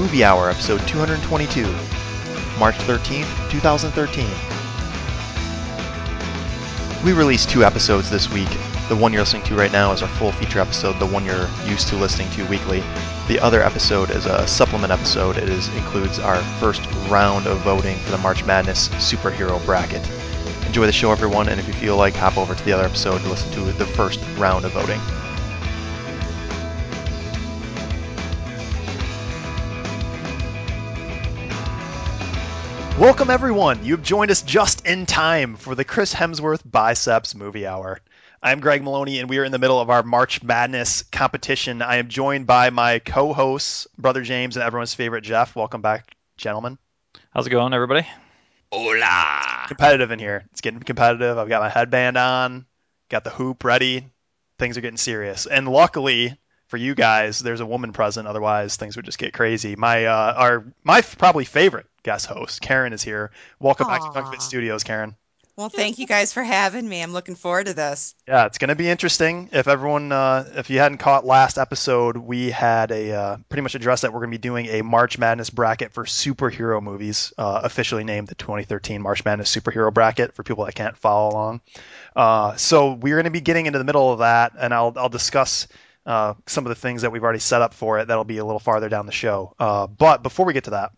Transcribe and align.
Movie 0.00 0.24
Hour, 0.24 0.48
episode 0.48 0.80
222, 0.88 1.64
March 2.58 2.74
13th, 2.86 3.50
2013. 3.50 4.26
We 7.04 7.12
released 7.12 7.50
two 7.50 7.64
episodes 7.64 8.08
this 8.08 8.30
week. 8.30 8.48
The 8.88 8.96
one 8.96 9.12
you're 9.12 9.20
listening 9.20 9.42
to 9.42 9.54
right 9.54 9.70
now 9.70 9.92
is 9.92 10.00
our 10.00 10.08
full 10.08 10.32
feature 10.32 10.58
episode, 10.58 10.98
the 10.98 11.04
one 11.04 11.26
you're 11.26 11.50
used 11.66 11.88
to 11.88 11.96
listening 11.96 12.30
to 12.30 12.46
weekly. 12.46 12.82
The 13.28 13.38
other 13.40 13.62
episode 13.62 14.10
is 14.10 14.24
a 14.24 14.46
supplement 14.46 14.90
episode. 14.90 15.36
It 15.36 15.50
is, 15.50 15.68
includes 15.74 16.18
our 16.18 16.42
first 16.58 16.80
round 17.10 17.46
of 17.46 17.58
voting 17.58 17.98
for 17.98 18.12
the 18.12 18.18
March 18.18 18.42
Madness 18.46 18.88
superhero 18.88 19.62
bracket. 19.66 20.08
Enjoy 20.66 20.86
the 20.86 20.92
show, 20.92 21.12
everyone, 21.12 21.50
and 21.50 21.60
if 21.60 21.66
you 21.66 21.74
feel 21.74 21.98
like, 21.98 22.14
hop 22.14 22.38
over 22.38 22.54
to 22.54 22.64
the 22.64 22.72
other 22.72 22.84
episode 22.84 23.20
to 23.20 23.28
listen 23.28 23.52
to 23.52 23.60
the 23.72 23.84
first 23.84 24.18
round 24.38 24.64
of 24.64 24.72
voting. 24.72 24.98
Welcome, 33.00 33.30
everyone. 33.30 33.82
You've 33.82 34.02
joined 34.02 34.30
us 34.30 34.42
just 34.42 34.84
in 34.84 35.06
time 35.06 35.56
for 35.56 35.74
the 35.74 35.86
Chris 35.86 36.12
Hemsworth 36.12 36.60
Biceps 36.70 37.34
Movie 37.34 37.66
Hour. 37.66 37.98
I'm 38.42 38.60
Greg 38.60 38.82
Maloney, 38.82 39.20
and 39.20 39.30
we 39.30 39.38
are 39.38 39.44
in 39.44 39.52
the 39.52 39.58
middle 39.58 39.80
of 39.80 39.88
our 39.88 40.02
March 40.02 40.42
Madness 40.42 41.04
competition. 41.04 41.80
I 41.80 41.96
am 41.96 42.08
joined 42.08 42.46
by 42.46 42.68
my 42.68 42.98
co 42.98 43.32
hosts, 43.32 43.86
Brother 43.96 44.20
James, 44.20 44.58
and 44.58 44.62
everyone's 44.62 44.92
favorite 44.92 45.22
Jeff. 45.22 45.56
Welcome 45.56 45.80
back, 45.80 46.14
gentlemen. 46.36 46.76
How's 47.32 47.46
it 47.46 47.50
going, 47.50 47.72
everybody? 47.72 48.06
Hola. 48.70 49.64
Competitive 49.66 50.10
in 50.10 50.18
here. 50.18 50.44
It's 50.52 50.60
getting 50.60 50.80
competitive. 50.80 51.38
I've 51.38 51.48
got 51.48 51.62
my 51.62 51.70
headband 51.70 52.18
on, 52.18 52.66
got 53.08 53.24
the 53.24 53.30
hoop 53.30 53.64
ready. 53.64 54.12
Things 54.58 54.76
are 54.76 54.82
getting 54.82 54.98
serious. 54.98 55.46
And 55.46 55.66
luckily 55.66 56.38
for 56.70 56.76
you 56.76 56.94
guys, 56.94 57.40
there's 57.40 57.60
a 57.60 57.66
woman 57.66 57.92
present. 57.92 58.28
Otherwise, 58.28 58.76
things 58.76 58.96
would 58.96 59.04
just 59.04 59.18
get 59.18 59.34
crazy. 59.34 59.74
My 59.76 60.06
uh, 60.06 60.34
our 60.36 60.64
my 60.84 61.02
probably 61.02 61.44
favorite 61.44 61.86
guest 62.04 62.26
host, 62.26 62.62
Karen, 62.62 62.92
is 62.92 63.02
here. 63.02 63.32
Welcome 63.58 63.88
back 63.88 64.00
to 64.00 64.08
Aw. 64.08 64.38
Studios, 64.38 64.84
Karen. 64.84 65.16
Well, 65.56 65.68
thank 65.68 65.98
you 65.98 66.06
guys 66.06 66.32
for 66.32 66.42
having 66.42 66.88
me. 66.88 67.02
I'm 67.02 67.12
looking 67.12 67.34
forward 67.34 67.66
to 67.66 67.74
this. 67.74 68.14
Yeah, 68.26 68.46
it's 68.46 68.56
going 68.56 68.68
to 68.68 68.76
be 68.76 68.88
interesting. 68.88 69.50
If 69.52 69.68
everyone, 69.68 70.10
uh, 70.10 70.48
if 70.54 70.70
you 70.70 70.78
hadn't 70.78 70.98
caught 70.98 71.26
last 71.26 71.58
episode, 71.58 72.16
we 72.16 72.50
had 72.50 72.90
a 72.90 73.12
uh, 73.12 73.36
pretty 73.50 73.60
much 73.60 73.74
addressed 73.74 74.02
that 74.02 74.12
we're 74.14 74.20
going 74.20 74.30
to 74.30 74.38
be 74.38 74.40
doing 74.40 74.66
a 74.68 74.82
March 74.82 75.18
Madness 75.18 75.50
bracket 75.50 75.92
for 75.92 76.04
superhero 76.04 76.80
movies, 76.82 77.34
uh, 77.36 77.60
officially 77.62 78.04
named 78.04 78.28
the 78.28 78.36
2013 78.36 79.02
March 79.02 79.22
Madness 79.24 79.54
superhero 79.54 79.92
bracket 79.92 80.34
for 80.34 80.44
people 80.44 80.64
that 80.64 80.74
can't 80.74 80.96
follow 80.96 81.30
along. 81.30 81.60
Uh, 82.16 82.56
so 82.56 82.94
we're 82.94 83.16
going 83.16 83.24
to 83.24 83.30
be 83.30 83.42
getting 83.42 83.66
into 83.66 83.78
the 83.78 83.84
middle 83.84 84.10
of 84.12 84.20
that, 84.20 84.52
and 84.58 84.72
I'll 84.72 84.94
I'll 84.96 85.10
discuss. 85.10 85.68
Uh, 86.06 86.34
some 86.46 86.64
of 86.64 86.70
the 86.70 86.74
things 86.74 87.02
that 87.02 87.12
we've 87.12 87.22
already 87.22 87.38
set 87.38 87.62
up 87.62 87.74
for 87.74 87.98
it 87.98 88.08
that'll 88.08 88.24
be 88.24 88.38
a 88.38 88.44
little 88.44 88.58
farther 88.58 88.88
down 88.88 89.06
the 89.06 89.12
show. 89.12 89.54
Uh, 89.58 89.86
but 89.86 90.22
before 90.22 90.46
we 90.46 90.52
get 90.52 90.64
to 90.64 90.70
that, 90.70 90.92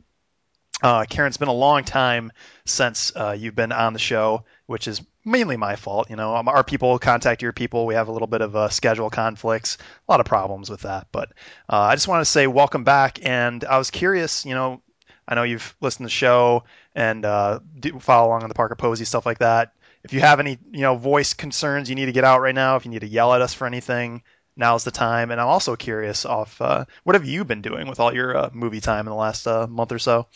uh, 0.83 1.05
Karen, 1.09 1.29
it's 1.29 1.37
been 1.37 1.49
a 1.49 1.53
long 1.53 1.85
time 1.85 2.33
since 2.65 3.13
uh, 3.15 3.37
you've 3.39 3.55
been 3.55 3.73
on 3.73 3.93
the 3.93 3.99
show, 3.99 4.45
which 4.67 4.89
is 4.89 5.01
mainly 5.25 5.57
my 5.57 5.77
fault. 5.77 6.11
You 6.11 6.17
know, 6.17 6.35
um, 6.35 6.49
our 6.49 6.65
people 6.65 6.99
contact 6.99 7.43
your 7.43 7.53
people. 7.53 7.87
We 7.87 7.95
have 7.95 8.09
a 8.09 8.13
little 8.13 8.27
bit 8.27 8.41
of 8.41 8.57
uh, 8.57 8.69
schedule 8.69 9.09
conflicts, 9.09 9.79
a 10.09 10.13
lot 10.13 10.21
of 10.21 10.27
problems 10.27 10.69
with 10.69 10.81
that. 10.81 11.07
But 11.13 11.31
uh, 11.69 11.79
I 11.79 11.95
just 11.95 12.09
want 12.09 12.23
to 12.23 12.31
say 12.31 12.47
welcome 12.47 12.83
back. 12.85 13.25
And 13.25 13.65
I 13.65 13.79
was 13.79 13.91
curious, 13.91 14.45
you 14.45 14.55
know, 14.55 14.83
I 15.27 15.37
know 15.37 15.45
you've 15.45 15.75
listened 15.81 16.05
to 16.05 16.07
the 16.07 16.11
show 16.11 16.65
and 16.95 17.25
uh, 17.25 17.61
follow 18.01 18.29
along 18.29 18.43
on 18.43 18.49
the 18.49 18.55
Parker 18.55 18.75
Posey 18.75 19.05
stuff 19.05 19.25
like 19.25 19.39
that. 19.39 19.75
If 20.03 20.13
you 20.13 20.21
have 20.21 20.41
any, 20.41 20.59
you 20.73 20.81
know, 20.81 20.97
voice 20.97 21.33
concerns 21.33 21.89
you 21.89 21.95
need 21.95 22.07
to 22.07 22.13
get 22.13 22.25
out 22.25 22.41
right 22.41 22.55
now, 22.55 22.75
if 22.75 22.85
you 22.85 22.91
need 22.91 23.03
to 23.03 23.07
yell 23.07 23.33
at 23.35 23.41
us 23.41 23.55
for 23.55 23.69
anything, 23.69 24.23
now's 24.63 24.85
the 24.85 24.91
time. 24.91 25.31
And 25.31 25.41
I'm 25.41 25.49
also 25.49 25.77
curious 25.77 26.25
off 26.25 26.61
uh, 26.63 26.85
what 27.05 27.15
have 27.17 27.25
you 27.27 27.45
been 27.45 27.63
doing 27.63 27.89
with 27.89 28.01
all 28.01 28.15
your 28.15 28.37
uh, 28.37 28.51
movie 28.53 28.81
time 28.81 29.07
in 29.07 29.11
the 29.11 29.17
last 29.17 29.47
uh, 29.47 29.67
month 29.67 29.93
or 29.93 29.99
so? 29.99 30.27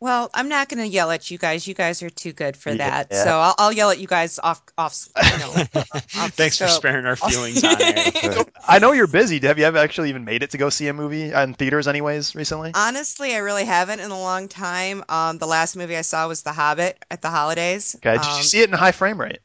Well, 0.00 0.30
I'm 0.34 0.48
not 0.48 0.68
going 0.68 0.82
to 0.82 0.88
yell 0.88 1.12
at 1.12 1.30
you 1.30 1.38
guys. 1.38 1.68
You 1.68 1.74
guys 1.74 2.02
are 2.02 2.10
too 2.10 2.32
good 2.32 2.56
for 2.56 2.74
Yeah. 2.74 2.90
that. 2.90 3.14
So 3.14 3.38
I'll, 3.38 3.54
I'll 3.56 3.72
yell 3.72 3.90
at 3.90 4.00
you 4.00 4.08
guys 4.08 4.40
off, 4.40 4.60
off. 4.76 5.08
You 5.16 5.38
know, 5.38 5.50
off 6.18 6.34
Thanks 6.34 6.58
for 6.58 6.66
sparing 6.66 7.06
our 7.06 7.14
feelings 7.28 7.62
on 7.62 7.80
air. 7.80 8.44
I 8.66 8.80
know 8.80 8.90
you're 8.90 9.06
busy. 9.06 9.38
Have 9.46 9.60
you 9.60 9.64
ever 9.64 9.78
actually 9.78 10.08
even 10.08 10.24
made 10.24 10.42
it 10.42 10.50
to 10.50 10.58
go 10.58 10.70
see 10.70 10.88
a 10.88 10.92
movie 10.92 11.32
in 11.32 11.54
theaters, 11.54 11.86
anyways, 11.86 12.34
recently? 12.34 12.72
Honestly, 12.74 13.34
I 13.34 13.38
really 13.38 13.64
haven't 13.64 14.00
in 14.00 14.10
a 14.10 14.18
long 14.18 14.48
time. 14.48 15.04
Um, 15.08 15.38
the 15.38 15.46
last 15.46 15.76
movie 15.76 15.96
I 15.96 16.02
saw 16.02 16.26
was 16.26 16.42
The 16.42 16.52
Hobbit 16.52 16.98
at 17.10 17.22
the 17.22 17.30
holidays. 17.30 17.94
Okay. 17.96 18.14
Did 18.14 18.26
Um, 18.26 18.38
you 18.38 18.42
see 18.42 18.60
it 18.60 18.68
in 18.70 18.74
high 18.74 18.92
frame 18.92 19.20
rate? 19.20 19.38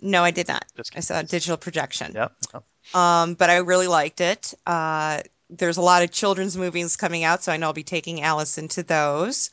No, 0.00 0.24
I 0.24 0.30
did 0.30 0.48
not. 0.48 0.64
I 0.94 1.00
saw 1.00 1.20
a 1.20 1.22
digital 1.22 1.56
projection. 1.56 2.12
Yeah. 2.14 2.28
Um, 2.94 3.34
but 3.34 3.50
I 3.50 3.58
really 3.58 3.86
liked 3.86 4.20
it. 4.20 4.54
Uh, 4.66 5.20
there's 5.48 5.76
a 5.76 5.82
lot 5.82 6.02
of 6.02 6.10
children's 6.10 6.56
movies 6.56 6.96
coming 6.96 7.24
out, 7.24 7.42
so 7.42 7.52
I 7.52 7.56
know 7.56 7.66
I'll 7.66 7.72
be 7.72 7.82
taking 7.82 8.22
Allison 8.22 8.68
to 8.68 8.82
those 8.82 9.50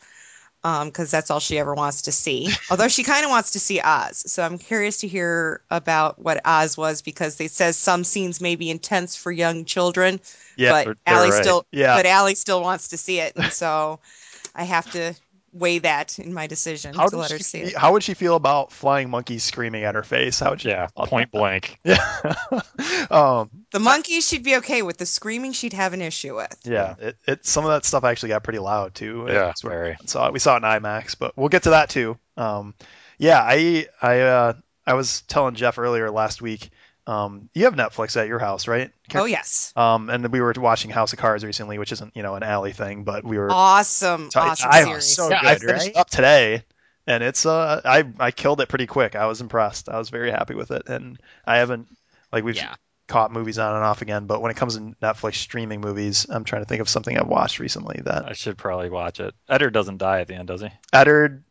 because 0.63 1.11
that's 1.11 1.31
all 1.31 1.39
she 1.39 1.57
ever 1.59 1.73
wants 1.73 2.01
to 2.03 2.11
see. 2.11 2.49
Although 2.71 2.87
she 2.87 3.03
kind 3.03 3.23
of 3.23 3.29
wants 3.31 3.51
to 3.51 3.59
see 3.59 3.79
Oz, 3.79 4.29
so 4.31 4.43
I'm 4.43 4.57
curious 4.57 4.97
to 4.97 5.07
hear 5.07 5.61
about 5.69 6.19
what 6.19 6.41
Oz 6.45 6.77
was 6.77 7.01
because 7.01 7.35
they 7.37 7.47
says 7.47 7.77
some 7.77 8.03
scenes 8.03 8.41
may 8.41 8.55
be 8.55 8.69
intense 8.69 9.15
for 9.15 9.31
young 9.31 9.65
children, 9.65 10.19
Yeah. 10.57 10.71
but 10.83 10.97
Allie 11.05 11.29
right. 11.29 11.41
still, 11.43 11.65
Yeah. 11.71 11.95
but 11.95 12.05
Allie 12.05 12.35
still 12.35 12.61
wants 12.61 12.89
to 12.89 12.97
see 12.97 13.19
it, 13.19 13.33
and 13.35 13.51
so 13.51 13.99
I 14.55 14.63
have 14.63 14.91
to 14.91 15.13
weigh 15.57 15.79
that 15.79 16.19
in 16.19 16.33
my 16.33 16.47
decision 16.47 16.93
How, 16.93 17.05
to 17.05 17.09
did 17.11 17.17
let 17.17 17.31
her 17.31 17.37
she 17.37 17.43
see 17.43 17.61
fe- 17.63 17.67
it. 17.69 17.75
how 17.75 17.93
would 17.93 18.03
she 18.03 18.13
feel 18.13 18.35
about 18.35 18.71
flying 18.71 19.09
monkeys 19.09 19.43
screaming 19.43 19.83
at 19.83 19.95
her 19.95 20.03
face? 20.03 20.39
How 20.39 20.51
would 20.51 20.61
she 20.61 20.69
Yeah, 20.69 20.87
feel 20.87 20.93
about 20.95 21.09
point 21.09 21.31
blank. 21.31 21.79
Yeah. 21.83 21.97
um, 23.09 23.49
The 23.71 23.79
monkeys 23.79 24.27
she'd 24.27 24.43
be 24.43 24.57
okay 24.57 24.81
with. 24.81 24.97
The 24.97 25.05
screaming 25.05 25.51
she'd 25.53 25.73
have 25.73 25.93
an 25.93 26.01
issue 26.01 26.35
with. 26.35 26.55
yeah. 26.63 26.95
It, 26.99 27.17
it 27.27 27.45
some 27.45 27.65
of 27.65 27.71
that 27.71 27.85
stuff 27.85 28.03
actually 28.03 28.29
got 28.29 28.43
pretty 28.43 28.59
loud 28.59 28.95
too. 28.95 29.25
Yeah, 29.27 29.49
It's 29.49 29.63
where- 29.63 29.73
very. 29.73 29.97
saw 30.05 30.27
it. 30.27 30.33
We 30.33 30.39
saw 30.39 30.55
it 30.55 30.57
in 30.57 30.63
IMAX, 30.63 31.15
but 31.17 31.33
we'll 31.35 31.49
get 31.49 31.63
to 31.63 31.71
that 31.71 31.89
too. 31.89 32.17
Um, 32.35 32.73
yeah, 33.17 33.41
I 33.43 33.87
I 34.01 34.19
uh, 34.21 34.53
I 34.85 34.93
was 34.93 35.21
telling 35.23 35.55
Jeff 35.55 35.77
earlier 35.79 36.09
last 36.11 36.41
week. 36.41 36.69
Um, 37.07 37.49
you 37.53 37.63
have 37.65 37.73
Netflix 37.75 38.15
at 38.19 38.27
your 38.27 38.37
house, 38.39 38.67
right? 38.67 38.91
Oh 39.15 39.25
yes. 39.25 39.71
Um, 39.75 40.09
and 40.09 40.27
we 40.31 40.41
were 40.41 40.53
watching 40.57 40.91
House 40.91 41.13
of 41.13 41.19
Cards 41.19 41.43
recently, 41.45 41.77
which 41.79 41.91
isn't 41.93 42.15
you 42.15 42.21
know 42.21 42.35
an 42.35 42.43
alley 42.43 42.73
thing, 42.73 43.03
but 43.03 43.23
we 43.23 43.37
were. 43.37 43.49
Awesome, 43.49 44.29
So 44.29 44.39
I- 44.41 44.49
awesome 44.49 44.69
I- 44.71 44.83
series. 44.83 45.15
so 45.15 45.29
yeah, 45.29 45.39
I 45.41 45.53
good, 45.55 45.61
finished 45.67 45.85
right? 45.87 45.95
up 45.95 46.09
today, 46.09 46.63
and 47.07 47.23
it's 47.23 47.45
uh 47.45 47.81
I 47.85 48.03
I 48.19 48.31
killed 48.31 48.59
it 48.61 48.67
pretty 48.69 48.87
quick. 48.87 49.15
I 49.15 49.25
was 49.27 49.39
impressed. 49.41 49.87
I 49.89 49.97
was 49.97 50.09
very 50.09 50.29
happy 50.31 50.53
with 50.53 50.71
it, 50.71 50.89
and 50.89 51.17
I 51.45 51.57
haven't 51.57 51.87
like 52.33 52.43
we've 52.43 52.55
Yeah. 52.57 52.75
caught 53.07 53.31
movies 53.31 53.57
on 53.57 53.73
and 53.73 53.85
off 53.85 54.01
again, 54.01 54.25
but 54.25 54.41
when 54.41 54.51
it 54.51 54.57
comes 54.57 54.75
to 54.75 54.81
Netflix 55.01 55.35
streaming 55.35 55.79
movies, 55.79 56.25
I'm 56.29 56.43
trying 56.43 56.61
to 56.63 56.67
think 56.67 56.81
of 56.81 56.89
something 56.89 57.17
I've 57.17 57.27
watched 57.27 57.59
recently 57.59 58.01
that 58.03 58.25
I 58.25 58.33
should 58.33 58.57
probably 58.57 58.89
watch 58.89 59.21
it. 59.21 59.33
Eddard 59.47 59.71
doesn't 59.73 59.97
die 59.99 60.19
at 60.19 60.27
the 60.27 60.35
end, 60.35 60.49
does 60.49 60.59
he? 60.61 60.67
Eddard. 60.91 61.45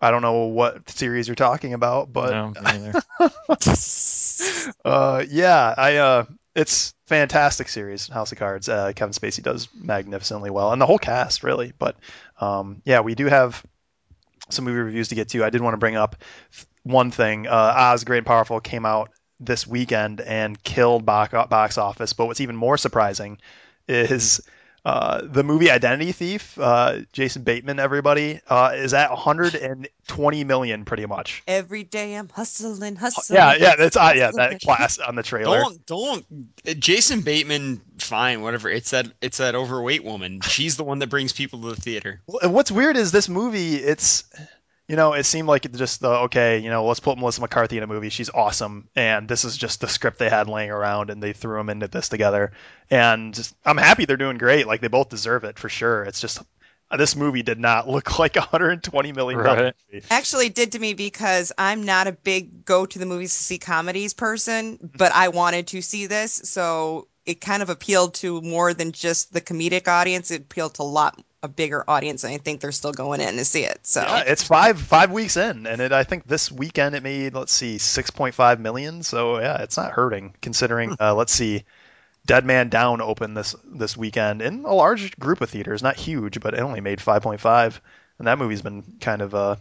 I 0.00 0.10
don't 0.10 0.20
know 0.20 0.44
what 0.48 0.90
series 0.90 1.26
you're 1.26 1.34
talking 1.36 1.72
about, 1.72 2.12
but 2.12 2.30
no, 2.32 2.48
me 2.48 2.78
neither. 2.78 3.02
uh, 4.84 5.24
yeah, 5.28 5.74
I 5.76 5.96
uh, 5.96 6.24
it's 6.54 6.94
fantastic 7.06 7.68
series, 7.68 8.08
House 8.08 8.32
of 8.32 8.38
Cards. 8.38 8.68
Uh, 8.68 8.92
Kevin 8.94 9.12
Spacey 9.12 9.42
does 9.42 9.68
magnificently 9.74 10.50
well, 10.50 10.72
and 10.72 10.80
the 10.80 10.86
whole 10.86 10.98
cast 10.98 11.42
really. 11.42 11.72
But 11.78 11.96
um, 12.40 12.82
yeah, 12.84 13.00
we 13.00 13.14
do 13.14 13.26
have 13.26 13.62
some 14.50 14.64
movie 14.64 14.78
reviews 14.78 15.08
to 15.08 15.14
get 15.14 15.28
to. 15.30 15.44
I 15.44 15.50
did 15.50 15.60
want 15.60 15.74
to 15.74 15.78
bring 15.78 15.96
up 15.96 16.16
one 16.82 17.10
thing. 17.10 17.46
Uh, 17.46 17.74
Oz, 17.76 18.04
Great 18.04 18.18
and 18.18 18.26
Powerful 18.26 18.60
came 18.60 18.86
out 18.86 19.10
this 19.40 19.66
weekend 19.66 20.20
and 20.20 20.62
killed 20.62 21.04
box 21.04 21.32
box 21.32 21.78
office. 21.78 22.12
But 22.12 22.26
what's 22.26 22.40
even 22.40 22.56
more 22.56 22.76
surprising 22.76 23.38
is. 23.88 24.40
Uh, 24.84 25.22
the 25.24 25.42
movie 25.42 25.70
Identity 25.70 26.12
Thief, 26.12 26.58
uh, 26.58 27.00
Jason 27.12 27.42
Bateman, 27.42 27.78
everybody, 27.78 28.40
uh, 28.48 28.72
is 28.74 28.92
at 28.92 29.10
120 29.10 30.44
million 30.44 30.84
pretty 30.84 31.06
much. 31.06 31.42
Every 31.48 31.84
day 31.84 32.14
I'm 32.14 32.28
hustling, 32.28 32.96
hustling. 32.96 33.36
Yeah, 33.36 33.54
yeah, 33.54 33.76
that's 33.76 33.96
uh, 33.96 34.12
yeah, 34.14 34.30
that 34.34 34.60
class 34.64 34.98
on 34.98 35.14
the 35.14 35.22
trailer. 35.22 35.60
Don't 35.60 35.86
don't 35.86 36.80
Jason 36.80 37.22
Bateman 37.22 37.80
fine 37.98 38.42
whatever 38.42 38.68
it's 38.68 38.90
that 38.90 39.06
it's 39.20 39.38
that 39.38 39.54
overweight 39.54 40.02
woman 40.02 40.40
she's 40.40 40.76
the 40.76 40.82
one 40.82 40.98
that 40.98 41.08
brings 41.08 41.32
people 41.32 41.60
to 41.60 41.68
the 41.68 41.80
theater 41.80 42.20
Well, 42.26 42.50
What's 42.50 42.72
weird 42.72 42.96
is 42.96 43.12
this 43.12 43.28
movie. 43.28 43.76
It's 43.76 44.24
you 44.88 44.96
know, 44.96 45.14
it 45.14 45.24
seemed 45.24 45.48
like 45.48 45.70
just 45.72 46.00
the 46.00 46.10
okay, 46.24 46.58
you 46.58 46.68
know, 46.70 46.84
let's 46.84 47.00
put 47.00 47.16
Melissa 47.18 47.40
McCarthy 47.40 47.78
in 47.78 47.82
a 47.82 47.86
movie. 47.86 48.10
She's 48.10 48.28
awesome, 48.30 48.88
and 48.94 49.26
this 49.28 49.44
is 49.44 49.56
just 49.56 49.80
the 49.80 49.88
script 49.88 50.18
they 50.18 50.28
had 50.28 50.48
laying 50.48 50.70
around, 50.70 51.08
and 51.10 51.22
they 51.22 51.32
threw 51.32 51.56
them 51.56 51.70
into 51.70 51.88
this 51.88 52.08
together. 52.10 52.52
And 52.90 53.32
just, 53.32 53.54
I'm 53.64 53.78
happy 53.78 54.04
they're 54.04 54.18
doing 54.18 54.36
great. 54.38 54.66
Like 54.66 54.82
they 54.82 54.88
both 54.88 55.08
deserve 55.08 55.44
it 55.44 55.58
for 55.58 55.70
sure. 55.70 56.02
It's 56.04 56.20
just 56.20 56.42
uh, 56.90 56.96
this 56.98 57.16
movie 57.16 57.42
did 57.42 57.58
not 57.58 57.88
look 57.94 58.18
like 58.18 58.36
a 58.36 58.40
120 58.40 59.12
million 59.12 59.42
dollar 59.42 59.64
Right. 59.64 59.74
movie. 59.92 60.04
Actually, 60.10 60.46
it 60.46 60.54
did 60.54 60.72
to 60.72 60.78
me 60.78 60.92
because 60.92 61.50
I'm 61.56 61.84
not 61.84 62.06
a 62.06 62.12
big 62.12 62.64
go 62.66 62.84
to 62.84 62.98
the 62.98 63.06
movies 63.06 63.34
to 63.34 63.42
see 63.42 63.58
comedies 63.58 64.12
person, 64.12 64.78
but 64.98 65.12
I 65.12 65.28
wanted 65.28 65.66
to 65.68 65.80
see 65.80 66.06
this, 66.06 66.32
so 66.44 67.08
it 67.24 67.40
kind 67.40 67.62
of 67.62 67.70
appealed 67.70 68.12
to 68.16 68.42
more 68.42 68.74
than 68.74 68.92
just 68.92 69.32
the 69.32 69.40
comedic 69.40 69.88
audience. 69.88 70.30
It 70.30 70.42
appealed 70.42 70.74
to 70.74 70.82
a 70.82 70.84
lot 70.84 71.22
a 71.44 71.48
bigger 71.48 71.84
audience, 71.86 72.24
and 72.24 72.32
I 72.32 72.38
think 72.38 72.60
they're 72.60 72.72
still 72.72 72.92
going 72.92 73.20
in 73.20 73.36
to 73.36 73.44
see 73.44 73.64
it. 73.64 73.86
So 73.86 74.00
Yeah, 74.00 74.24
it's 74.26 74.42
five 74.42 74.80
five 74.80 75.12
weeks 75.12 75.36
in, 75.36 75.66
and 75.66 75.80
it 75.80 75.92
I 75.92 76.02
think 76.02 76.26
this 76.26 76.50
weekend 76.50 76.94
it 76.94 77.02
made 77.02 77.34
let's 77.34 77.52
see 77.52 77.76
6.5 77.76 78.58
million. 78.58 79.02
So 79.02 79.38
yeah, 79.38 79.62
it's 79.62 79.76
not 79.76 79.92
hurting 79.92 80.34
considering. 80.40 80.96
Uh, 80.98 81.14
let's 81.14 81.32
see. 81.32 81.64
Dead 82.26 82.46
Man 82.46 82.70
Down 82.70 83.02
opened 83.02 83.36
this 83.36 83.54
this 83.64 83.96
weekend 83.96 84.40
in 84.40 84.64
a 84.64 84.72
large 84.72 85.16
group 85.18 85.42
of 85.42 85.50
theaters, 85.50 85.82
not 85.82 85.96
huge, 85.96 86.40
but 86.40 86.54
it 86.54 86.60
only 86.60 86.80
made 86.80 86.98
5.5, 86.98 87.80
and 88.18 88.26
that 88.26 88.38
movie's 88.38 88.62
been 88.62 88.82
kind 89.00 89.20
of 89.20 89.34
uh, 89.34 89.56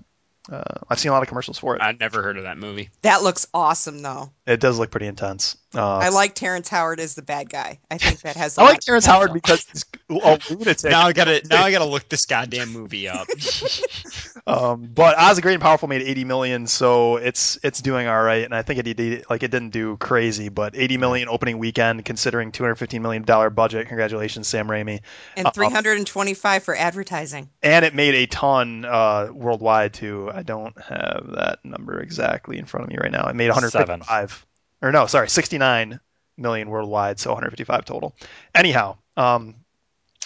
uh, 0.51 0.63
I've 0.89 0.99
seen 0.99 1.09
a 1.09 1.13
lot 1.13 1.23
of 1.23 1.27
commercials 1.27 1.57
for 1.57 1.75
it. 1.75 1.81
I'd 1.81 1.99
never 1.99 2.21
heard 2.21 2.37
of 2.37 2.43
that 2.43 2.57
movie. 2.57 2.89
That 3.01 3.23
looks 3.23 3.47
awesome, 3.53 4.01
though. 4.01 4.31
It 4.45 4.59
does 4.59 4.79
look 4.79 4.91
pretty 4.91 5.07
intense. 5.07 5.57
Uh, 5.75 5.97
I 5.97 6.09
like 6.09 6.35
Terrence 6.35 6.69
Howard 6.69 6.99
as 6.99 7.15
the 7.15 7.21
bad 7.21 7.49
guy. 7.49 7.79
I 7.89 7.97
think 7.97 8.21
that 8.21 8.35
has. 8.35 8.57
a 8.57 8.61
I 8.61 8.63
lot 8.65 8.69
like 8.71 8.79
Terrence 8.81 9.05
potential. 9.05 9.27
Howard 9.27 9.33
because 9.33 9.65
he's 9.71 9.85
a 10.09 10.39
lunatic. 10.53 10.91
Now 10.91 11.07
I 11.07 11.13
gotta 11.13 11.41
now 11.49 11.63
I 11.63 11.71
gotta 11.71 11.85
look 11.85 12.07
this 12.09 12.25
goddamn 12.25 12.69
movie 12.73 13.07
up. 13.07 13.27
Um, 14.45 14.89
but 14.93 15.17
Oz 15.17 15.37
the 15.37 15.41
Great 15.41 15.53
and 15.53 15.61
Powerful 15.61 15.87
made 15.87 16.01
80 16.01 16.25
million, 16.25 16.67
so 16.67 17.17
it's 17.17 17.57
it's 17.63 17.81
doing 17.81 18.07
all 18.07 18.21
right. 18.21 18.43
And 18.43 18.53
I 18.53 18.61
think 18.61 18.79
it 18.85 18.95
did 18.95 19.25
like 19.29 19.43
it 19.43 19.51
didn't 19.51 19.69
do 19.71 19.97
crazy, 19.97 20.49
but 20.49 20.75
80 20.75 20.97
million 20.97 21.29
opening 21.29 21.57
weekend 21.59 22.03
considering 22.05 22.51
215 22.51 23.01
million 23.01 23.23
dollar 23.23 23.49
budget. 23.49 23.87
Congratulations, 23.87 24.47
Sam 24.47 24.67
Raimi. 24.67 25.01
and 25.37 25.47
Uh, 25.47 25.51
325 25.51 26.63
for 26.63 26.75
advertising. 26.75 27.49
And 27.61 27.85
it 27.85 27.95
made 27.95 28.15
a 28.15 28.25
ton 28.25 28.85
uh, 28.85 29.29
worldwide 29.31 29.93
too. 29.93 30.29
I 30.33 30.43
don't 30.43 30.79
have 30.81 31.31
that 31.35 31.59
number 31.63 31.99
exactly 32.01 32.57
in 32.57 32.65
front 32.65 32.85
of 32.85 32.89
me 32.89 32.97
right 33.01 33.11
now. 33.11 33.27
It 33.27 33.35
made 33.35 33.49
155, 33.49 34.45
or 34.83 34.91
no, 34.91 35.07
sorry, 35.07 35.29
69 35.29 35.99
million 36.37 36.69
worldwide, 36.69 37.19
so 37.19 37.31
155 37.31 37.85
total. 37.85 38.15
Anyhow, 38.53 38.97
um, 39.17 39.55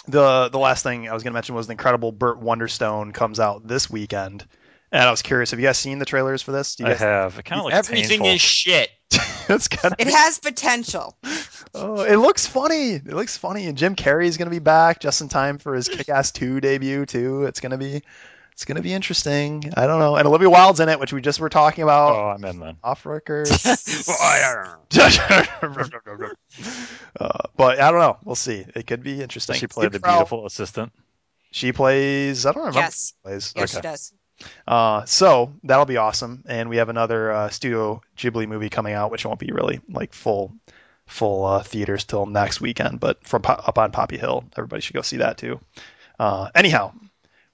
the 0.06 0.48
the 0.50 0.58
last 0.58 0.82
thing 0.82 1.08
I 1.08 1.14
was 1.14 1.22
going 1.22 1.32
to 1.32 1.34
mention 1.36 1.54
was 1.54 1.66
the 1.66 1.72
incredible 1.72 2.12
Burt 2.12 2.40
Wonderstone 2.40 3.14
comes 3.14 3.40
out 3.40 3.66
this 3.66 3.88
weekend, 3.88 4.46
and 4.92 5.02
I 5.02 5.10
was 5.10 5.22
curious. 5.22 5.50
Have 5.52 5.60
you 5.60 5.66
guys 5.66 5.78
seen 5.78 5.98
the 5.98 6.04
trailers 6.04 6.42
for 6.42 6.52
this? 6.52 6.76
Do 6.76 6.82
you 6.82 6.88
I 6.88 6.92
guys? 6.92 7.00
have. 7.00 7.38
It 7.38 7.44
kind 7.44 7.60
of 7.60 7.66
looks 7.66 7.76
Everything 7.76 8.20
painful. 8.20 8.26
is 8.26 8.40
shit. 8.40 8.90
it's 9.48 9.68
kind 9.68 9.94
of. 9.94 10.00
It 10.00 10.12
has 10.12 10.38
potential. 10.38 11.16
Oh, 11.74 12.00
it 12.00 12.16
looks 12.16 12.46
funny. 12.46 12.92
It 12.92 13.12
looks 13.12 13.36
funny, 13.36 13.66
and 13.66 13.76
Jim 13.76 13.94
Carrey's 13.94 14.38
going 14.38 14.46
to 14.46 14.50
be 14.50 14.58
back 14.58 15.00
just 15.00 15.20
in 15.20 15.28
time 15.28 15.58
for 15.58 15.74
his 15.74 15.86
Kick-Ass 15.86 16.32
2 16.32 16.60
debut 16.62 17.04
too. 17.04 17.44
It's 17.44 17.60
going 17.60 17.72
to 17.72 17.78
be. 17.78 18.02
It's 18.58 18.64
going 18.64 18.74
to 18.74 18.82
be 18.82 18.92
interesting. 18.92 19.72
I 19.76 19.86
don't 19.86 20.00
know. 20.00 20.16
And 20.16 20.26
Olivia 20.26 20.50
Wilde's 20.50 20.80
in 20.80 20.88
it, 20.88 20.98
which 20.98 21.12
we 21.12 21.20
just 21.20 21.38
were 21.38 21.48
talking 21.48 21.84
about 21.84 22.16
Oh, 22.16 22.28
I'm 22.30 22.44
in 22.44 22.58
then. 22.58 22.76
off 22.82 23.06
record. 23.06 23.48
Well, 23.48 24.16
I 24.20 24.64
don't 25.62 25.76
know. 25.76 26.32
uh, 27.20 27.38
but 27.56 27.78
I 27.80 27.92
don't 27.92 28.00
know. 28.00 28.16
We'll 28.24 28.34
see. 28.34 28.66
It 28.74 28.84
could 28.88 29.04
be 29.04 29.22
interesting. 29.22 29.54
She 29.54 29.68
played 29.68 29.92
the 29.92 30.00
Steve 30.00 30.10
beautiful 30.10 30.44
assistant. 30.44 30.90
She 31.52 31.70
plays. 31.70 32.46
I 32.46 32.50
don't 32.50 32.62
remember. 32.62 32.80
Yes. 32.80 33.14
She 33.16 33.22
plays. 33.22 33.54
Yes, 33.56 33.74
she 33.76 33.80
does. 33.80 34.12
Uh, 34.66 35.04
so 35.04 35.52
that'll 35.62 35.84
be 35.86 35.96
awesome. 35.98 36.42
And 36.48 36.68
we 36.68 36.78
have 36.78 36.88
another 36.88 37.30
uh, 37.30 37.50
Studio 37.50 38.00
Ghibli 38.16 38.48
movie 38.48 38.70
coming 38.70 38.92
out, 38.92 39.12
which 39.12 39.24
won't 39.24 39.38
be 39.38 39.52
really 39.52 39.80
like 39.88 40.12
full 40.12 40.52
full 41.06 41.44
uh, 41.44 41.62
theaters 41.62 42.02
till 42.02 42.26
next 42.26 42.60
weekend. 42.60 42.98
But 42.98 43.24
from 43.24 43.42
up 43.46 43.78
on 43.78 43.92
Poppy 43.92 44.18
Hill, 44.18 44.42
everybody 44.56 44.82
should 44.82 44.94
go 44.94 45.02
see 45.02 45.18
that 45.18 45.38
too. 45.38 45.60
Uh, 46.18 46.50
anyhow, 46.56 46.92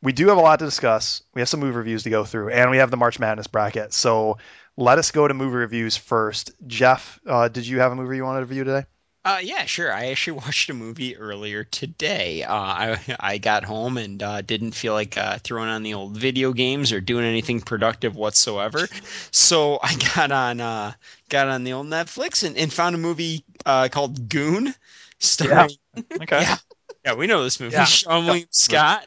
we 0.04 0.12
do 0.12 0.28
have 0.28 0.36
a 0.36 0.40
lot 0.40 0.58
to 0.58 0.66
discuss. 0.66 1.22
We 1.32 1.40
have 1.40 1.48
some 1.48 1.60
movie 1.60 1.76
reviews 1.76 2.02
to 2.04 2.10
go 2.10 2.24
through, 2.24 2.50
and 2.50 2.70
we 2.70 2.76
have 2.76 2.90
the 2.90 2.96
March 2.96 3.18
Madness 3.18 3.46
bracket. 3.46 3.92
So 3.92 4.38
let 4.76 4.98
us 4.98 5.10
go 5.10 5.26
to 5.26 5.34
movie 5.34 5.56
reviews 5.56 5.96
first. 5.96 6.52
Jeff, 6.66 7.18
uh, 7.26 7.48
did 7.48 7.66
you 7.66 7.80
have 7.80 7.90
a 7.90 7.96
movie 7.96 8.16
you 8.16 8.24
wanted 8.24 8.40
to 8.40 8.46
review 8.46 8.64
today? 8.64 8.86
Uh, 9.24 9.38
yeah, 9.42 9.64
sure. 9.64 9.90
I 9.90 10.08
actually 10.08 10.38
watched 10.44 10.68
a 10.68 10.74
movie 10.74 11.16
earlier 11.16 11.64
today. 11.64 12.42
Uh, 12.42 12.54
I 12.54 13.16
I 13.20 13.38
got 13.38 13.64
home 13.64 13.96
and 13.96 14.22
uh, 14.22 14.42
didn't 14.42 14.72
feel 14.72 14.92
like 14.92 15.16
uh, 15.16 15.38
throwing 15.42 15.70
on 15.70 15.82
the 15.82 15.94
old 15.94 16.16
video 16.16 16.52
games 16.52 16.92
or 16.92 17.00
doing 17.00 17.24
anything 17.24 17.62
productive 17.62 18.14
whatsoever. 18.14 18.86
So 19.30 19.78
I 19.82 19.94
got 20.14 20.30
on 20.30 20.60
uh, 20.60 20.92
got 21.30 21.48
on 21.48 21.64
the 21.64 21.72
old 21.72 21.86
Netflix 21.86 22.44
and, 22.44 22.58
and 22.58 22.70
found 22.70 22.94
a 22.94 22.98
movie 22.98 23.42
uh, 23.64 23.88
called 23.90 24.28
Goon, 24.28 24.74
starring 25.18 25.78
Okay. 26.20 26.42
Yeah. 26.42 26.56
yeah, 27.04 27.14
we 27.14 27.26
know 27.26 27.42
this 27.42 27.58
movie. 27.58 27.72
Yeah. 27.72 27.84
Seann 27.84 28.26
William 28.26 28.48
Scott, 28.50 29.06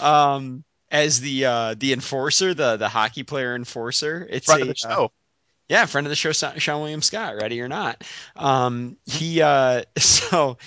um, 0.00 0.64
as 0.90 1.20
the 1.20 1.44
uh, 1.44 1.74
the 1.78 1.92
enforcer, 1.92 2.54
the 2.54 2.76
the 2.76 2.88
hockey 2.88 3.22
player 3.22 3.54
enforcer. 3.54 4.26
It's 4.30 4.46
Front 4.46 4.62
a 4.62 4.70
of 4.70 4.76
the 4.76 4.88
uh, 4.88 5.08
yeah, 5.68 5.86
friend 5.86 6.06
of 6.06 6.10
the 6.10 6.16
show, 6.16 6.30
Seann 6.30 6.78
William 6.80 7.02
Scott, 7.02 7.36
ready 7.36 7.60
or 7.60 7.68
not. 7.68 8.04
Um, 8.36 8.96
he 9.06 9.40
uh, 9.40 9.82
so 9.98 10.58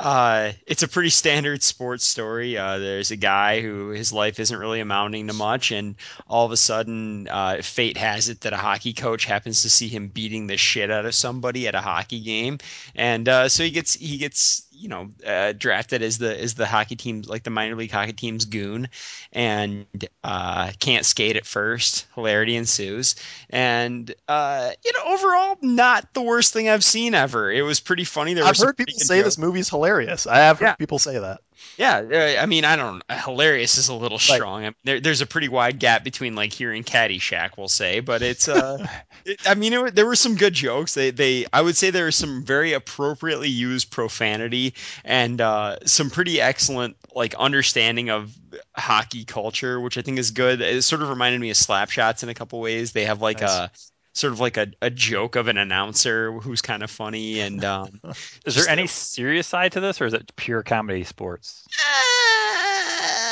uh, 0.00 0.52
it's 0.66 0.82
a 0.82 0.88
pretty 0.88 1.10
standard 1.10 1.62
sports 1.62 2.04
story. 2.06 2.56
Uh, 2.56 2.78
there's 2.78 3.10
a 3.10 3.16
guy 3.16 3.60
who 3.60 3.90
his 3.90 4.12
life 4.12 4.40
isn't 4.40 4.58
really 4.58 4.80
amounting 4.80 5.26
to 5.26 5.34
much, 5.34 5.70
and 5.70 5.94
all 6.26 6.46
of 6.46 6.52
a 6.52 6.56
sudden, 6.56 7.28
uh, 7.28 7.60
fate 7.62 7.98
has 7.98 8.28
it 8.28 8.40
that 8.40 8.52
a 8.52 8.56
hockey 8.56 8.92
coach 8.94 9.26
happens 9.26 9.62
to 9.62 9.70
see 9.70 9.88
him 9.88 10.08
beating 10.08 10.46
the 10.46 10.56
shit 10.56 10.90
out 10.90 11.04
of 11.04 11.14
somebody 11.14 11.68
at 11.68 11.74
a 11.74 11.80
hockey 11.80 12.20
game, 12.20 12.58
and 12.94 13.28
uh, 13.28 13.48
so 13.48 13.62
he 13.62 13.70
gets 13.70 13.94
he 13.94 14.16
gets 14.16 14.66
you 14.80 14.88
know 14.88 15.10
uh, 15.26 15.52
drafted 15.52 16.02
as 16.02 16.18
the 16.18 16.40
as 16.42 16.54
the 16.54 16.66
hockey 16.66 16.96
team 16.96 17.22
like 17.26 17.42
the 17.42 17.50
minor 17.50 17.76
league 17.76 17.90
hockey 17.90 18.12
team's 18.12 18.46
goon, 18.46 18.88
and 19.32 19.86
uh, 20.24 20.72
can't 20.80 21.04
skate 21.04 21.36
at 21.36 21.46
first. 21.46 22.06
Hilarity 22.14 22.56
ensues, 22.56 23.14
and 23.50 24.12
uh, 24.28 24.70
you 24.84 24.92
know 24.92 25.12
overall 25.14 25.58
not 25.62 26.12
the 26.14 26.22
worst 26.22 26.52
thing 26.52 26.68
I've 26.68 26.84
seen 26.84 27.14
ever. 27.14 27.52
It 27.52 27.62
was 27.62 27.80
pretty 27.80 28.04
funny. 28.04 28.34
There 28.34 28.44
I've 28.44 28.56
heard 28.56 28.76
people 28.76 28.98
say 28.98 29.18
jokes. 29.18 29.26
this 29.36 29.38
movie's 29.38 29.68
hilarious. 29.68 30.26
I 30.26 30.38
have 30.38 30.58
heard 30.58 30.66
Yeah. 30.66 30.74
people 30.74 30.98
say 30.98 31.18
that. 31.18 31.40
Yeah, 31.76 31.98
uh, 31.98 32.42
I 32.42 32.46
mean, 32.46 32.64
I 32.64 32.76
don't. 32.76 33.02
Hilarious 33.10 33.78
is 33.78 33.88
a 33.88 33.94
little 33.94 34.18
strong. 34.18 34.62
I 34.62 34.66
mean, 34.66 34.74
there, 34.84 35.00
there's 35.00 35.20
a 35.20 35.26
pretty 35.26 35.48
wide 35.48 35.78
gap 35.78 36.04
between 36.04 36.34
like 36.34 36.52
here 36.52 36.72
and 36.72 36.84
Caddyshack, 36.84 37.56
we'll 37.56 37.68
say, 37.68 38.00
but 38.00 38.22
it's. 38.22 38.48
Uh, 38.48 38.86
it, 39.24 39.40
I 39.48 39.54
mean, 39.54 39.72
it, 39.72 39.94
there 39.94 40.06
were 40.06 40.16
some 40.16 40.34
good 40.34 40.52
jokes. 40.52 40.94
They, 40.94 41.10
they, 41.10 41.46
I 41.52 41.62
would 41.62 41.76
say 41.76 41.90
there 41.90 42.04
was 42.04 42.16
some 42.16 42.44
very 42.44 42.74
appropriately 42.74 43.48
used 43.48 43.90
profanity 43.90 44.74
and 45.04 45.40
uh, 45.40 45.78
some 45.86 46.10
pretty 46.10 46.40
excellent 46.40 46.96
like 47.14 47.34
understanding 47.34 48.10
of 48.10 48.36
hockey 48.76 49.24
culture, 49.24 49.80
which 49.80 49.96
I 49.96 50.02
think 50.02 50.18
is 50.18 50.30
good. 50.30 50.60
It 50.60 50.82
sort 50.82 51.02
of 51.02 51.08
reminded 51.08 51.40
me 51.40 51.50
of 51.50 51.56
Slapshots 51.56 52.22
in 52.22 52.28
a 52.28 52.34
couple 52.34 52.60
ways. 52.60 52.92
They 52.92 53.04
have 53.04 53.22
like 53.22 53.40
Nice. 53.40 53.89
A 54.14 54.18
sort 54.18 54.32
of 54.32 54.40
like 54.40 54.56
a, 54.56 54.68
a 54.82 54.90
joke 54.90 55.36
of 55.36 55.48
an 55.48 55.56
announcer 55.56 56.32
who's 56.32 56.62
kind 56.62 56.82
of 56.82 56.90
funny 56.90 57.40
and. 57.40 57.64
Um, 57.64 58.00
Is 58.46 58.54
there 58.54 58.68
any 58.68 58.86
serious 58.86 59.46
side 59.46 59.72
to 59.72 59.80
this, 59.80 60.00
or 60.00 60.06
is 60.06 60.14
it 60.14 60.32
pure 60.36 60.62
comedy 60.62 61.04
sports? 61.04 61.66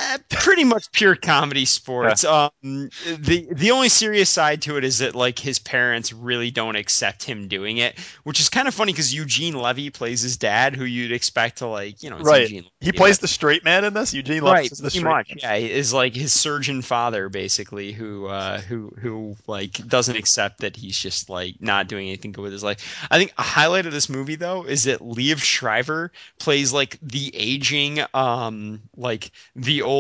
Uh, 0.09 0.17
pretty 0.31 0.65
much 0.65 0.91
pure 0.93 1.15
comedy 1.17 1.65
sports. 1.67 2.25
Um, 2.25 2.51
the 2.63 3.47
the 3.53 3.71
only 3.73 3.89
serious 3.91 4.31
side 4.31 4.63
to 4.63 4.77
it 4.79 4.85
is 4.85 4.99
that 4.99 5.15
like 5.15 5.39
his 5.39 5.59
parents 5.59 6.13
really 6.15 6.51
don't 6.51 6.77
accept 6.77 7.25
him 7.25 7.47
doing 7.49 7.77
it, 7.77 7.99
which 8.25 8.41
is 8.41 8.49
kind 8.49 8.67
of 8.69 8.73
funny 8.75 8.93
because 8.93 9.13
Eugene 9.13 9.55
Levy 9.55 9.91
plays 9.91 10.23
his 10.23 10.39
dad, 10.39 10.75
who 10.77 10.85
you'd 10.85 11.13
expect 11.13 11.59
to 11.59 11.67
like 11.67 12.03
you 12.03 12.09
know 12.09 12.19
Right. 12.21 12.43
Eugene 12.43 12.63
He 12.81 12.87
Levy, 12.87 12.97
plays 12.97 13.17
but- 13.19 13.23
the 13.23 13.29
straight 13.29 13.65
man 13.65 13.85
in 13.85 13.93
this. 13.93 14.15
Eugene 14.15 14.43
Levy 14.43 14.53
right 14.55 14.73
is 14.73 14.79
the 14.79 14.91
straight 14.91 15.05
much 15.05 15.29
man. 15.29 15.39
yeah 15.43 15.55
is 15.57 15.93
like 15.93 16.15
his 16.15 16.33
surgeon 16.33 16.81
father 16.81 17.29
basically 17.29 17.93
who 17.93 18.27
uh 18.29 18.61
who 18.63 18.91
who 18.99 19.37
like 19.47 19.73
doesn't 19.89 20.17
accept 20.17 20.61
that 20.61 20.75
he's 20.77 20.99
just 20.99 21.29
like 21.29 21.57
not 21.61 21.87
doing 21.89 22.07
anything 22.09 22.33
good 22.33 22.43
with 22.43 22.53
his 22.53 22.63
life 22.65 23.07
i 23.11 23.19
think 23.19 23.33
a 23.37 23.43
highlight 23.43 23.85
of 23.85 23.93
this 23.93 24.09
movie 24.09 24.37
though 24.37 24.63
is 24.65 24.85
that 24.85 25.01
Liev 25.01 25.39
Schreiber 25.43 26.13
plays 26.39 26.73
like 26.73 26.97
the 27.03 27.31
aging 27.35 27.99
um 28.15 28.81
like 28.97 29.33
the 29.55 29.83
old 29.83 29.98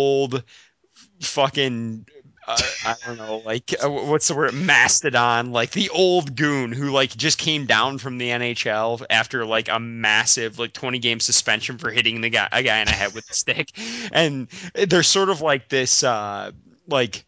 fucking 1.20 2.06
uh, 2.48 2.56
I 2.86 2.94
don't 3.06 3.18
know, 3.18 3.42
like 3.44 3.74
uh, 3.84 3.90
what's 3.90 4.28
the 4.28 4.34
word? 4.34 4.54
Mastodon, 4.54 5.52
like 5.52 5.72
the 5.72 5.90
old 5.90 6.34
goon 6.34 6.72
who 6.72 6.90
like 6.90 7.14
just 7.14 7.36
came 7.36 7.66
down 7.66 7.98
from 7.98 8.16
the 8.16 8.30
NHL 8.30 9.04
after 9.10 9.44
like 9.44 9.68
a 9.68 9.78
massive 9.78 10.58
like 10.58 10.72
20 10.72 10.98
game 10.98 11.20
suspension 11.20 11.76
for 11.76 11.90
hitting 11.90 12.22
the 12.22 12.30
guy 12.30 12.48
a 12.50 12.62
guy 12.62 12.78
in 12.78 12.86
the 12.86 12.92
head 12.92 13.12
with 13.14 13.28
a 13.28 13.34
stick, 13.34 13.70
and 14.12 14.48
they're 14.74 15.02
sort 15.02 15.28
of 15.28 15.42
like 15.42 15.68
this 15.68 16.02
uh 16.02 16.50
like 16.86 17.26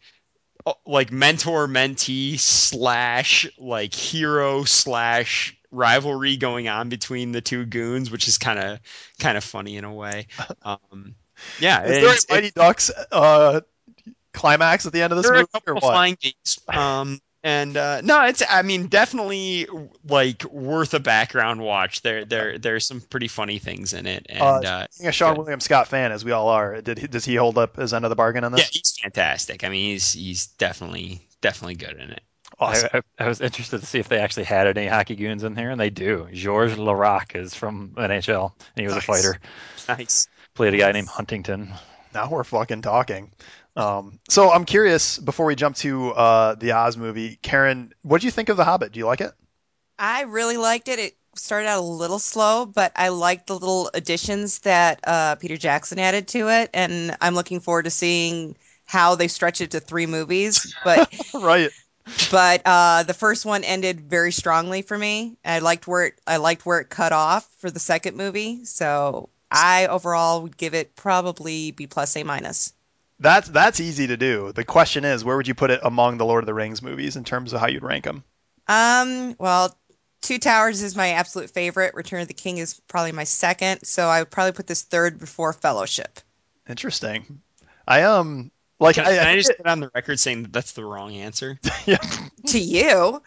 uh, 0.65 0.73
like 0.87 1.11
mentor 1.11 1.67
mentee 1.67 2.39
slash 2.39 3.47
like 3.59 3.93
hero 3.93 4.63
slash 4.63 5.55
rivalry 5.69 6.35
going 6.35 6.67
on 6.67 6.89
between 6.89 7.31
the 7.31 7.41
two 7.41 7.65
goons, 7.65 8.09
which 8.09 8.27
is 8.27 8.39
kind 8.39 8.57
of 8.57 8.79
kind 9.19 9.37
of 9.37 9.43
funny 9.43 9.77
in 9.77 9.83
a 9.83 9.93
way. 9.93 10.27
Um, 10.63 11.15
yeah, 11.59 11.83
Is 11.83 11.97
it's- 11.97 12.25
there 12.25 12.37
a 12.37 12.41
Mighty 12.41 12.51
Ducks 12.51 12.91
uh, 13.11 13.61
climax 14.33 14.85
at 14.85 14.93
the 14.93 15.01
end 15.01 15.11
of 15.13 15.17
this 15.17 15.25
there 15.27 15.35
are 15.35 15.39
movie, 15.39 15.49
a 15.53 15.57
or 15.57 15.59
couple 15.59 15.73
what? 15.87 15.93
flying 15.93 16.17
games. 16.19 16.59
Um, 16.67 17.19
and 17.43 17.75
uh, 17.75 18.01
no, 18.01 18.23
it's 18.25 18.43
I 18.47 18.61
mean 18.61 18.85
definitely 18.87 19.67
like 20.07 20.43
worth 20.45 20.93
a 20.93 20.99
background 20.99 21.59
watch. 21.61 22.01
There 22.03 22.23
there 22.23 22.57
there's 22.59 22.85
some 22.85 23.01
pretty 23.01 23.27
funny 23.27 23.57
things 23.57 23.93
in 23.93 24.05
it, 24.05 24.27
and 24.29 24.41
Uh, 24.41 24.45
uh, 24.45 24.87
Being 24.99 25.07
a 25.09 25.11
Seann 25.11 25.29
good. 25.31 25.37
William 25.39 25.59
Scott 25.59 25.87
fan, 25.87 26.11
as 26.11 26.23
we 26.23 26.31
all 26.31 26.49
are, 26.49 26.81
did 26.81 26.99
he, 26.99 27.07
does 27.07 27.25
he 27.25 27.35
hold 27.35 27.57
up 27.57 27.77
his 27.77 27.93
end 27.95 28.05
of 28.05 28.09
the 28.09 28.15
bargain 28.15 28.43
on 28.43 28.51
this? 28.51 28.61
yeah, 28.61 28.67
he's 28.71 28.95
fantastic. 29.01 29.63
I 29.63 29.69
mean, 29.69 29.91
he's 29.91 30.13
he's 30.13 30.45
definitely 30.47 31.27
definitely 31.41 31.75
good 31.75 31.93
in 31.99 32.11
it. 32.11 32.21
awesome. 32.59 32.89
I, 32.93 32.97
I, 33.19 33.25
I 33.25 33.27
was 33.27 33.41
interested 33.41 33.79
to 33.79 33.87
see 33.87 33.97
if 33.97 34.07
they 34.07 34.19
actually 34.19 34.43
had 34.43 34.67
any 34.77 34.85
hockey 34.87 35.15
goons 35.15 35.43
in 35.43 35.55
here, 35.55 35.71
and 35.71 35.81
they 35.81 35.89
do. 35.89 36.27
Georges 36.31 36.77
Laraque 36.77 37.35
is 37.35 37.55
from 37.55 37.89
NHL, 37.97 38.51
and 38.75 38.81
he 38.81 38.83
was 38.85 38.93
Nice. 38.93 39.03
a 39.03 39.07
fighter. 39.07 39.39
Nice. 39.89 40.27
Played 40.53 40.73
a 40.73 40.77
guy 40.77 40.91
named 40.91 41.07
Huntington. 41.07 41.73
now 42.13 42.29
we're 42.29 42.43
fucking 42.43 42.81
talking. 42.81 43.31
Um, 43.75 44.19
so 44.27 44.51
I'm 44.51 44.65
curious 44.65 45.17
before 45.17 45.45
we 45.45 45.55
jump 45.55 45.77
to 45.77 46.09
uh, 46.11 46.55
the 46.55 46.73
Oz 46.73 46.97
movie, 46.97 47.37
Karen, 47.41 47.93
what 48.01 48.21
do 48.21 48.27
you 48.27 48.31
think 48.31 48.49
of 48.49 48.57
The 48.57 48.65
Hobbit? 48.65 48.91
Do 48.91 48.99
you 48.99 49.05
like 49.05 49.21
it? 49.21 49.31
I 49.97 50.23
really 50.23 50.57
liked 50.57 50.87
it. 50.89 50.99
It 50.99 51.15
started 51.35 51.67
out 51.67 51.79
a 51.79 51.81
little 51.81 52.19
slow, 52.19 52.65
but 52.65 52.91
I 52.95 53.09
liked 53.09 53.47
the 53.47 53.53
little 53.53 53.89
additions 53.93 54.59
that 54.59 54.99
uh, 55.05 55.35
Peter 55.35 55.55
Jackson 55.57 55.99
added 55.99 56.27
to 56.29 56.49
it, 56.49 56.69
and 56.73 57.15
I'm 57.21 57.35
looking 57.35 57.61
forward 57.61 57.83
to 57.83 57.91
seeing 57.91 58.57
how 58.85 59.15
they 59.15 59.29
stretch 59.29 59.61
it 59.61 59.71
to 59.71 59.79
three 59.79 60.05
movies. 60.05 60.75
But 60.83 61.13
right. 61.33 61.69
but 62.29 62.61
uh, 62.65 63.03
the 63.03 63.13
first 63.13 63.45
one 63.45 63.63
ended 63.63 64.01
very 64.01 64.33
strongly 64.33 64.81
for 64.81 64.97
me. 64.97 65.37
I 65.45 65.59
liked 65.59 65.87
where 65.87 66.07
it, 66.07 66.19
I 66.27 66.37
liked 66.37 66.65
where 66.65 66.79
it 66.79 66.89
cut 66.89 67.13
off 67.13 67.47
for 67.59 67.71
the 67.71 67.79
second 67.79 68.17
movie. 68.17 68.65
So 68.65 69.29
I 69.51 69.87
overall 69.87 70.41
would 70.43 70.57
give 70.57 70.73
it 70.73 70.95
probably 70.95 71.71
B 71.71 71.87
plus 71.87 72.15
A 72.15 72.23
minus. 72.23 72.73
That's 73.19 73.49
that's 73.49 73.79
easy 73.79 74.07
to 74.07 74.17
do. 74.17 74.51
The 74.51 74.63
question 74.63 75.05
is, 75.05 75.23
where 75.23 75.37
would 75.37 75.47
you 75.47 75.53
put 75.53 75.69
it 75.69 75.79
among 75.83 76.17
the 76.17 76.25
Lord 76.25 76.43
of 76.43 76.47
the 76.47 76.53
Rings 76.53 76.81
movies 76.81 77.15
in 77.15 77.23
terms 77.23 77.53
of 77.53 77.59
how 77.59 77.67
you'd 77.67 77.83
rank 77.83 78.05
them? 78.05 78.23
Um, 78.67 79.35
well, 79.37 79.75
Two 80.21 80.37
Towers 80.39 80.81
is 80.81 80.95
my 80.95 81.09
absolute 81.09 81.49
favorite. 81.49 81.93
Return 81.93 82.21
of 82.21 82.27
the 82.27 82.33
King 82.33 82.57
is 82.57 82.79
probably 82.87 83.11
my 83.11 83.23
second. 83.23 83.83
So 83.83 84.07
I 84.07 84.19
would 84.19 84.31
probably 84.31 84.53
put 84.53 84.67
this 84.67 84.83
third 84.83 85.19
before 85.19 85.53
Fellowship. 85.53 86.19
Interesting. 86.69 87.41
I 87.87 88.03
um 88.03 88.51
like 88.81 88.95
Can, 88.95 89.05
I, 89.05 89.15
can 89.15 89.27
I, 89.27 89.31
I 89.31 89.35
just 89.35 89.47
think 89.47 89.57
get 89.59 89.67
on 89.67 89.79
the 89.79 89.91
record 89.93 90.19
saying 90.19 90.43
that 90.43 90.53
that's 90.53 90.71
the 90.73 90.83
wrong 90.83 91.13
answer? 91.13 91.59
yeah. 91.85 91.97
To 92.47 92.59
you, 92.59 93.21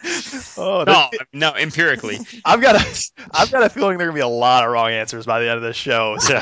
Oh, 0.58 0.84
No, 0.86 1.08
no, 1.32 1.54
empirically. 1.54 2.18
I've 2.44 2.60
got 2.60 2.74
a 2.76 3.10
I've 3.32 3.50
got 3.50 3.62
a 3.62 3.70
feeling 3.70 3.98
there 3.98 4.08
are 4.08 4.10
gonna 4.10 4.18
be 4.18 4.20
a 4.22 4.28
lot 4.28 4.64
of 4.64 4.70
wrong 4.70 4.90
answers 4.90 5.26
by 5.26 5.40
the 5.40 5.48
end 5.48 5.56
of 5.56 5.62
this 5.62 5.76
show. 5.76 6.16
So 6.18 6.40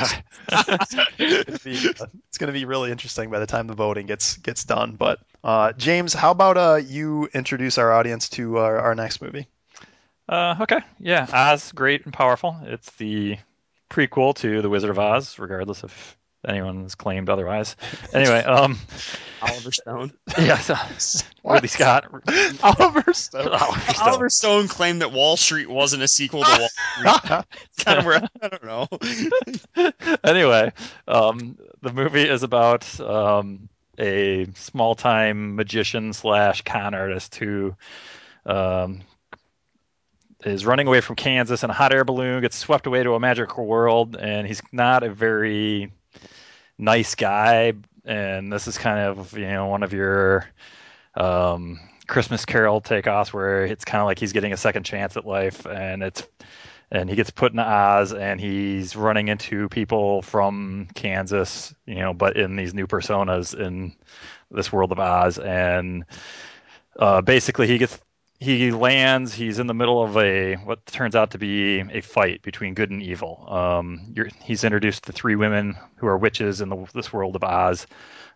it's, 0.49 0.95
gonna 0.95 1.59
be, 1.63 1.89
uh, 1.99 2.05
it's 2.27 2.37
gonna 2.37 2.51
be 2.51 2.65
really 2.65 2.91
interesting 2.91 3.29
by 3.29 3.39
the 3.39 3.45
time 3.45 3.67
the 3.67 3.75
voting 3.75 4.07
gets 4.07 4.37
gets 4.37 4.63
done. 4.63 4.95
But 4.95 5.19
uh, 5.43 5.73
James, 5.73 6.13
how 6.13 6.31
about 6.31 6.57
uh, 6.57 6.75
you 6.83 7.29
introduce 7.33 7.77
our 7.77 7.91
audience 7.91 8.29
to 8.29 8.57
our, 8.57 8.79
our 8.79 8.95
next 8.95 9.21
movie? 9.21 9.47
Uh, 10.27 10.55
okay, 10.61 10.79
yeah, 10.99 11.27
Oz, 11.31 11.71
great 11.73 12.05
and 12.05 12.13
powerful. 12.13 12.57
It's 12.63 12.89
the 12.93 13.37
prequel 13.89 14.35
to 14.37 14.61
The 14.61 14.69
Wizard 14.69 14.89
of 14.89 14.97
Oz, 14.97 15.37
regardless 15.37 15.83
if 15.83 16.17
anyone's 16.47 16.95
claimed 16.95 17.29
otherwise. 17.29 17.75
Anyway, 18.13 18.43
um, 18.43 18.77
Oliver 19.41 19.71
Stone. 19.71 20.13
yeah, 20.37 20.57
so, 20.59 20.75
Ridley 21.43 21.67
Scott. 21.67 22.05
Oliver 22.63 23.11
Stone. 23.13 23.47
Oliver 23.47 23.81
Stone. 23.91 24.07
Oliver 24.07 24.29
Stone 24.29 24.67
claimed 24.67 25.01
that 25.01 25.11
Wall 25.11 25.35
Street 25.35 25.67
wasn't 25.67 26.03
a 26.03 26.07
sequel 26.07 26.43
to 26.43 26.69
Wall 27.03 27.17
Street. 27.17 27.45
kind 27.83 27.99
of 27.99 28.05
where 28.05 28.21
I 28.41 28.47
don't 28.49 28.63
know. 28.63 28.87
anyway, 30.23 30.71
um, 31.07 31.57
the 31.81 31.91
movie 31.91 32.29
is 32.29 32.43
about 32.43 32.99
um, 32.99 33.67
a 33.97 34.45
small-time 34.53 35.55
magician 35.55 36.13
slash 36.13 36.61
con 36.61 36.93
artist 36.93 37.35
who 37.35 37.75
um, 38.45 39.01
is 40.45 40.65
running 40.65 40.87
away 40.87 41.01
from 41.01 41.15
Kansas 41.15 41.63
in 41.63 41.69
a 41.69 41.73
hot 41.73 41.93
air 41.93 42.03
balloon, 42.03 42.41
gets 42.41 42.57
swept 42.57 42.87
away 42.87 43.03
to 43.03 43.13
a 43.13 43.19
magical 43.19 43.65
world, 43.65 44.15
and 44.15 44.47
he's 44.47 44.61
not 44.71 45.03
a 45.03 45.09
very 45.09 45.91
nice 46.77 47.15
guy. 47.15 47.73
And 48.05 48.51
this 48.51 48.67
is 48.67 48.77
kind 48.77 48.99
of 48.99 49.37
you 49.37 49.47
know 49.47 49.67
one 49.67 49.83
of 49.83 49.93
your 49.93 50.45
um, 51.15 51.79
Christmas 52.07 52.45
Carol 52.45 52.81
takeoffs 52.81 53.31
where 53.31 53.65
it's 53.65 53.85
kind 53.85 54.01
of 54.01 54.05
like 54.05 54.19
he's 54.19 54.33
getting 54.33 54.53
a 54.53 54.57
second 54.57 54.83
chance 54.83 55.15
at 55.15 55.25
life, 55.25 55.65
and 55.65 56.03
it's 56.03 56.23
and 56.91 57.09
he 57.09 57.15
gets 57.15 57.31
put 57.31 57.53
in 57.53 57.59
Oz, 57.59 58.13
and 58.13 58.39
he's 58.39 58.95
running 58.95 59.27
into 59.27 59.67
people 59.69 60.21
from 60.21 60.87
Kansas, 60.93 61.73
you 61.87 61.95
know, 61.95 62.13
but 62.13 62.37
in 62.37 62.55
these 62.55 62.73
new 62.73 62.85
personas 62.85 63.57
in 63.59 63.95
this 64.51 64.71
world 64.71 64.91
of 64.91 64.99
Oz, 64.99 65.39
and 65.39 66.05
uh, 66.99 67.21
basically 67.21 67.67
he 67.67 67.77
gets 67.77 67.99
he 68.39 68.71
lands. 68.71 69.33
He's 69.33 69.59
in 69.59 69.67
the 69.67 69.73
middle 69.73 70.03
of 70.03 70.17
a 70.17 70.55
what 70.55 70.85
turns 70.85 71.15
out 71.15 71.31
to 71.31 71.37
be 71.37 71.79
a 71.79 72.01
fight 72.01 72.41
between 72.41 72.73
good 72.73 72.91
and 72.91 73.01
evil. 73.01 73.45
Um, 73.47 74.13
you're, 74.15 74.29
he's 74.41 74.63
introduced 74.63 75.05
to 75.05 75.11
three 75.11 75.35
women 75.35 75.75
who 75.95 76.07
are 76.07 76.17
witches 76.17 76.61
in 76.61 76.69
the, 76.69 76.87
this 76.93 77.13
world 77.13 77.35
of 77.35 77.43
Oz. 77.43 77.87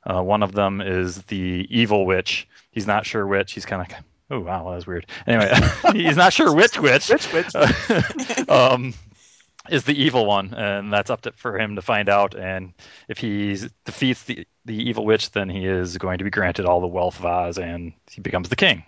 Uh, 0.06 0.22
one 0.22 0.44
of 0.44 0.54
them 0.54 0.80
is 0.82 1.22
the 1.24 1.68
evil 1.70 2.06
witch. 2.06 2.48
He's 2.72 2.88
not 2.88 3.06
sure 3.06 3.28
which. 3.28 3.54
He's 3.54 3.66
kind 3.66 3.82
of 3.82 3.98
oh 4.30 4.40
wow, 4.40 4.70
that 4.70 4.76
was 4.76 4.88
weird. 4.88 5.06
Anyway, 5.26 5.52
he's 5.94 6.18
not 6.18 6.34
sure 6.34 6.54
which 6.54 6.80
witch. 6.80 7.10
Which 7.10 7.26
which? 7.34 7.56
um, 8.50 8.94
is 9.70 9.84
the 9.84 10.02
evil 10.02 10.26
one, 10.26 10.54
and 10.54 10.92
that's 10.94 11.10
up 11.10 11.22
to, 11.22 11.32
for 11.34 11.60
him 11.60 11.76
to 11.76 11.82
find 11.82 12.10
out. 12.10 12.36
And 12.36 12.74
if 13.10 13.18
he 13.18 13.58
defeats 13.86 14.24
the 14.24 14.48
the 14.66 14.90
evil 14.90 15.06
witch, 15.06 15.32
then 15.32 15.50
he 15.50 15.66
is 15.66 15.98
going 15.98 16.18
to 16.20 16.24
be 16.24 16.30
granted 16.30 16.66
all 16.66 16.82
the 16.82 16.88
wealth 16.88 17.20
of 17.20 17.26
Oz, 17.26 17.58
and 17.58 17.94
he 18.10 18.22
becomes 18.22 18.50
the 18.50 18.56
king. 18.56 18.84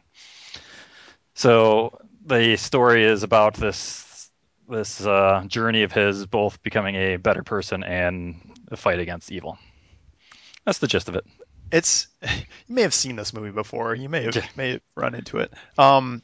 So 1.39 1.98
the 2.25 2.58
story 2.58 3.05
is 3.05 3.24
about 3.24 3.53
this 3.53 4.29
this 4.67 5.05
uh, 5.05 5.41
journey 5.48 5.84
of 5.84 5.93
his, 5.93 6.25
both 6.25 6.62
becoming 6.63 6.96
a 6.96 7.15
better 7.15 7.43
person 7.43 7.81
and 7.86 8.36
a 8.69 8.75
fight 8.75 9.00
against 9.00 9.31
evil. 9.31 9.58
That's 10.65 10.79
the 10.79 10.88
gist 10.88 11.08
of 11.08 11.15
it. 11.15 11.25
it's 11.72 12.10
you 12.24 12.75
may 12.75 12.81
have 12.81 12.93
seen 12.93 13.15
this 13.15 13.34
movie 13.34 13.51
before. 13.51 13.96
You 13.96 14.10
may 14.10 14.24
have 14.24 14.36
Yeah. 14.36 14.46
may 14.58 14.72
have 14.72 14.81
run 14.98 15.15
into 15.15 15.38
it. 15.38 15.53
Um, 15.77 16.24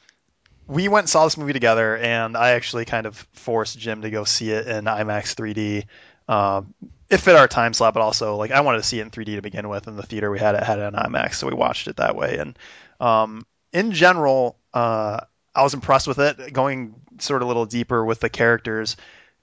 we 0.67 0.89
went 0.89 1.03
and 1.03 1.10
saw 1.10 1.24
this 1.24 1.38
movie 1.38 1.53
together, 1.53 1.95
and 1.95 2.36
I 2.36 2.50
actually 2.50 2.84
kind 2.84 3.05
of 3.05 3.15
forced 3.31 3.79
Jim 3.79 4.01
to 4.01 4.10
go 4.10 4.25
see 4.25 4.51
it 4.51 4.67
in 4.67 4.84
IMAX 4.84 5.34
3D. 5.34 5.86
Um, 6.27 6.74
it 7.10 7.19
fit 7.19 7.38
our 7.38 7.48
time 7.48 7.74
slot, 7.74 7.93
but 7.93 8.01
also 8.01 8.36
like 8.36 8.51
I 8.51 8.60
wanted 8.60 8.79
to 8.79 8.84
see 8.84 9.00
it 9.00 9.03
in 9.03 9.12
3D 9.12 9.36
to 9.38 9.41
begin 9.41 9.69
with, 9.69 9.88
and 9.88 9.98
the 9.98 10.03
theater 10.03 10.29
we 10.29 10.39
had 10.39 10.55
it 10.55 10.63
had 10.63 10.79
it 10.79 10.93
on 10.93 11.10
IMAX, 11.10 11.36
so 11.36 11.48
we 11.48 11.53
watched 11.53 11.88
it 11.88 11.95
that 11.95 12.17
way. 12.17 12.38
And 12.38 12.60
um, 13.00 13.45
in 13.72 13.93
general, 13.93 14.57
uh, 14.75 15.22
I 15.55 15.63
was 15.63 15.74
impressed 15.74 16.08
with 16.08 16.20
it. 16.20 16.53
Going 16.53 16.94
sort 17.20 17.41
of 17.41 17.46
a 17.46 17.48
little 17.48 17.65
deeper 17.65 18.05
with 18.05 18.20
the 18.20 18.29
characters. 18.29 18.98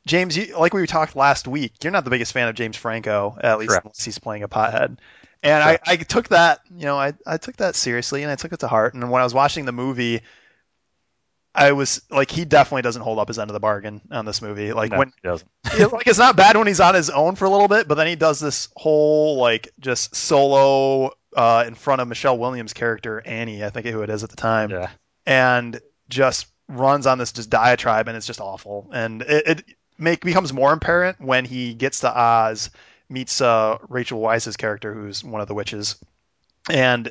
James, 0.06 0.36
you, 0.36 0.56
like 0.58 0.74
we 0.74 0.86
talked 0.86 1.16
last 1.16 1.48
week, 1.48 1.72
you're 1.82 1.92
not 1.92 2.04
the 2.04 2.10
biggest 2.10 2.32
fan 2.32 2.48
of 2.48 2.54
James 2.54 2.76
Franco, 2.76 3.36
at 3.40 3.58
least 3.58 3.70
Correct. 3.70 3.84
unless 3.86 4.04
he's 4.04 4.18
playing 4.18 4.42
a 4.42 4.48
pothead. 4.48 4.98
And 5.44 5.62
I, 5.62 5.78
I 5.86 5.96
took 5.96 6.28
that, 6.28 6.60
you 6.76 6.84
know, 6.84 6.96
I, 6.96 7.14
I 7.26 7.36
took 7.36 7.56
that 7.56 7.74
seriously 7.74 8.22
and 8.22 8.30
I 8.30 8.36
took 8.36 8.52
it 8.52 8.60
to 8.60 8.68
heart. 8.68 8.94
And 8.94 9.10
when 9.10 9.20
I 9.20 9.24
was 9.24 9.34
watching 9.34 9.64
the 9.64 9.72
movie, 9.72 10.22
I 11.54 11.72
was 11.72 12.00
like, 12.10 12.30
he 12.30 12.44
definitely 12.44 12.82
doesn't 12.82 13.02
hold 13.02 13.18
up 13.18 13.28
his 13.28 13.38
end 13.38 13.50
of 13.50 13.54
the 13.54 13.60
bargain 13.60 14.00
on 14.10 14.24
this 14.24 14.40
movie. 14.40 14.72
Like 14.72 14.90
No, 14.90 14.98
when, 14.98 15.08
he 15.22 15.28
doesn't. 15.28 15.50
it- 15.72 15.92
like 15.92 16.06
it's 16.06 16.18
not 16.18 16.36
bad 16.36 16.56
when 16.56 16.66
he's 16.66 16.80
on 16.80 16.94
his 16.94 17.10
own 17.10 17.34
for 17.36 17.44
a 17.44 17.50
little 17.50 17.68
bit, 17.68 17.88
but 17.88 17.94
then 17.96 18.06
he 18.06 18.16
does 18.16 18.40
this 18.40 18.68
whole 18.76 19.36
like 19.36 19.70
just 19.80 20.14
solo 20.16 21.12
uh, 21.36 21.64
in 21.66 21.74
front 21.74 22.00
of 22.00 22.08
Michelle 22.08 22.38
Williams' 22.38 22.72
character 22.72 23.22
Annie, 23.24 23.64
I 23.64 23.70
think 23.70 23.86
who 23.86 24.02
it 24.02 24.10
is 24.10 24.22
at 24.24 24.30
the 24.30 24.36
time, 24.36 24.70
Yeah. 24.70 24.90
And 25.26 25.80
just 26.08 26.46
runs 26.68 27.06
on 27.06 27.18
this 27.18 27.32
just 27.32 27.50
diatribe, 27.50 28.08
and 28.08 28.16
it's 28.16 28.26
just 28.26 28.40
awful. 28.40 28.90
And 28.92 29.22
it, 29.22 29.46
it 29.46 29.64
make 29.98 30.24
becomes 30.24 30.52
more 30.52 30.72
apparent 30.72 31.20
when 31.20 31.44
he 31.44 31.74
gets 31.74 32.00
to 32.00 32.18
Oz, 32.18 32.70
meets 33.08 33.40
uh, 33.40 33.78
Rachel 33.88 34.20
Weisz's 34.20 34.56
character, 34.56 34.94
who's 34.94 35.22
one 35.22 35.40
of 35.40 35.48
the 35.48 35.54
witches, 35.54 35.96
and 36.70 37.10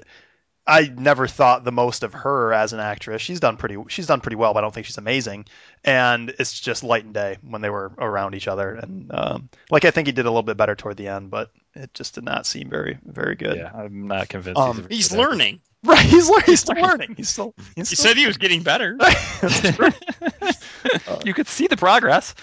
I 0.67 0.91
never 0.95 1.27
thought 1.27 1.63
the 1.63 1.71
most 1.71 2.03
of 2.03 2.13
her 2.13 2.53
as 2.53 2.71
an 2.71 2.79
actress. 2.79 3.21
She's 3.21 3.39
done 3.39 3.57
pretty 3.57 3.77
she's 3.87 4.07
done 4.07 4.21
pretty 4.21 4.35
well, 4.35 4.53
but 4.53 4.59
I 4.59 4.61
don't 4.61 4.73
think 4.73 4.85
she's 4.85 4.97
amazing. 4.97 5.45
And 5.83 6.29
it's 6.37 6.59
just 6.59 6.83
light 6.83 7.03
and 7.03 7.13
day 7.13 7.37
when 7.41 7.61
they 7.61 7.69
were 7.69 7.91
around 7.97 8.35
each 8.35 8.47
other. 8.47 8.75
And 8.75 9.11
um, 9.13 9.49
like 9.71 9.85
I 9.85 9.91
think 9.91 10.07
he 10.07 10.11
did 10.11 10.25
a 10.25 10.29
little 10.29 10.43
bit 10.43 10.57
better 10.57 10.75
toward 10.75 10.97
the 10.97 11.07
end, 11.07 11.31
but 11.31 11.51
it 11.75 11.93
just 11.93 12.15
did 12.15 12.23
not 12.23 12.45
seem 12.45 12.69
very 12.69 12.97
very 13.05 13.35
good. 13.35 13.57
Yeah, 13.57 13.71
I'm 13.73 14.07
not 14.07 14.29
convinced. 14.29 14.59
Um, 14.59 14.77
he's, 14.89 15.09
He's 15.09 15.17
learning. 15.17 15.61
Right? 15.83 15.97
He's 16.05 16.29
learning. 16.29 16.45
He's 16.45 16.59
still 16.59 16.79
learning. 16.79 17.13
He's 17.17 17.29
still. 17.29 17.55
He's 17.75 17.89
He 17.89 17.95
still, 17.95 18.09
said 18.09 18.17
he 18.17 18.27
was 18.27 18.37
getting 18.37 18.61
better. 18.61 18.95
you 21.25 21.33
could 21.33 21.47
see 21.47 21.65
the 21.65 21.75
progress. 21.77 22.35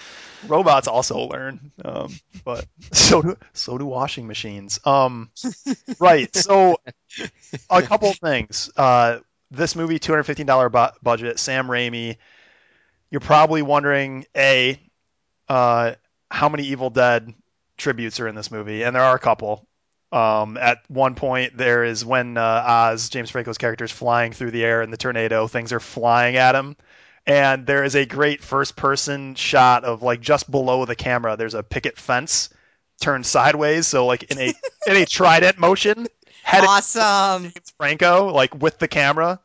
robots 0.45 0.89
also 0.89 1.19
learn, 1.27 1.71
um, 1.85 2.13
but 2.43 2.65
so 2.91 3.21
do 3.21 3.37
so 3.53 3.77
do 3.77 3.85
washing 3.85 4.27
machines. 4.27 4.81
Um, 4.85 5.29
right. 5.99 6.33
So 6.35 6.77
a 7.69 7.81
couple 7.81 8.09
of 8.09 8.17
things. 8.17 8.69
Uh, 8.75 9.19
this 9.51 9.75
movie, 9.75 9.99
two 9.99 10.11
hundred 10.11 10.23
fifteen 10.23 10.45
dollar 10.45 10.69
bu- 10.69 10.97
budget. 11.01 11.39
Sam 11.39 11.67
Raimi. 11.67 12.17
You're 13.11 13.21
probably 13.21 13.61
wondering, 13.61 14.25
a, 14.35 14.79
uh, 15.47 15.93
how 16.29 16.49
many 16.49 16.65
Evil 16.65 16.89
Dead 16.91 17.33
tributes 17.79 18.19
are 18.19 18.27
in 18.27 18.35
this 18.35 18.51
movie, 18.51 18.83
and 18.83 18.95
there 18.95 19.03
are 19.03 19.15
a 19.15 19.19
couple. 19.19 19.67
Um, 20.11 20.57
at 20.57 20.79
one 20.87 21.15
point, 21.15 21.55
there 21.55 21.83
is 21.83 22.03
when 22.03 22.37
uh, 22.37 22.63
Oz, 22.67 23.09
James 23.09 23.29
Franco's 23.29 23.57
character, 23.57 23.85
is 23.85 23.91
flying 23.91 24.33
through 24.33 24.51
the 24.51 24.63
air 24.63 24.81
in 24.81 24.91
the 24.91 24.97
tornado. 24.97 25.47
Things 25.47 25.71
are 25.71 25.79
flying 25.79 26.35
at 26.35 26.55
him, 26.55 26.75
and 27.25 27.65
there 27.65 27.83
is 27.83 27.95
a 27.95 28.05
great 28.05 28.43
first-person 28.43 29.35
shot 29.35 29.83
of 29.83 30.01
like 30.01 30.21
just 30.21 30.49
below 30.49 30.85
the 30.85 30.95
camera. 30.95 31.37
There's 31.37 31.53
a 31.53 31.63
picket 31.63 31.97
fence 31.97 32.49
turned 33.01 33.25
sideways, 33.25 33.87
so 33.87 34.05
like 34.05 34.23
in 34.23 34.39
a 34.39 34.47
in 34.87 34.97
a 34.97 35.05
trident 35.05 35.57
motion, 35.57 36.07
headed 36.43 36.69
awesome. 36.69 37.43
James 37.43 37.73
Franco, 37.77 38.33
like 38.33 38.55
with 38.55 38.79
the 38.79 38.87
camera. 38.87 39.39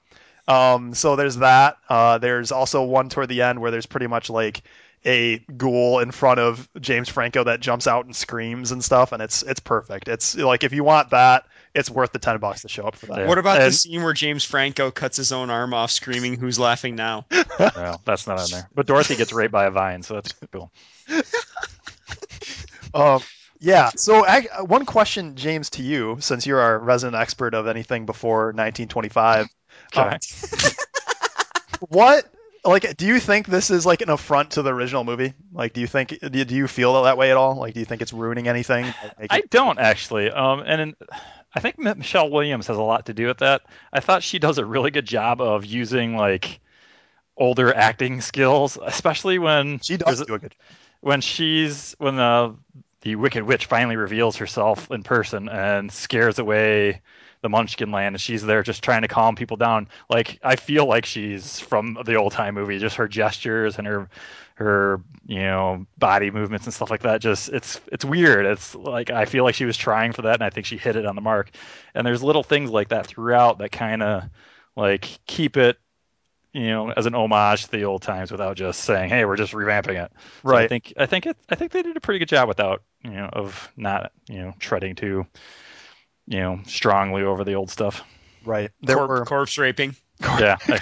Um, 0.47 0.95
so 0.95 1.17
there's 1.17 1.37
that. 1.37 1.79
Uh, 1.88 2.19
there's 2.19 2.53
also 2.53 2.85
one 2.85 3.09
toward 3.09 3.29
the 3.29 3.43
end 3.43 3.61
where 3.61 3.71
there's 3.71 3.87
pretty 3.87 4.07
much 4.07 4.29
like 4.29 4.62
a 5.06 5.38
ghoul 5.56 6.00
in 6.00 6.11
front 6.11 6.40
of 6.40 6.68
James 6.80 7.08
Franco 7.08 7.44
that 7.44 7.61
jumps 7.61 7.87
out 7.87 8.06
and 8.06 8.16
screams 8.16 8.73
and 8.73 8.82
stuff, 8.82 9.12
and 9.12 9.23
it's 9.23 9.42
it's 9.42 9.61
perfect. 9.61 10.08
It's 10.08 10.34
like 10.37 10.64
if 10.64 10.73
you 10.73 10.84
want 10.84 11.11
that, 11.11 11.44
it's 11.75 11.90
worth 11.90 12.12
the 12.12 12.18
ten 12.18 12.38
bucks 12.38 12.62
to 12.62 12.68
show 12.68 12.87
up 12.87 12.96
for 12.96 13.06
that. 13.06 13.18
Yeah. 13.18 13.26
What 13.26 13.38
about 13.38 13.61
the 13.61 13.73
scene 13.73 14.02
where 14.02 14.14
James 14.14 14.44
Franco 14.44 14.90
cuts 14.90 15.16
his 15.16 15.32
own 15.32 15.50
arm 15.50 15.75
off, 15.75 15.90
screaming, 15.90 16.38
"Who's 16.38 16.58
laughing 16.58 16.96
now?" 16.96 17.26
Well, 17.58 18.00
that's 18.04 18.26
not 18.26 18.40
on 18.40 18.50
there. 18.50 18.68
But 18.75 18.87
Dorothy 18.87 19.16
gets 19.16 19.32
raped 19.32 19.52
by 19.52 19.66
a 19.66 19.70
vine, 19.70 20.02
so 20.02 20.14
that's 20.14 20.32
cool. 20.52 20.73
Um, 22.94 23.20
yeah. 23.61 23.90
So 23.96 24.25
I, 24.25 24.46
one 24.62 24.87
question, 24.87 25.37
James, 25.37 25.70
to 25.70 25.82
you, 25.82 26.18
since 26.20 26.46
you're 26.46 26.61
our 26.61 26.78
resident 26.78 27.20
expert 27.20 27.54
of 27.54 27.66
anything 27.66 28.06
before 28.06 28.46
1925. 28.46 29.46
Okay. 29.96 30.00
Um, 30.00 30.18
what 31.88 32.32
like 32.64 32.97
do 32.97 33.06
you 33.06 33.21
think 33.21 33.47
this 33.47 33.71
is 33.71 33.85
like 33.85 34.00
an 34.00 34.11
affront 34.11 34.52
to 34.52 34.62
the 34.62 34.73
original 34.73 35.04
movie? 35.04 35.35
Like, 35.52 35.73
do 35.73 35.80
you 35.80 35.87
think 35.87 36.18
do 36.21 36.44
do 36.44 36.54
you 36.54 36.66
feel 36.66 37.02
that 37.02 37.18
way 37.18 37.30
at 37.30 37.37
all? 37.37 37.56
Like, 37.56 37.75
do 37.75 37.80
you 37.80 37.87
think 37.87 38.02
it's 38.02 38.12
ruining 38.12 38.49
anything? 38.49 38.87
I 39.30 39.42
don't 39.50 39.78
actually. 39.78 40.30
Um, 40.30 40.62
and 40.66 40.80
in, 40.80 40.97
I 41.54 41.61
think 41.61 41.78
Michelle 41.78 42.30
Williams 42.30 42.66
has 42.66 42.76
a 42.76 42.83
lot 42.83 43.06
to 43.06 43.14
do 43.14 43.26
with 43.26 43.38
that. 43.38 43.62
I 43.92 44.00
thought 44.00 44.23
she 44.23 44.38
does 44.38 44.59
a 44.59 44.64
really 44.64 44.90
good 44.90 45.06
job 45.06 45.40
of 45.40 45.64
using 45.64 46.16
like 46.16 46.61
older 47.37 47.75
acting 47.75 48.21
skills, 48.21 48.78
especially 48.83 49.38
when 49.38 49.78
she 49.80 49.97
does 49.97 50.25
do 50.25 50.35
a 50.35 50.38
good. 50.38 50.54
when 51.00 51.21
she's 51.21 51.94
when 51.99 52.16
the 52.16 52.54
the 53.02 53.16
Wicked 53.16 53.42
Witch 53.44 53.66
finally 53.66 53.97
reveals 53.97 54.37
herself 54.37 54.90
in 54.90 55.02
person 55.02 55.49
and 55.49 55.92
scares 55.92 56.38
away 56.38 57.02
the 57.45 57.51
Munchkin 57.51 57.93
Land, 57.93 58.17
and 58.17 58.21
she's 58.23 58.45
there 58.45 58.65
just 58.65 58.83
trying 58.85 59.03
to 59.05 59.09
calm 59.09 59.37
people 59.37 59.57
down. 59.57 59.89
Like 60.11 60.41
I 60.43 60.57
feel 60.57 60.87
like 60.87 61.07
she's 61.07 61.61
from 61.61 61.99
the 62.05 62.17
old 62.17 62.33
time 62.33 62.57
movie. 62.57 62.81
Just 62.81 62.97
her 62.97 63.09
gestures 63.09 63.79
and 63.79 63.87
her 63.87 64.11
her 64.57 65.01
you 65.27 65.41
know 65.41 65.87
body 65.99 66.33
movements 66.33 66.67
and 66.67 66.75
stuff 66.75 66.91
like 66.91 67.03
that. 67.03 67.21
Just 67.23 67.51
it's 67.51 67.81
it's 67.93 68.05
weird. 68.05 68.47
It's 68.47 68.75
like 68.75 69.11
I 69.11 69.27
feel 69.27 69.45
like 69.45 69.55
she 69.57 69.67
was 69.67 69.77
trying 69.77 70.13
for 70.13 70.23
that, 70.23 70.35
and 70.35 70.45
I 70.45 70.51
think 70.51 70.67
she 70.67 70.79
hit 70.79 70.97
it 70.97 71.07
on 71.07 71.17
the 71.17 71.23
mark. 71.23 71.53
And 71.95 72.07
there's 72.07 72.23
little 72.25 72.45
things 72.45 72.71
like 72.71 72.89
that 72.89 73.07
throughout 73.07 73.59
that 73.59 73.73
kind 73.73 74.03
of 74.03 74.25
like 74.77 75.21
keep 75.27 75.57
it 75.57 75.79
you 76.53 76.69
know 76.69 76.91
as 76.93 77.07
an 77.07 77.15
homage 77.15 77.65
to 77.65 77.71
the 77.71 77.85
old 77.85 78.03
times 78.03 78.31
without 78.31 78.57
just 78.57 78.81
saying 78.85 79.09
hey 79.11 79.25
we're 79.25 79.37
just 79.37 79.53
revamping 79.53 80.03
it 80.05 80.13
so 80.45 80.57
I 80.57 80.63
Right. 80.63 80.65
think 80.65 80.93
I 80.99 81.07
think 81.07 81.27
it 81.27 81.37
I 81.51 81.57
think 81.57 81.73
they 81.73 81.83
did 81.83 81.97
a 81.97 82.01
pretty 82.01 82.19
good 82.21 82.29
job 82.29 82.49
without 82.49 82.83
you 83.03 83.11
know 83.13 83.29
of 83.33 83.73
not 83.77 84.13
you 84.29 84.41
know 84.41 84.55
treading 84.61 84.95
too 84.95 85.27
you 86.26 86.40
know 86.40 86.61
strongly 86.66 87.23
over 87.23 87.45
the 87.45 87.54
old 87.54 87.71
stuff. 87.71 88.02
Right. 88.45 88.71
There 88.83 88.97
Corp- 88.97 89.09
were. 89.09 89.25
corpse 89.25 89.59
raping. 89.59 89.97
Yeah, 90.21 90.57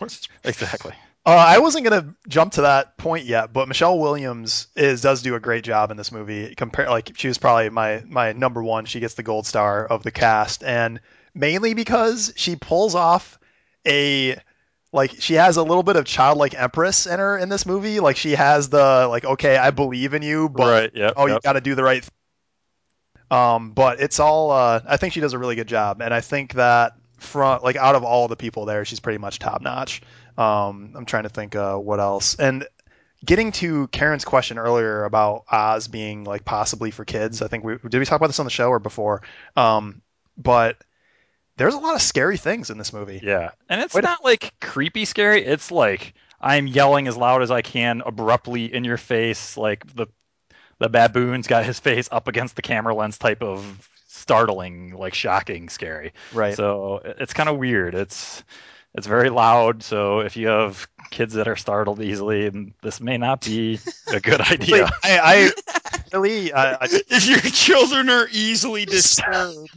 exactly. 0.44 0.92
Uh, 1.26 1.30
I 1.30 1.60
wasn't 1.60 1.84
gonna 1.84 2.14
jump 2.28 2.54
to 2.54 2.62
that 2.62 2.98
point 2.98 3.24
yet, 3.24 3.52
but 3.52 3.66
Michelle 3.68 3.98
Williams 3.98 4.66
is 4.76 5.00
does 5.00 5.22
do 5.22 5.36
a 5.36 5.40
great 5.40 5.64
job 5.64 5.90
in 5.90 5.96
this 5.96 6.12
movie. 6.12 6.54
Compare 6.54 6.90
like 6.90 7.12
she 7.16 7.28
was 7.28 7.38
probably 7.38 7.70
my 7.70 8.02
my 8.06 8.32
number 8.32 8.62
one. 8.62 8.84
She 8.84 9.00
gets 9.00 9.14
the 9.14 9.22
gold 9.22 9.46
star 9.46 9.86
of 9.86 10.02
the 10.02 10.10
cast, 10.10 10.62
and 10.64 11.00
mainly 11.34 11.72
because 11.72 12.32
she 12.36 12.56
pulls 12.56 12.94
off 12.94 13.38
a 13.86 14.36
like 14.92 15.12
she 15.20 15.34
has 15.34 15.56
a 15.56 15.62
little 15.62 15.82
bit 15.82 15.96
of 15.96 16.04
childlike 16.04 16.54
empress 16.54 17.06
in 17.06 17.18
her 17.18 17.38
in 17.38 17.48
this 17.48 17.64
movie. 17.64 18.00
Like 18.00 18.16
she 18.16 18.32
has 18.32 18.68
the 18.68 19.06
like 19.08 19.24
okay, 19.24 19.56
I 19.56 19.70
believe 19.70 20.14
in 20.14 20.22
you, 20.22 20.48
but 20.48 20.70
right. 20.70 20.90
Yeah. 20.94 21.12
oh, 21.16 21.26
you 21.26 21.38
got 21.42 21.54
to 21.54 21.60
do 21.60 21.74
the 21.74 21.84
right. 21.84 22.06
Thing. 23.34 23.42
Um, 23.42 23.70
but 23.72 24.00
it's 24.00 24.20
all. 24.20 24.50
Uh, 24.50 24.80
I 24.86 24.96
think 24.96 25.12
she 25.12 25.20
does 25.20 25.32
a 25.32 25.38
really 25.38 25.56
good 25.56 25.68
job, 25.68 26.00
and 26.00 26.12
I 26.12 26.20
think 26.20 26.54
that 26.54 26.94
from 27.18 27.62
like 27.62 27.76
out 27.76 27.94
of 27.94 28.04
all 28.04 28.28
the 28.28 28.36
people 28.36 28.64
there, 28.64 28.84
she's 28.84 29.00
pretty 29.00 29.18
much 29.18 29.38
top 29.38 29.62
notch. 29.62 30.02
Um, 30.36 30.92
I'm 30.94 31.06
trying 31.06 31.24
to 31.24 31.28
think 31.28 31.56
uh, 31.56 31.76
what 31.76 32.00
else. 32.00 32.34
And 32.36 32.66
getting 33.24 33.52
to 33.52 33.88
Karen's 33.88 34.24
question 34.24 34.58
earlier 34.58 35.04
about 35.04 35.44
Oz 35.50 35.88
being 35.88 36.24
like 36.24 36.44
possibly 36.44 36.90
for 36.90 37.04
kids, 37.04 37.42
I 37.42 37.48
think 37.48 37.64
we 37.64 37.76
did 37.88 37.98
we 37.98 38.04
talk 38.04 38.16
about 38.16 38.28
this 38.28 38.38
on 38.38 38.46
the 38.46 38.50
show 38.50 38.68
or 38.68 38.78
before. 38.78 39.22
Um, 39.56 40.02
but 40.36 40.76
there's 41.56 41.74
a 41.74 41.78
lot 41.78 41.94
of 41.94 42.02
scary 42.02 42.36
things 42.36 42.70
in 42.70 42.78
this 42.78 42.92
movie. 42.92 43.20
Yeah, 43.22 43.50
and 43.68 43.80
it's 43.80 43.94
Wait 43.94 44.04
not 44.04 44.24
like 44.24 44.52
creepy 44.60 45.04
scary. 45.04 45.44
It's 45.44 45.70
like 45.70 46.14
I'm 46.40 46.66
yelling 46.66 47.08
as 47.08 47.16
loud 47.16 47.42
as 47.42 47.50
I 47.50 47.62
can, 47.62 48.02
abruptly 48.04 48.72
in 48.72 48.84
your 48.84 48.98
face. 48.98 49.56
Like 49.56 49.86
the 49.94 50.06
the 50.78 50.88
baboon's 50.88 51.46
got 51.46 51.64
his 51.64 51.80
face 51.80 52.08
up 52.10 52.28
against 52.28 52.56
the 52.56 52.62
camera 52.62 52.94
lens, 52.94 53.18
type 53.18 53.42
of 53.42 53.88
startling, 54.06 54.94
like 54.94 55.14
shocking, 55.14 55.68
scary. 55.68 56.12
Right. 56.32 56.54
So 56.54 57.00
it's 57.04 57.32
kind 57.32 57.48
of 57.48 57.58
weird. 57.58 57.94
It's 57.94 58.42
it's 58.94 59.06
very 59.06 59.28
loud. 59.28 59.82
So 59.82 60.20
if 60.20 60.36
you 60.36 60.48
have 60.48 60.86
kids 61.10 61.34
that 61.34 61.48
are 61.48 61.56
startled 61.56 62.00
easily, 62.00 62.48
then 62.48 62.74
this 62.82 63.00
may 63.00 63.18
not 63.18 63.44
be 63.44 63.80
a 64.08 64.20
good 64.20 64.40
idea. 64.52 64.84
Like, 64.84 64.92
I, 65.02 65.50
I 66.12 66.18
really, 66.18 66.52
I, 66.52 66.74
I, 66.74 66.78
If 67.10 67.26
your 67.26 67.40
children 67.40 68.08
are 68.08 68.28
easily 68.32 68.84
disturbed, 68.84 69.70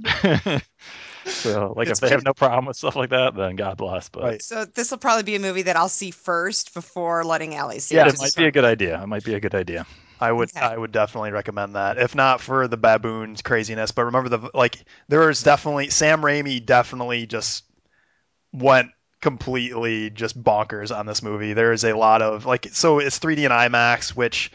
so 1.26 1.74
like 1.76 1.90
It's 1.90 2.00
if 2.00 2.08
they 2.08 2.10
have 2.10 2.24
no 2.24 2.34
problem 2.34 2.66
with 2.66 2.78
stuff 2.78 2.96
like 2.96 3.10
that, 3.10 3.36
then 3.36 3.56
God 3.56 3.78
bless. 3.78 4.08
But 4.10 4.24
Right. 4.24 4.42
So 4.42 4.66
this 4.66 4.92
will 4.92 4.98
probably 5.00 5.24
be 5.24 5.36
a 5.36 5.40
movie 5.40 5.64
that 5.64 5.76
I'll 5.76 5.90
see 5.90 6.12
first 6.12 6.74
before 6.74 7.24
letting 7.24 7.56
Allie 7.56 7.80
see 7.80 7.96
it. 7.96 7.98
Yeah, 7.98 8.08
it. 8.08 8.14
it 8.14 8.20
might 8.20 8.36
be 8.36 8.46
a 8.46 8.52
good 8.52 8.66
idea. 8.66 9.02
It 9.02 9.08
might 9.08 9.24
be 9.24 9.34
a 9.34 9.40
good 9.40 9.56
idea. 9.56 9.86
I 10.20 10.32
would 10.32 10.50
Okay. 10.56 10.66
I 10.66 10.78
would 10.78 10.92
definitely 10.92 11.32
recommend 11.32 11.76
that. 11.76 11.98
If 11.98 12.16
not 12.16 12.42
for 12.42 12.68
the 12.68 12.78
baboons 12.78 13.42
craziness, 13.42 13.92
but 13.92 14.06
remember 14.06 14.30
the 14.30 14.50
like 14.54 14.84
there 15.08 15.28
was 15.28 15.44
definitely 15.44 15.90
Sam 15.90 16.22
Raimi 16.22 16.66
definitely 16.66 17.26
just 17.26 17.64
went 18.54 18.90
completely 19.22 20.10
just 20.10 20.42
bonkers 20.42 20.96
on 20.96 21.06
this 21.06 21.22
movie. 21.22 21.54
There 21.54 21.74
is 21.74 21.84
a 21.84 21.94
lot 21.94 22.22
of 22.22 22.46
like 22.46 22.68
so 22.72 23.00
it's 23.00 23.20
3D 23.20 23.46
and 23.46 23.54
IMAX, 23.54 24.10
which 24.10 24.52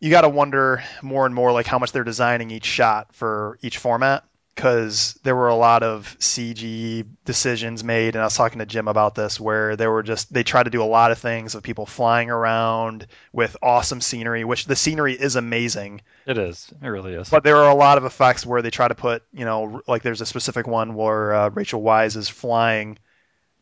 you 0.00 0.10
got 0.10 0.22
to 0.22 0.28
wonder 0.28 0.82
more 1.02 1.26
and 1.26 1.34
more 1.34 1.52
like 1.52 1.66
how 1.66 1.78
much 1.78 1.92
they're 1.92 2.04
designing 2.04 2.50
each 2.50 2.66
shot 2.66 3.14
for 3.14 3.58
each 3.62 3.78
format 3.78 4.24
because 4.54 5.18
there 5.24 5.34
were 5.34 5.48
a 5.48 5.54
lot 5.54 5.82
of 5.82 6.16
CG 6.20 7.04
decisions 7.24 7.82
made, 7.82 8.14
and 8.14 8.22
I 8.22 8.26
was 8.26 8.36
talking 8.36 8.60
to 8.60 8.66
Jim 8.66 8.86
about 8.88 9.14
this, 9.14 9.40
where 9.40 9.76
they 9.76 9.86
were 9.86 10.02
just 10.02 10.32
they 10.32 10.42
tried 10.44 10.64
to 10.64 10.70
do 10.70 10.82
a 10.82 10.84
lot 10.84 11.10
of 11.10 11.18
things 11.18 11.54
of 11.54 11.62
people 11.62 11.86
flying 11.86 12.30
around 12.30 13.06
with 13.32 13.56
awesome 13.62 14.00
scenery, 14.00 14.44
which 14.44 14.66
the 14.66 14.76
scenery 14.76 15.14
is 15.14 15.36
amazing, 15.36 16.02
It 16.26 16.38
is. 16.38 16.72
It 16.82 16.86
really 16.86 17.14
is. 17.14 17.28
but 17.30 17.42
there 17.42 17.56
are 17.56 17.70
a 17.70 17.74
lot 17.74 17.98
of 17.98 18.04
effects 18.04 18.46
where 18.46 18.62
they 18.62 18.70
try 18.70 18.86
to 18.88 18.94
put, 18.94 19.22
you 19.32 19.44
know, 19.44 19.80
like 19.88 20.02
there's 20.02 20.20
a 20.20 20.26
specific 20.26 20.66
one 20.66 20.94
where 20.94 21.34
uh, 21.34 21.48
Rachel 21.50 21.82
Weisz 21.82 22.16
is 22.16 22.28
flying 22.28 22.98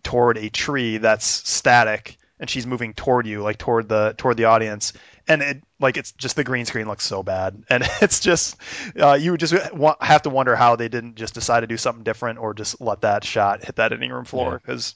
toward 0.02 0.36
a 0.36 0.50
tree 0.50 0.98
that's 0.98 1.24
static, 1.26 2.16
and 2.42 2.50
she's 2.50 2.66
moving 2.66 2.94
toward 2.94 3.26
you, 3.26 3.42
like 3.42 3.58
toward 3.58 3.88
the 3.88 4.14
toward 4.18 4.36
the 4.36 4.46
audience, 4.46 4.92
and 5.28 5.42
it 5.42 5.64
like 5.80 5.96
it's 5.96 6.12
just 6.12 6.36
the 6.36 6.44
green 6.44 6.66
screen 6.66 6.88
looks 6.88 7.06
so 7.06 7.22
bad, 7.24 7.64
and 7.70 7.84
it's 8.02 8.20
just 8.20 8.56
uh, 9.00 9.14
you 9.14 9.38
just 9.38 9.54
have 9.54 10.22
to 10.24 10.30
wonder 10.30 10.56
how 10.56 10.76
they 10.76 10.88
didn't 10.90 11.16
just 11.16 11.34
decide 11.34 11.60
to 11.62 11.68
do 11.68 11.78
something 11.78 12.04
different 12.04 12.40
or 12.40 12.54
just 12.54 12.80
let 12.82 13.02
that 13.02 13.24
shot 13.24 13.64
hit 13.64 13.76
that 13.76 13.92
editing 13.92 14.12
room 14.12 14.26
floor 14.26 14.60
because 14.62 14.94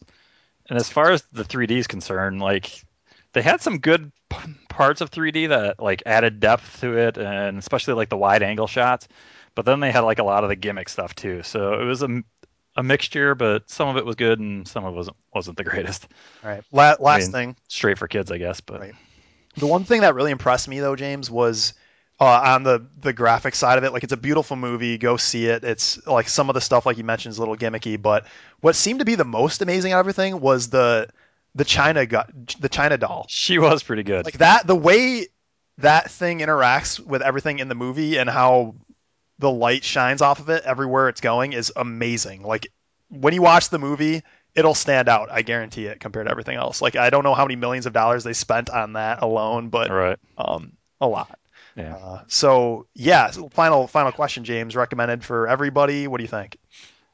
And 0.68 0.78
as 0.78 0.88
far 0.88 1.10
as 1.12 1.22
the 1.32 1.44
3D 1.44 1.78
is 1.78 1.86
concerned, 1.86 2.40
like 2.40 2.84
they 3.32 3.42
had 3.42 3.60
some 3.60 3.78
good 3.78 4.12
p- 4.30 4.54
parts 4.68 5.00
of 5.00 5.10
3D 5.10 5.46
that 5.48 5.80
like 5.80 6.02
added 6.06 6.40
depth 6.40 6.80
to 6.80 6.96
it, 6.98 7.18
and 7.18 7.58
especially 7.58 7.94
like 7.94 8.08
the 8.08 8.16
wide 8.16 8.42
angle 8.42 8.66
shots. 8.66 9.08
But 9.54 9.64
then 9.66 9.80
they 9.80 9.92
had 9.92 10.00
like 10.00 10.18
a 10.18 10.24
lot 10.24 10.44
of 10.44 10.50
the 10.50 10.56
gimmick 10.56 10.88
stuff 10.88 11.14
too. 11.14 11.42
So 11.42 11.80
it 11.80 11.84
was 11.84 12.02
a, 12.02 12.22
a 12.76 12.82
mixture, 12.82 13.34
but 13.34 13.68
some 13.70 13.88
of 13.88 13.96
it 13.96 14.04
was 14.04 14.16
good 14.16 14.38
and 14.38 14.66
some 14.68 14.84
of 14.84 14.94
it 14.94 14.96
wasn't 14.96 15.16
wasn't 15.34 15.56
the 15.56 15.64
greatest. 15.64 16.06
all 16.44 16.50
right. 16.50 16.62
La- 16.72 16.96
last 17.00 17.22
mean- 17.24 17.32
thing, 17.32 17.56
Straight 17.68 17.98
for 17.98 18.08
kids, 18.08 18.30
I 18.30 18.38
guess. 18.38 18.60
But 18.60 18.80
Right. 18.80 18.94
The 19.56 19.66
one 19.66 19.84
thing 19.84 20.02
that 20.02 20.14
really 20.14 20.32
impressed 20.32 20.68
me 20.68 20.80
though, 20.80 20.96
James, 20.96 21.30
was 21.30 21.72
uh, 22.20 22.24
on 22.24 22.62
the 22.62 22.86
the 23.00 23.12
graphic 23.12 23.54
side 23.54 23.78
of 23.78 23.84
it. 23.84 23.92
Like 23.92 24.04
it's 24.04 24.12
a 24.12 24.18
beautiful 24.18 24.56
movie. 24.56 24.98
Go 24.98 25.16
see 25.16 25.46
it. 25.46 25.64
It's 25.64 26.06
like 26.06 26.28
some 26.28 26.50
of 26.50 26.54
the 26.54 26.60
stuff, 26.60 26.84
like 26.86 26.98
you 26.98 27.04
mentioned, 27.04 27.32
is 27.32 27.38
a 27.38 27.40
little 27.40 27.56
gimmicky. 27.56 28.00
But 28.00 28.26
what 28.60 28.74
seemed 28.74 28.98
to 28.98 29.04
be 29.04 29.14
the 29.14 29.24
most 29.24 29.62
amazing 29.62 29.92
out 29.92 30.00
of 30.00 30.04
everything 30.04 30.40
was 30.40 30.68
the 30.68 31.08
the 31.54 31.64
China 31.64 32.04
gu- 32.04 32.18
the 32.60 32.68
China 32.68 32.98
doll. 32.98 33.26
she 33.28 33.58
was 33.58 33.82
pretty 33.82 34.02
good. 34.02 34.26
Like 34.26 34.38
that, 34.38 34.66
the 34.66 34.74
way 34.76 35.26
that 35.78 36.10
thing 36.10 36.40
interacts 36.40 37.00
with 37.00 37.22
everything 37.22 37.58
in 37.58 37.68
the 37.68 37.74
movie 37.74 38.18
and 38.18 38.28
how 38.28 38.74
the 39.38 39.50
light 39.50 39.84
shines 39.84 40.22
off 40.22 40.40
of 40.40 40.48
it 40.48 40.64
everywhere 40.64 41.08
it's 41.08 41.20
going 41.20 41.52
is 41.52 41.72
amazing. 41.76 42.42
Like 42.42 42.68
when 43.08 43.34
you 43.34 43.42
watch 43.42 43.68
the 43.68 43.78
movie, 43.78 44.22
it'll 44.54 44.74
stand 44.74 45.08
out. 45.08 45.28
I 45.30 45.42
guarantee 45.42 45.86
it 45.86 46.00
compared 46.00 46.26
to 46.26 46.30
everything 46.30 46.56
else. 46.56 46.80
Like 46.80 46.96
I 46.96 47.10
don't 47.10 47.24
know 47.24 47.34
how 47.34 47.44
many 47.44 47.56
millions 47.56 47.86
of 47.86 47.92
dollars 47.92 48.24
they 48.24 48.32
spent 48.32 48.70
on 48.70 48.94
that 48.94 49.22
alone, 49.22 49.68
but 49.68 49.90
right. 49.90 50.18
um, 50.38 50.72
a 51.00 51.06
lot. 51.06 51.38
Yeah. 51.76 51.94
Uh, 51.94 52.22
so 52.28 52.86
yeah, 52.94 53.30
so 53.30 53.48
final 53.50 53.86
final 53.86 54.10
question, 54.12 54.44
James. 54.44 54.74
Recommended 54.74 55.22
for 55.22 55.46
everybody. 55.46 56.08
What 56.08 56.18
do 56.18 56.24
you 56.24 56.28
think? 56.28 56.56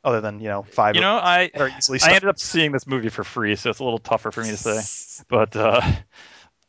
Other 0.05 0.21
than 0.21 0.41
you 0.41 0.49
know 0.49 0.63
five 0.63 0.95
You 0.95 1.01
know, 1.01 1.17
I 1.17 1.51
easily 1.79 1.97
I 1.97 1.99
stuck. 1.99 2.15
ended 2.15 2.29
up 2.29 2.39
seeing 2.39 2.73
this 2.73 2.87
movie 2.87 3.09
for 3.09 3.25
free, 3.25 3.57
so 3.57 3.71
it's 3.71 3.81
a 3.81 3.85
little 3.85 3.99
tougher 3.99 4.31
for 4.31 4.43
me 4.43 4.51
to 4.51 4.57
say. 4.57 4.81
But 5.29 5.55
uh, 5.55 5.81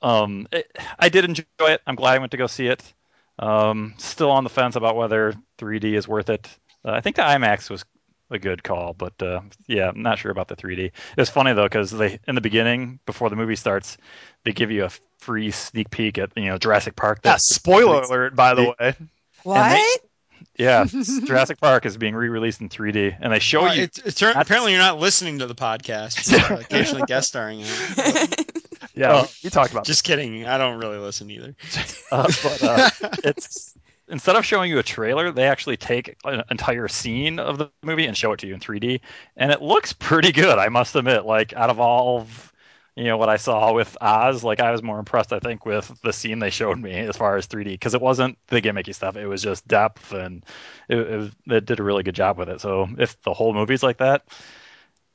um, 0.02 0.48
it, 0.52 0.70
I 1.00 1.10
did 1.10 1.26
enjoy 1.26 1.44
it. 1.60 1.82
I'm 1.88 1.96
glad 1.96 2.16
I 2.16 2.20
went 2.20 2.32
to 2.32 2.38
go 2.38 2.46
see 2.46 2.68
it. 2.68 2.84
Um, 3.40 3.96
still 3.98 4.32
on 4.32 4.44
the 4.44 4.50
fence 4.50 4.76
about 4.76 4.96
whether 4.96 5.34
3D 5.58 5.94
is 5.96 6.08
worth 6.08 6.30
it. 6.30 6.48
Uh, 6.86 6.92
I 6.92 7.02
think 7.02 7.16
the 7.16 7.24
IMAX 7.24 7.70
was 7.70 7.84
a 8.30 8.40
good 8.40 8.64
call. 8.64 8.94
But 8.94 9.22
uh, 9.22 9.42
yeah, 9.68 9.90
I'm 9.90 10.02
not 10.02 10.20
sure 10.20 10.32
about 10.32 10.48
the 10.48 10.56
3D. 10.56 10.92
It's 11.18 11.30
funny 11.30 11.54
though 11.54 11.66
because 11.66 11.92
they 11.92 12.20
in 12.28 12.36
the 12.36 12.42
beginning 12.42 13.00
before 13.06 13.30
the 13.30 13.36
movie 13.36 13.56
starts, 13.56 13.98
they 14.44 14.52
give 14.52 14.72
you 14.72 14.86
a 14.86 14.92
free 15.20 15.52
sneak 15.52 15.90
peek 15.90 16.18
at 16.18 16.32
you 16.36 16.46
know 16.46 16.58
Jurassic 16.58 16.96
Park. 16.96 17.20
Yeah, 17.24 17.34
that- 17.34 17.42
spoiler 17.42 18.02
alert, 18.02 18.36
by 18.36 18.54
the 18.54 18.74
way. 18.80 18.96
What? 19.44 20.00
yeah, 20.58 20.86
Jurassic 21.26 21.60
Park 21.60 21.86
is 21.86 21.98
being 21.98 22.16
re-released 22.16 22.62
in 22.62 22.70
3D, 22.70 23.18
and 23.20 23.34
they 23.34 23.40
show 23.40 23.64
Well, 23.64 23.76
you. 23.76 23.84
it, 23.84 23.98
it 24.06 24.16
turn, 24.16 24.36
apparently, 24.38 24.72
you're 24.72 24.82
not 24.82 25.00
listening 25.00 25.40
to 25.40 25.48
the 25.48 25.56
podcast. 25.56 26.32
You're 26.50 26.60
occasionally 26.60 27.04
guest 27.08 27.30
starring. 27.30 27.62
in 27.62 27.66
it. 27.68 28.58
Yeah, 28.96 29.22
Oh. 29.24 29.30
we 29.44 29.50
talked 29.50 29.72
about 29.72 29.86
Just 29.86 30.04
kidding. 30.04 30.46
I 30.46 30.58
don't 30.58 30.80
really 30.80 30.98
listen 30.98 31.30
either. 31.32 31.56
Uh, 32.12 32.32
but 32.44 32.64
uh, 32.64 32.90
it's 33.24 33.74
instead 34.08 34.36
of 34.36 34.46
showing 34.46 34.70
you 34.70 34.78
a 34.78 34.84
trailer, 34.84 35.32
they 35.32 35.48
actually 35.48 35.78
take 35.78 36.16
an 36.26 36.44
entire 36.52 36.88
scene 36.88 37.40
of 37.40 37.58
the 37.58 37.72
movie 37.82 38.06
and 38.06 38.16
show 38.16 38.32
it 38.34 38.40
to 38.40 38.48
you 38.48 38.54
in 38.54 38.60
3D, 38.60 39.00
and 39.36 39.52
it 39.52 39.64
looks 39.64 39.94
pretty 39.94 40.32
good. 40.32 40.60
I 40.60 40.70
must 40.70 40.96
admit, 40.96 41.26
like 41.26 41.54
out 41.54 41.72
of 41.72 41.80
all 41.80 42.20
of 42.20 42.54
you 42.96 43.06
know 43.06 43.18
what 43.18 43.30
I 43.30 43.38
saw 43.38 43.74
with 43.74 43.98
Oz, 44.00 44.44
like 44.44 44.60
I 44.60 44.70
was 44.70 44.84
more 44.84 45.00
impressed, 45.00 45.34
I 45.34 45.40
think, 45.40 45.66
with 45.66 45.92
the 46.04 46.14
scene 46.14 46.38
they 46.38 46.52
showed 46.52 46.78
me 46.80 46.94
as 46.94 47.18
far 47.18 47.36
as 47.36 47.48
3D 47.48 47.64
because 47.72 47.96
it 47.96 48.02
wasn't 48.02 48.38
the 48.50 48.62
gimmicky 48.62 48.94
stuff; 48.94 49.16
it 49.16 49.26
was 49.26 49.42
just 49.42 49.68
depth, 49.68 50.12
and 50.14 50.46
it, 50.90 50.98
it, 51.00 51.18
was, 51.18 51.32
it 51.48 51.66
did 51.66 51.80
a 51.80 51.84
really 51.84 52.04
good 52.04 52.14
job 52.14 52.38
with 52.38 52.50
it. 52.50 52.62
So 52.62 52.88
if 53.00 53.20
the 53.24 53.34
whole 53.34 53.56
movie's 53.56 53.82
like 53.82 53.98
that. 53.98 54.24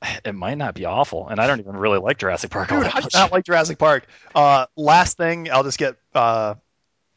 It 0.24 0.34
might 0.34 0.58
not 0.58 0.74
be 0.74 0.84
awful, 0.84 1.28
and 1.28 1.40
I 1.40 1.46
don't 1.46 1.60
even 1.60 1.76
really 1.76 1.98
like 1.98 2.18
Jurassic 2.18 2.50
Park. 2.50 2.68
Dude, 2.68 2.84
I 2.86 3.00
do 3.00 3.08
not 3.14 3.32
like 3.32 3.44
Jurassic 3.44 3.78
Park. 3.78 4.06
Uh, 4.34 4.66
last 4.76 5.16
thing, 5.16 5.50
I'll 5.50 5.64
just 5.64 5.78
get 5.78 5.96
uh, 6.14 6.54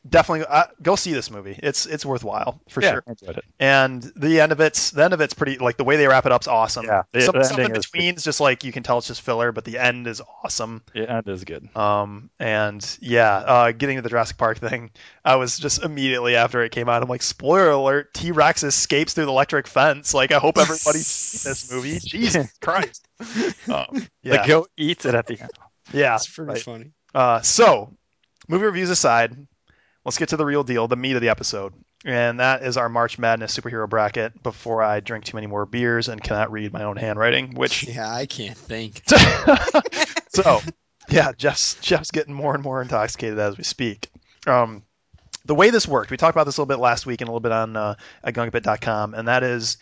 definitely 0.08 0.46
uh, 0.50 0.66
go 0.82 0.96
see 0.96 1.14
this 1.14 1.30
movie. 1.30 1.60
It's 1.62 1.86
it's 1.86 2.06
worthwhile 2.06 2.60
for 2.70 2.82
yeah, 2.82 2.92
sure. 2.94 3.04
I. 3.28 3.34
And 3.60 4.02
the 4.16 4.40
end 4.42 4.52
of 4.52 4.60
it's 4.60 4.92
the 4.92 5.04
end 5.04 5.14
of 5.14 5.22
it's 5.22 5.34
pretty 5.34 5.58
like 5.58 5.78
the 5.78 5.84
way 5.84 5.98
they 5.98 6.08
wrap 6.08 6.26
it 6.26 6.32
up's 6.32 6.48
awesome. 6.48 6.86
Yeah, 6.86 7.04
the- 7.12 7.22
Some 7.22 7.36
the 7.36 7.44
stuff 7.44 7.58
in 7.60 7.64
ending 7.66 7.80
is- 7.80 7.86
between 7.86 8.16
is 8.16 8.24
just 8.24 8.40
like 8.40 8.64
you 8.64 8.72
can 8.72 8.84
tell 8.84 8.98
it's 8.98 9.08
just 9.08 9.22
filler, 9.22 9.52
but 9.52 9.64
the 9.66 9.78
end 9.78 10.08
is 10.08 10.22
awesome. 10.44 10.82
Yeah, 10.94 11.20
it 11.20 11.28
is 11.28 11.44
good. 11.44 11.70
Um, 11.76 12.30
and 12.40 12.86
yeah, 13.02 13.36
uh, 13.36 13.72
getting 13.72 13.98
to 13.98 14.02
the 14.02 14.10
Jurassic 14.10 14.38
Park 14.38 14.58
thing, 14.60 14.92
I 15.24 15.36
was 15.36 15.58
just 15.60 15.84
immediately 15.84 16.36
after 16.36 16.64
it 16.64 16.72
came 16.72 16.90
out, 16.90 17.04
I'm 17.04 17.10
like, 17.10 17.22
spoiler 17.22 17.70
alert: 17.70 18.14
T 18.14 18.32
Rex 18.32 18.64
escapes 18.64 19.14
through 19.14 19.26
the 19.26 19.32
electric 19.32 19.68
fence. 19.68 20.14
Like, 20.14 20.32
I 20.32 20.40
hope 20.40 20.58
everybody's 20.58 21.08
seen 21.08 21.50
this 21.52 21.72
movie. 21.72 22.00
Jesus 22.00 22.48
Christ! 22.62 23.08
Um, 23.68 24.08
yeah, 24.24 24.42
The 24.42 24.48
goat 24.48 24.72
eats 24.78 25.06
it 25.06 25.16
at 25.16 25.28
the 25.28 25.40
end. 25.40 25.52
yeah. 25.94 26.16
It's 26.16 26.28
pretty 26.28 26.54
right. 26.54 26.62
funny. 26.62 26.92
Uh, 27.14 27.42
so, 27.42 27.94
movie 28.48 28.66
reviews 28.66 28.90
aside, 28.90 29.36
let's 30.06 30.18
get 30.18 30.30
to 30.30 30.38
the 30.38 30.46
real 30.46 30.64
deal, 30.64 30.88
the 30.88 30.96
meat 30.96 31.16
of 31.16 31.22
the 31.22 31.30
episode. 31.30 31.74
And 32.04 32.40
that 32.40 32.64
is 32.64 32.78
our 32.78 32.90
March 32.90 33.20
Madness 33.20 33.58
superhero 33.58 33.88
bracket 33.88 34.42
before 34.42 34.82
I 34.82 35.00
drink 35.02 35.26
too 35.26 35.38
many 35.38 35.48
more 35.48 35.66
beers 35.66 36.08
and 36.08 36.22
cannot 36.22 36.52
read 36.52 36.74
my 36.74 36.84
own 36.84 36.98
handwriting, 36.98 37.54
which. 37.54 37.88
Yeah, 37.92 38.12
I 38.12 38.26
can't 38.26 38.58
think. 38.58 39.04
so, 40.30 40.62
yeah, 41.10 41.32
Jeff's, 41.38 41.76
Jeff's 41.82 42.12
getting 42.12 42.34
more 42.34 42.56
and 42.56 42.64
more 42.64 42.82
intoxicated 42.82 43.38
as 43.38 43.58
we 43.58 43.64
speak. 43.64 44.10
Um, 44.48 44.84
the 45.46 45.56
way 45.56 45.70
this 45.70 45.88
worked, 45.88 46.10
we 46.10 46.18
talked 46.18 46.36
about 46.36 46.46
this 46.46 46.58
a 46.58 46.62
little 46.62 46.76
bit 46.76 46.82
last 46.82 47.06
week 47.06 47.22
and 47.22 47.28
a 47.28 47.32
little 47.32 47.42
bit 47.42 47.52
on 47.52 47.76
uh, 47.76 47.96
at 48.24 48.36
and 49.14 49.28
that 49.28 49.44
is 49.44 49.78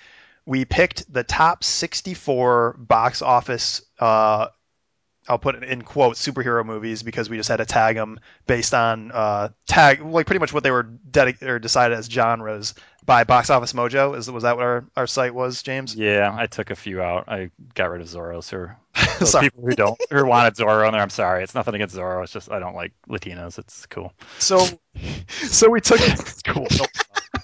we 0.46 0.66
picked 0.66 1.12
the 1.12 1.24
top 1.24 1.64
64 1.64 2.76
box 2.80 3.22
office 3.22 3.82
uh, 4.00 4.48
I'll 5.30 5.38
put 5.38 5.56
it 5.56 5.64
in 5.64 5.84
quotes 5.84 6.26
superhero 6.26 6.66
movies 6.66 7.04
because 7.04 7.30
we 7.30 7.38
just 7.38 7.48
had 7.50 7.58
to 7.58 7.66
tag 7.66 7.96
them 7.96 8.20
based 8.48 8.74
on 8.74 9.12
uh, 9.12 9.50
tag 9.68 10.02
like 10.02 10.26
pretty 10.26 10.40
much 10.40 10.52
what 10.52 10.64
they 10.64 10.72
were 10.72 10.90
dedic- 11.10 11.44
or 11.44 11.60
decided 11.60 11.98
as 11.98 12.08
genres 12.08 12.74
by 13.06 13.24
Box 13.24 13.50
Office 13.52 13.74
Mojo. 13.74 14.18
Is 14.18 14.30
was 14.30 14.44
that 14.44 14.58
what 14.58 14.66
our, 14.66 14.86
our 14.98 15.08
site 15.08 15.34
was, 15.34 15.62
James? 15.62 15.96
Yeah, 15.96 16.36
I 16.36 16.48
took 16.48 16.72
a 16.72 16.76
few 16.76 17.02
out. 17.02 17.30
I 17.30 17.52
got 17.76 17.92
rid 17.92 18.02
of 18.02 18.08
Zorro. 18.08 18.44
So 18.44 18.70
Sorry. 19.26 19.50
people 19.50 19.64
who 19.64 19.76
don't 19.76 20.00
who 20.10 20.26
wanted 20.26 20.56
Zorro 20.56 20.88
in 20.88 20.94
there, 20.94 21.02
I'm 21.02 21.10
sorry. 21.12 21.44
It's 21.44 21.54
nothing 21.56 21.76
against 21.76 21.96
Zorro. 21.96 22.24
It's 22.24 22.34
just 22.34 22.52
I 22.52 22.58
don't 22.60 22.76
like 22.76 22.92
Latinos. 23.08 23.60
It's 23.60 23.86
cool. 23.86 24.14
So 24.40 24.68
so 25.30 25.70
we 25.70 25.80
took 25.80 26.00
it's 26.04 26.42
cool. 26.42 26.68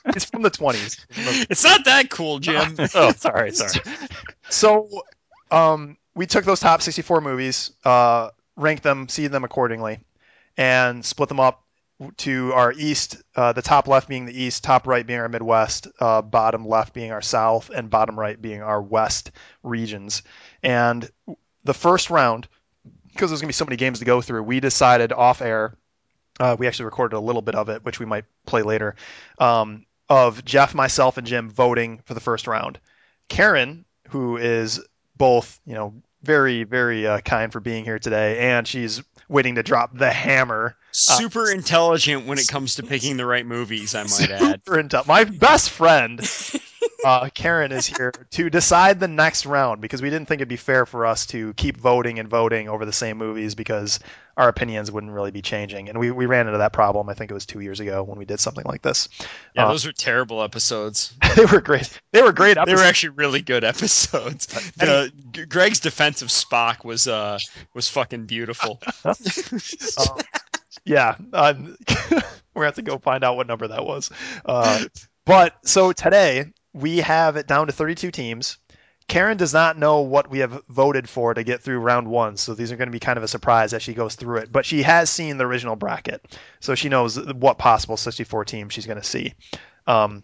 It's 0.08 0.26
from 0.26 0.44
the 0.44 0.52
20s. 0.52 1.04
It's 1.50 1.64
not 1.64 1.84
that 1.86 2.12
cool, 2.12 2.38
Jim. 2.38 2.76
oh, 2.94 3.12
sorry, 3.14 3.52
sorry. 3.52 3.84
So 4.50 4.88
um, 5.50 5.98
we 6.16 6.26
took 6.26 6.46
those 6.46 6.60
top 6.60 6.82
64 6.82 7.22
movies, 7.22 7.72
uh, 7.84 8.30
ranked 8.56 8.84
them, 8.84 9.08
seeded 9.10 9.32
them 9.32 9.44
accordingly, 9.44 10.00
and 10.58 11.06
split 11.06 11.30
them 11.30 11.40
up 11.40 11.62
to 12.18 12.52
our 12.54 12.74
east, 12.74 13.22
uh, 13.36 13.54
the 13.54 13.62
top 13.62 13.88
left 13.88 14.10
being 14.10 14.26
the 14.26 14.44
east, 14.44 14.64
top 14.64 14.88
right 14.88 15.06
being 15.06 15.20
our 15.20 15.30
Midwest, 15.30 15.88
uh, 16.00 16.22
bottom 16.22 16.68
left 16.68 16.94
being 16.94 17.12
our 17.12 17.22
South, 17.22 17.70
and 17.70 17.90
bottom 17.90 18.20
right 18.20 18.42
being 18.42 18.62
our 18.62 18.82
West 18.82 19.32
regions. 19.64 20.24
And 20.62 21.10
the 21.64 21.74
first 21.74 22.10
round, 22.10 22.48
because 23.14 23.30
there's 23.30 23.42
going 23.42 23.48
to 23.48 23.54
be 23.54 23.54
so 23.54 23.66
many 23.66 23.78
games 23.78 24.00
to 24.00 24.06
go 24.06 24.22
through, 24.22 24.44
we 24.44 24.60
decided 24.60 25.14
off 25.14 25.42
air. 25.42 25.78
Uh, 26.38 26.56
we 26.60 26.68
actually 26.68 26.86
recorded 26.86 27.16
a 27.16 27.20
little 27.20 27.42
bit 27.42 27.56
of 27.56 27.70
it, 27.70 27.86
which 27.86 28.00
we 28.00 28.06
might 28.06 28.26
play 28.46 28.62
later, 28.62 28.96
um, 29.40 29.86
of 30.10 30.44
Jeff, 30.44 30.76
myself, 30.76 31.18
and 31.18 31.26
Jim 31.26 31.50
voting 31.50 32.02
for 32.04 32.14
the 32.14 32.20
first 32.20 32.46
round. 32.46 32.78
Karen, 33.30 33.86
who 34.10 34.36
is 34.36 34.82
both, 35.16 35.60
you 35.66 35.74
know, 35.74 35.94
very, 36.26 36.64
very 36.64 37.08
uh, 37.08 37.22
kind 37.22 37.52
for 37.52 37.60
being 37.60 37.84
here 37.86 38.00
today, 38.00 38.40
and 38.40 38.68
she's 38.68 39.02
waiting 39.30 39.56
to 39.56 39.64
drop 39.64 39.98
the 39.98 40.12
hammer. 40.12 40.76
Super 40.92 41.52
intelligent 41.52 42.26
when 42.26 42.38
it 42.38 42.48
comes 42.48 42.76
to 42.76 42.84
picking 42.84 43.18
the 43.18 43.26
right 43.26 43.46
movies, 43.46 43.96
I 43.96 44.04
might 44.04 44.32
add. 44.32 44.62
Super 44.66 44.80
into- 44.80 45.04
My 45.08 45.24
best 45.26 45.70
friend, 45.70 46.20
uh, 47.06 47.30
Karen, 47.30 47.72
is 47.72 47.86
here 47.86 48.12
to 48.32 48.50
decide 48.50 49.00
the 49.00 49.08
next 49.08 49.46
round 49.46 49.80
because 49.80 50.02
we 50.02 50.10
didn't 50.10 50.28
think 50.28 50.40
it'd 50.40 50.50
be 50.50 50.56
fair 50.56 50.88
for 50.88 51.06
us 51.06 51.28
to 51.28 51.54
keep 51.54 51.78
voting 51.78 52.18
and 52.18 52.28
voting 52.28 52.68
over 52.68 52.84
the 52.84 52.92
same 52.92 53.20
movies 53.20 53.54
because 53.54 54.00
our 54.36 54.50
opinions 54.50 54.92
wouldn't 54.92 55.14
really 55.14 55.30
be 55.30 55.44
changing. 55.44 55.88
And 55.88 56.00
we, 56.00 56.10
we 56.10 56.26
ran 56.26 56.48
into 56.48 56.58
that 56.58 56.74
problem, 56.74 57.08
I 57.08 57.14
think 57.14 57.30
it 57.30 57.36
was 57.36 57.46
two 57.46 57.60
years 57.60 57.80
ago 57.80 58.02
when 58.02 58.18
we 58.18 58.26
did 58.26 58.40
something 58.40 58.64
like 58.66 58.82
this. 58.82 59.08
Yeah, 59.56 59.68
Uh, 59.68 59.70
those 59.70 59.86
were 59.86 59.92
terrible 59.92 60.42
episodes. 60.42 61.14
they 61.36 61.46
were 61.46 61.62
great. 61.62 62.02
They 62.12 62.24
were 62.24 62.34
great 62.34 62.58
They 62.66 62.74
were 62.74 62.82
actually 62.82 63.10
really 63.10 63.44
good 63.44 63.64
episodes. 63.64 64.48
The, 64.78 65.12
G- 65.32 65.46
Greg's 65.46 65.82
defense 65.82 66.24
of 66.24 66.30
Spock 66.30 66.84
was 66.84 67.08
uh 67.08 67.38
was 67.76 67.88
fucking 67.88 68.26
beautiful. 68.26 68.82
Um, 69.04 69.14
yeah, 70.86 71.16
um, 71.34 71.78
we're 72.12 72.22
gonna 72.56 72.66
have 72.66 72.76
to 72.76 72.82
go 72.82 72.98
find 72.98 73.24
out 73.24 73.38
what 73.38 73.46
number 73.46 73.68
that 73.68 73.86
was. 73.86 74.10
Uh, 74.44 74.86
but 75.26 75.56
so 75.64 75.92
today 75.92 76.52
we 76.76 76.98
have 76.98 77.38
it 77.38 77.48
down 77.48 77.68
to 77.68 77.74
32 77.74 78.12
teams. 78.12 78.58
Karen 79.08 79.38
does 79.38 79.54
not 79.54 79.78
know 79.78 80.02
what 80.02 80.30
we 80.30 80.40
have 80.40 80.62
voted 80.68 81.08
for 81.08 81.34
to 81.34 81.44
get 81.44 81.62
through 81.62 81.78
round 81.78 82.08
one, 82.08 82.38
so 82.38 82.54
these 82.54 82.72
are 82.72 82.76
going 82.76 82.88
to 82.88 82.92
be 82.92 83.00
kind 83.00 83.18
of 83.18 83.24
a 83.24 83.30
surprise 83.30 83.74
as 83.74 83.82
she 83.82 83.94
goes 83.94 84.16
through 84.16 84.38
it. 84.38 84.52
But 84.52 84.66
she 84.66 84.82
has 84.84 85.10
seen 85.10 85.38
the 85.38 85.46
original 85.46 85.76
bracket, 85.76 86.26
so 86.60 86.76
she 86.76 86.90
knows 86.90 87.18
what 87.34 87.58
possible 87.58 87.98
64 87.98 88.46
teams 88.46 88.74
she's 88.74 88.88
going 88.88 89.00
to 89.00 89.08
see. 89.08 89.34
Um, 89.88 90.24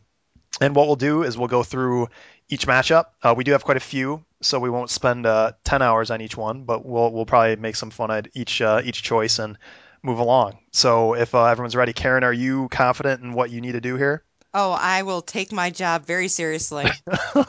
and 0.60 0.76
what 0.76 0.88
we'll 0.88 0.98
do 0.98 1.24
is 1.24 1.38
we'll 1.38 1.48
go 1.48 1.64
through 1.64 2.10
each 2.50 2.68
matchup. 2.68 3.06
Uh, 3.24 3.34
we 3.38 3.46
do 3.46 3.54
have 3.54 3.64
quite 3.64 3.78
a 3.78 3.82
few, 3.82 4.26
so 4.42 4.60
we 4.60 4.70
won't 4.70 4.90
spend 4.90 5.26
uh, 5.26 5.54
10 5.64 5.82
hours 5.82 6.12
on 6.12 6.20
each 6.20 6.36
one, 6.36 6.64
but 6.64 6.84
we'll 6.84 7.12
we'll 7.14 7.26
probably 7.26 7.56
make 7.56 7.78
some 7.78 7.92
fun 7.92 8.12
at 8.12 8.28
each 8.34 8.62
uh, 8.62 8.82
each 8.84 9.04
choice 9.04 9.40
and 9.40 9.58
move 10.04 10.20
along. 10.20 10.58
So 10.72 11.14
if 11.14 11.34
uh, 11.34 11.46
everyone's 11.46 11.76
ready, 11.78 11.94
Karen, 11.94 12.24
are 12.24 12.34
you 12.34 12.68
confident 12.68 13.22
in 13.22 13.34
what 13.34 13.52
you 13.52 13.62
need 13.62 13.74
to 13.74 13.82
do 13.82 13.96
here? 13.96 14.26
Oh, 14.54 14.72
I 14.72 15.04
will 15.04 15.22
take 15.22 15.52
my 15.52 15.70
job 15.70 16.06
very 16.06 16.28
seriously. 16.28 16.86
uh, 17.08 17.44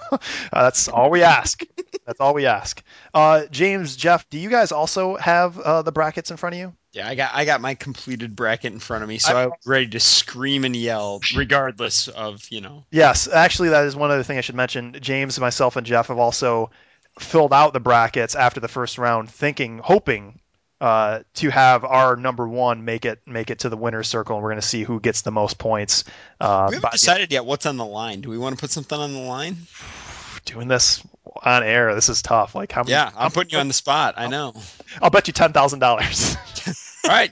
that's 0.53 0.88
all 0.88 1.11
we 1.11 1.23
ask. 1.23 1.65
That's 2.07 2.21
all 2.21 2.35
we 2.35 2.47
ask. 2.47 2.83
Uh, 3.12 3.47
James, 3.51 3.97
Jeff, 3.97 4.29
do 4.31 4.38
you 4.38 4.49
guys 4.49 4.71
also 4.73 5.17
have 5.17 5.59
uh, 5.59 5.83
the 5.83 5.93
brackets 5.93 6.31
in 6.31 6.37
front 6.37 6.55
of 6.55 6.61
you? 6.61 6.73
Yeah, 6.93 7.09
I 7.09 7.15
got 7.15 7.35
I 7.35 7.45
got 7.47 7.61
my 7.62 7.75
completed 7.75 8.37
bracket 8.37 8.73
in 8.73 8.79
front 8.79 9.03
of 9.03 9.09
me, 9.09 9.19
so 9.19 9.35
I- 9.35 9.45
I'm 9.45 9.53
ready 9.65 9.88
to 9.88 10.01
scream 10.01 10.65
and 10.65 10.77
yell, 10.77 11.21
regardless 11.35 12.09
of 12.09 12.47
you 12.51 12.61
know. 12.61 12.85
Yes, 12.91 13.29
actually, 13.29 13.71
that 13.71 13.87
is 13.87 13.97
one 13.97 14.11
other 14.11 14.23
thing 14.23 14.37
I 14.37 14.43
should 14.43 14.55
mention. 14.57 14.97
James, 15.01 15.41
myself, 15.41 15.77
and 15.77 15.87
Jeff 15.87 16.09
have 16.09 16.19
also 16.19 16.71
filled 17.19 17.53
out 17.53 17.73
the 17.73 17.81
brackets 17.81 18.35
after 18.35 18.61
the 18.61 18.69
first 18.69 18.99
round, 18.99 19.31
thinking, 19.31 19.79
hoping 19.79 20.38
uh, 20.83 21.21
to 21.35 21.49
have 21.49 21.85
our 21.85 22.16
number 22.16 22.47
one 22.49 22.85
make 22.85 23.05
it 23.05 23.21
make 23.25 23.51
it 23.51 23.61
to 23.61 23.68
the 23.68 23.77
winner's 23.77 24.09
circle, 24.09 24.35
and 24.37 24.42
we're 24.42 24.51
going 24.51 24.61
to 24.61 24.66
see 24.66 24.83
who 24.83 24.99
gets 24.99 25.23
the 25.23 25.31
most 25.31 25.57
points. 25.57 26.03
Uh, 26.40 26.66
We 26.71 26.75
haven't 26.75 26.90
decided 26.92 27.31
yet 27.33 27.45
what's 27.47 27.66
on 27.66 27.77
the 27.77 27.85
line. 27.85 28.21
Do 28.21 28.31
we 28.31 28.37
want 28.37 28.57
to 28.57 28.61
put 28.61 28.71
something 28.73 28.99
on 28.99 29.12
the 29.12 29.21
line? 29.21 29.57
doing 30.45 30.66
this 30.66 31.01
on 31.45 31.62
air, 31.62 31.95
this 31.95 32.09
is 32.09 32.21
tough. 32.21 32.57
Like 32.57 32.73
how 32.73 32.83
many? 32.83 32.90
Yeah, 32.90 33.12
I'm 33.16 33.31
putting 33.31 33.53
you 33.53 33.59
on 33.59 33.68
the 33.68 33.75
spot. 33.75 34.14
I 34.16 34.27
know. 34.27 34.55
I'll 35.01 35.11
bet 35.11 35.29
you 35.29 35.33
ten 35.33 35.53
thousand 35.53 35.79
dollars. 35.79 36.37
All 37.05 37.11
right, 37.11 37.31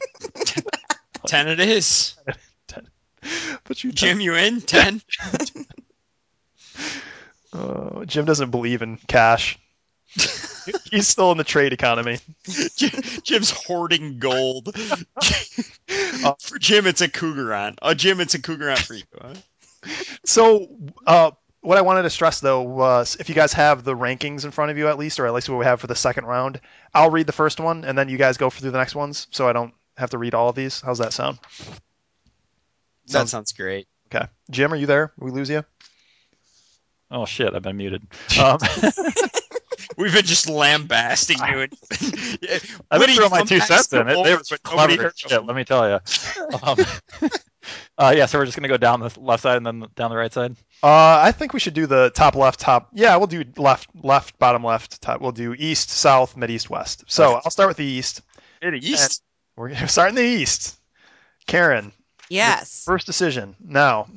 ten 1.27 1.49
it 1.49 1.59
is. 1.59 2.15
ten. 2.69 2.89
but 3.65 3.83
you, 3.83 3.91
Jim, 3.91 4.21
you 4.21 4.37
in? 4.37 4.61
Ten. 4.61 5.03
Uh, 7.53 8.05
Jim 8.05 8.25
doesn't 8.27 8.51
believe 8.53 8.81
in 8.81 8.97
cash. 9.09 9.59
He's 10.91 11.09
still 11.09 11.33
in 11.33 11.39
the 11.39 11.45
trade 11.45 11.73
economy. 11.73 12.19
Jim's 13.23 13.51
hoarding 13.51 14.19
gold. 14.19 14.75
for 16.41 16.59
Jim, 16.59 16.87
it's 16.87 17.01
a 17.01 17.09
cougar 17.09 17.55
on. 17.55 17.77
Oh, 17.83 17.95
Jim, 17.95 18.21
it's 18.21 18.35
a 18.35 18.43
cougar 18.43 18.71
on 18.71 18.77
for 18.77 18.95
you. 18.95 19.03
Huh? 19.21 19.35
So, 20.25 20.69
uh, 21.07 21.31
what 21.63 21.79
I 21.79 21.83
wanted 21.83 22.03
to 22.03 22.11
stress 22.11 22.41
though 22.41 22.63
was 22.63 23.17
if 23.21 23.29
you 23.29 23.35
guys 23.35 23.53
have 23.53 23.85
the 23.85 23.95
rankings 23.95 24.45
in 24.45 24.51
front 24.51 24.71
of 24.71 24.79
you 24.79 24.89
at 24.89 24.99
least, 24.99 25.21
or 25.21 25.27
at 25.27 25.35
least 25.35 25.49
what 25.49 25.59
we 25.59 25.65
have 25.65 25.81
for 25.81 25.87
the 25.87 25.95
second 25.95 26.25
round, 26.25 26.61
I'll 26.95 27.11
read 27.11 27.27
the 27.27 27.33
first 27.33 27.61
one 27.61 27.85
and 27.85 27.97
then 27.97 28.09
you 28.09 28.17
guys 28.19 28.37
go 28.37 28.51
through 28.51 28.71
the 28.71 28.79
next 28.79 28.95
ones, 28.95 29.27
so 29.31 29.49
I 29.49 29.53
don't 29.53 29.75
have 29.97 30.11
to 30.11 30.19
read 30.19 30.35
all 30.35 30.49
of 30.49 30.55
these. 30.57 30.81
How's 30.81 30.99
that 30.99 31.13
sound? 31.13 31.39
That 33.07 33.13
Sounds- 33.13 33.31
sounds 33.31 33.53
great. 33.53 33.87
Okay, 34.15 34.27
Jim, 34.51 34.73
are 34.73 34.77
you 34.77 34.87
there? 34.87 35.13
We 35.19 35.31
lose 35.31 35.49
you? 35.51 35.65
Oh 37.13 37.27
shit, 37.27 37.55
I've 37.55 37.63
been 37.63 37.77
muted. 37.77 38.03
Um, 38.41 38.59
We've 39.97 40.13
been 40.13 40.25
just 40.25 40.49
lambasting 40.49 41.39
you. 41.39 41.61
And, 41.61 41.73
Yeah, 42.43 42.59
I've 42.91 43.01
Woody, 43.01 43.13
been 43.13 43.17
throwing 43.17 43.31
my 43.31 43.43
two 43.43 43.61
cents 43.61 43.93
in. 43.93 44.09
It, 44.09 44.25
they 44.25 44.35
were 44.35 44.41
clever 44.63 44.77
nobody 44.77 44.95
as 44.95 45.01
heard 45.01 45.19
shit. 45.19 45.45
Let 45.45 45.57
me 45.57 45.65
tell 45.65 45.89
you. 45.89 45.99
Um, 46.63 46.79
uh, 47.99 48.15
yeah, 48.17 48.27
so 48.27 48.39
we're 48.39 48.47
just 48.47 48.57
gonna 48.57 48.67
go 48.69 48.77
down 48.79 49.01
the 49.01 49.13
left 49.21 49.43
side 49.43 49.57
and 49.59 49.67
then 49.67 49.87
down 49.95 50.11
the 50.11 50.17
right 50.17 50.33
side. 50.33 50.53
Uh, 50.83 51.21
I 51.23 51.31
think 51.33 51.53
we 51.53 51.61
should 51.61 51.75
do 51.75 51.87
the 51.87 52.11
top 52.15 52.35
left, 52.35 52.59
top. 52.59 52.89
Yeah, 52.95 53.17
we'll 53.17 53.27
do 53.27 53.45
left, 53.57 53.91
left, 54.03 54.39
bottom 54.39 54.65
left. 54.65 55.01
Top. 55.03 55.21
We'll 55.21 55.33
do 55.33 55.55
east, 55.55 55.91
south, 55.91 56.37
mid, 56.37 56.51
east, 56.51 56.71
west. 56.71 57.05
So 57.07 57.33
Okay. 57.35 57.41
I'll 57.45 57.51
start 57.51 57.69
with 57.69 57.77
the 57.77 57.85
east. 57.85 58.23
East. 58.63 59.23
We're 59.57 59.69
gonna 59.69 59.87
start 59.89 60.09
in 60.09 60.15
the 60.15 60.23
east. 60.23 60.79
Karen, 61.47 61.93
Yes. 62.31 62.83
first 62.85 63.07
decision. 63.07 63.55
Now, 63.61 64.09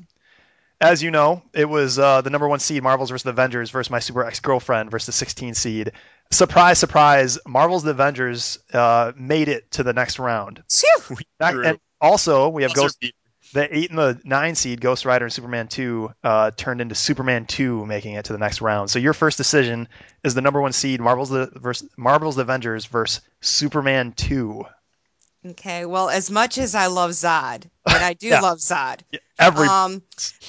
as 0.83 1.01
you 1.01 1.11
know, 1.11 1.41
it 1.53 1.67
was 1.67 1.97
uh, 1.97 2.21
the 2.21 2.29
number 2.29 2.47
one 2.47 2.59
seed, 2.59 2.83
Marvels 2.83 3.09
versus 3.09 3.23
the 3.23 3.29
Avengers 3.29 3.71
versus 3.71 3.89
my 3.89 3.99
super 3.99 4.23
ex 4.25 4.41
girlfriend 4.41 4.91
versus 4.91 5.07
the 5.07 5.11
16 5.13 5.53
seed. 5.53 5.93
Surprise, 6.29 6.77
surprise! 6.77 7.39
Marvels 7.47 7.83
the 7.83 7.91
Avengers 7.91 8.59
uh, 8.73 9.13
made 9.15 9.47
it 9.47 9.71
to 9.71 9.83
the 9.83 9.93
next 9.93 10.19
round. 10.19 10.61
That- 11.39 11.55
and 11.55 11.79
also, 12.01 12.49
we 12.49 12.63
have 12.63 12.73
Buzzer 12.73 12.81
Ghost, 12.87 13.13
the 13.53 13.77
eight 13.77 13.89
and 13.91 13.97
the 13.99 14.19
nine 14.25 14.55
seed, 14.55 14.81
Ghost 14.81 15.05
Rider 15.05 15.25
and 15.25 15.33
Superman 15.33 15.69
2, 15.69 16.11
uh, 16.23 16.51
turned 16.51 16.81
into 16.81 16.95
Superman 16.95 17.45
2, 17.45 17.85
making 17.85 18.15
it 18.15 18.25
to 18.25 18.33
the 18.33 18.39
next 18.39 18.61
round. 18.61 18.89
So 18.89 18.99
your 18.99 19.13
first 19.13 19.37
decision 19.37 19.87
is 20.23 20.33
the 20.33 20.41
number 20.41 20.59
one 20.59 20.73
seed, 20.73 20.99
Marvels 20.99 21.29
the 21.29 21.49
versus 21.55 21.87
Marvels 21.95 22.35
the 22.35 22.41
Avengers 22.41 22.85
versus 22.87 23.21
Superman 23.41 24.11
2. 24.13 24.65
Okay. 25.45 25.85
Well, 25.85 26.09
as 26.09 26.31
much 26.31 26.57
as 26.57 26.73
I 26.75 26.87
love 26.87 27.11
Zod, 27.11 27.63
and 27.85 28.03
I 28.03 28.13
do 28.13 28.27
Yeah. 28.27 28.39
love 28.39 28.59
Zod, 28.59 29.01
Every 29.39 29.67
um, 29.67 30.01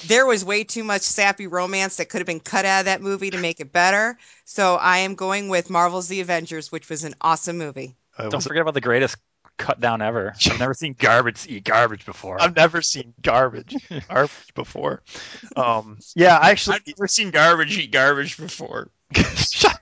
there 0.07 0.25
was 0.25 0.45
way 0.45 0.63
too 0.63 0.83
much 0.83 1.01
sappy 1.01 1.47
romance 1.47 1.97
that 1.97 2.05
could 2.09 2.19
have 2.19 2.27
been 2.27 2.39
cut 2.39 2.65
out 2.65 2.79
of 2.79 2.85
that 2.85 3.01
movie 3.01 3.29
to 3.31 3.37
make 3.37 3.59
it 3.59 3.71
better. 3.73 4.17
So 4.45 4.75
I 4.75 4.99
am 4.99 5.15
going 5.15 5.49
with 5.49 5.69
Marvel's 5.69 6.07
The 6.07 6.21
Avengers, 6.21 6.71
which 6.71 6.89
was 6.89 7.03
an 7.03 7.15
awesome 7.21 7.57
movie. 7.57 7.95
uh, 8.17 8.23
Don't 8.23 8.35
was- 8.35 8.45
forget 8.47 8.61
about 8.61 8.73
the 8.73 8.81
greatest 8.81 9.17
cut 9.57 9.79
down 9.79 10.01
ever. 10.01 10.33
I've 10.45 10.59
never 10.59 10.73
seen 10.73 10.95
garbage 10.97 11.45
eat 11.47 11.63
garbage 11.65 12.05
before. 12.05 12.41
I've 12.41 12.55
never 12.55 12.81
seen 12.81 13.13
garbage 13.21 13.75
garbage 14.09 14.53
before. 14.53 15.01
Um, 15.55 15.99
yeah, 16.15 16.37
I 16.37 16.51
actually 16.51 16.75
I've 16.77 16.87
never 16.87 17.07
seen 17.07 17.31
garbage 17.31 17.77
eat 17.77 17.91
garbage 17.91 18.37
before. 18.37 18.89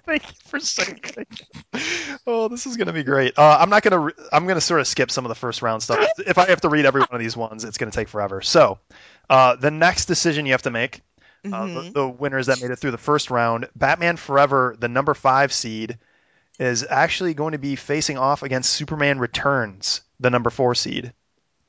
Thank 0.06 0.28
you 0.28 0.36
for 0.46 0.60
saying. 0.60 1.00
Oh, 2.28 2.48
this 2.50 2.66
is 2.68 2.78
gonna 2.78 2.94
be 2.94 3.04
great. 3.04 3.38
Uh, 3.38 3.58
I'm 3.60 3.70
not 3.70 3.82
gonna. 3.84 4.00
Re- 4.00 4.14
I'm 4.32 4.46
gonna 4.48 4.62
sort 4.62 4.80
of 4.82 4.88
skip 4.88 5.10
some 5.12 5.26
of 5.26 5.30
the 5.30 5.36
first 5.36 5.62
round 5.62 5.82
stuff. 5.82 6.06
If 6.20 6.38
I 6.38 6.48
have 6.48 6.62
to 6.62 6.70
read 6.70 6.86
every 6.86 7.02
one 7.02 7.10
of 7.14 7.20
these 7.20 7.36
ones, 7.38 7.64
it's 7.64 7.78
gonna 7.78 7.92
take 7.92 8.10
forever. 8.10 8.42
So, 8.42 8.80
uh, 9.30 9.56
the 9.56 9.72
next 9.72 10.06
decision 10.06 10.46
you 10.46 10.52
have 10.52 10.64
to 10.64 10.72
make, 10.72 11.02
uh, 11.46 11.50
the, 11.50 11.82
Mhm. 11.82 11.94
the 11.94 12.08
winners 12.08 12.48
that 12.48 12.62
made 12.62 12.72
it 12.72 12.78
through 12.78 12.92
the 12.92 12.98
first 12.98 13.32
round, 13.32 13.68
Batman 13.76 14.18
Forever, 14.18 14.76
the 14.78 14.90
number 14.90 15.14
five 15.14 15.54
seed, 15.54 15.98
is 16.60 16.86
actually 16.88 17.34
going 17.34 17.54
to 17.54 17.58
be 17.58 17.76
facing 17.76 18.18
off 18.18 18.44
against 18.44 18.72
Superman 18.74 19.20
Returns, 19.20 20.02
the 20.20 20.30
number 20.30 20.50
four 20.50 20.76
seed. 20.76 21.14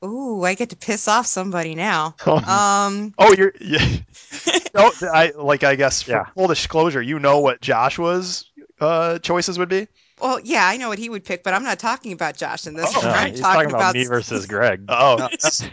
Ooh, 0.03 0.43
I 0.43 0.53
get 0.55 0.69
to 0.71 0.75
piss 0.75 1.07
off 1.07 1.25
somebody 1.25 1.75
now. 1.75 2.15
Um, 2.25 3.13
Oh, 3.19 3.33
you're. 3.33 3.53
Yeah. 3.61 3.85
no, 4.75 4.91
I 5.13 5.31
like. 5.35 5.63
I 5.63 5.75
guess 5.75 6.07
Yeah. 6.07 6.25
full 6.35 6.47
disclosure, 6.47 7.01
you 7.01 7.19
know 7.19 7.39
what 7.39 7.61
Joshua's 7.61 8.51
uh, 8.79 9.19
choices 9.19 9.57
would 9.57 9.69
be. 9.69 9.87
well, 10.21 10.39
yeah, 10.43 10.67
I 10.67 10.77
know 10.77 10.89
what 10.89 10.99
he 10.99 11.09
would 11.09 11.23
pick, 11.23 11.43
but 11.43 11.53
I'm 11.53 11.63
not 11.63 11.79
talking 11.79 12.11
about 12.11 12.35
Josh 12.37 12.67
in 12.67 12.73
this 12.75 12.85
Oh, 12.95 12.99
one. 12.99 13.05
No, 13.05 13.11
I'm 13.13 13.31
he's 13.31 13.39
talking 13.39 13.69
about, 13.69 13.95
me 13.95 14.05
versus 14.05 14.45
Greg. 14.45 14.83
Oh, 14.89 15.15
No, 15.19 15.27
it's, 15.31 15.63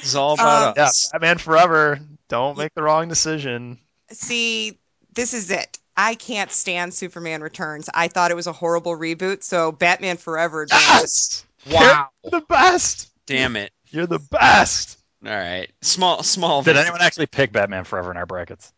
it's 0.00 0.14
all 0.14 0.34
about 0.34 0.68
Um, 0.68 0.74
yeah. 0.76 0.90
Batman 1.12 1.38
Forever. 1.38 2.00
Don't 2.28 2.56
make 2.58 2.74
the 2.74 2.82
wrong 2.82 3.08
decision. 3.08 3.78
See, 4.10 4.78
this 5.14 5.34
is 5.34 5.50
it. 5.50 5.78
I 5.96 6.14
can't 6.14 6.50
stand 6.52 6.92
Superman 6.92 7.40
Returns. 7.42 7.88
I 7.94 8.08
thought 8.08 8.30
it 8.30 8.34
was 8.36 8.46
a 8.46 8.52
horrible 8.52 8.96
reboot, 8.96 9.42
so 9.42 9.72
Batman 9.72 10.16
Forever. 10.18 10.62
advances. 10.62 11.44
Yes, 11.64 11.82
Wow. 11.82 12.08
The 12.30 12.40
best. 12.42 13.10
Damn 13.26 13.56
it. 13.56 13.72
You're 13.90 14.06
the 14.06 14.18
best. 14.18 14.98
All 15.24 15.30
right. 15.30 15.70
Small, 15.82 16.22
small. 16.22 16.62
Did 16.62 16.74
victory. 16.74 16.82
anyone 16.82 17.02
actually 17.02 17.26
pick 17.26 17.52
Batman 17.52 17.84
Forever 17.84 18.10
in 18.10 18.16
our 18.16 18.26
brackets? 18.26 18.72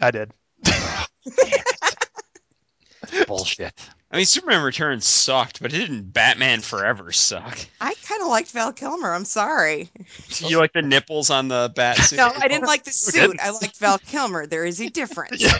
I 0.00 0.10
did. 0.10 0.32
Bullshit. 3.26 3.72
I 4.10 4.16
mean, 4.16 4.26
Superman 4.26 4.62
Returns 4.62 5.06
sucked, 5.06 5.62
but 5.62 5.72
it 5.72 5.78
didn't 5.78 6.12
Batman 6.12 6.60
Forever 6.60 7.12
suck. 7.12 7.58
I 7.80 7.94
kind 8.02 8.20
of 8.20 8.28
liked 8.28 8.50
Val 8.50 8.72
Kilmer. 8.72 9.12
I'm 9.12 9.24
sorry. 9.24 9.90
You 10.38 10.58
like 10.58 10.74
the 10.74 10.82
nipples 10.82 11.30
on 11.30 11.48
the 11.48 11.72
bat 11.74 11.96
suit? 11.96 12.18
No, 12.18 12.30
I 12.36 12.46
didn't 12.46 12.66
like 12.66 12.84
the 12.84 12.90
suit. 12.90 13.38
I 13.40 13.50
liked 13.50 13.78
Val 13.78 13.98
Kilmer. 13.98 14.46
There 14.46 14.66
is 14.66 14.80
a 14.80 14.88
difference. 14.88 15.42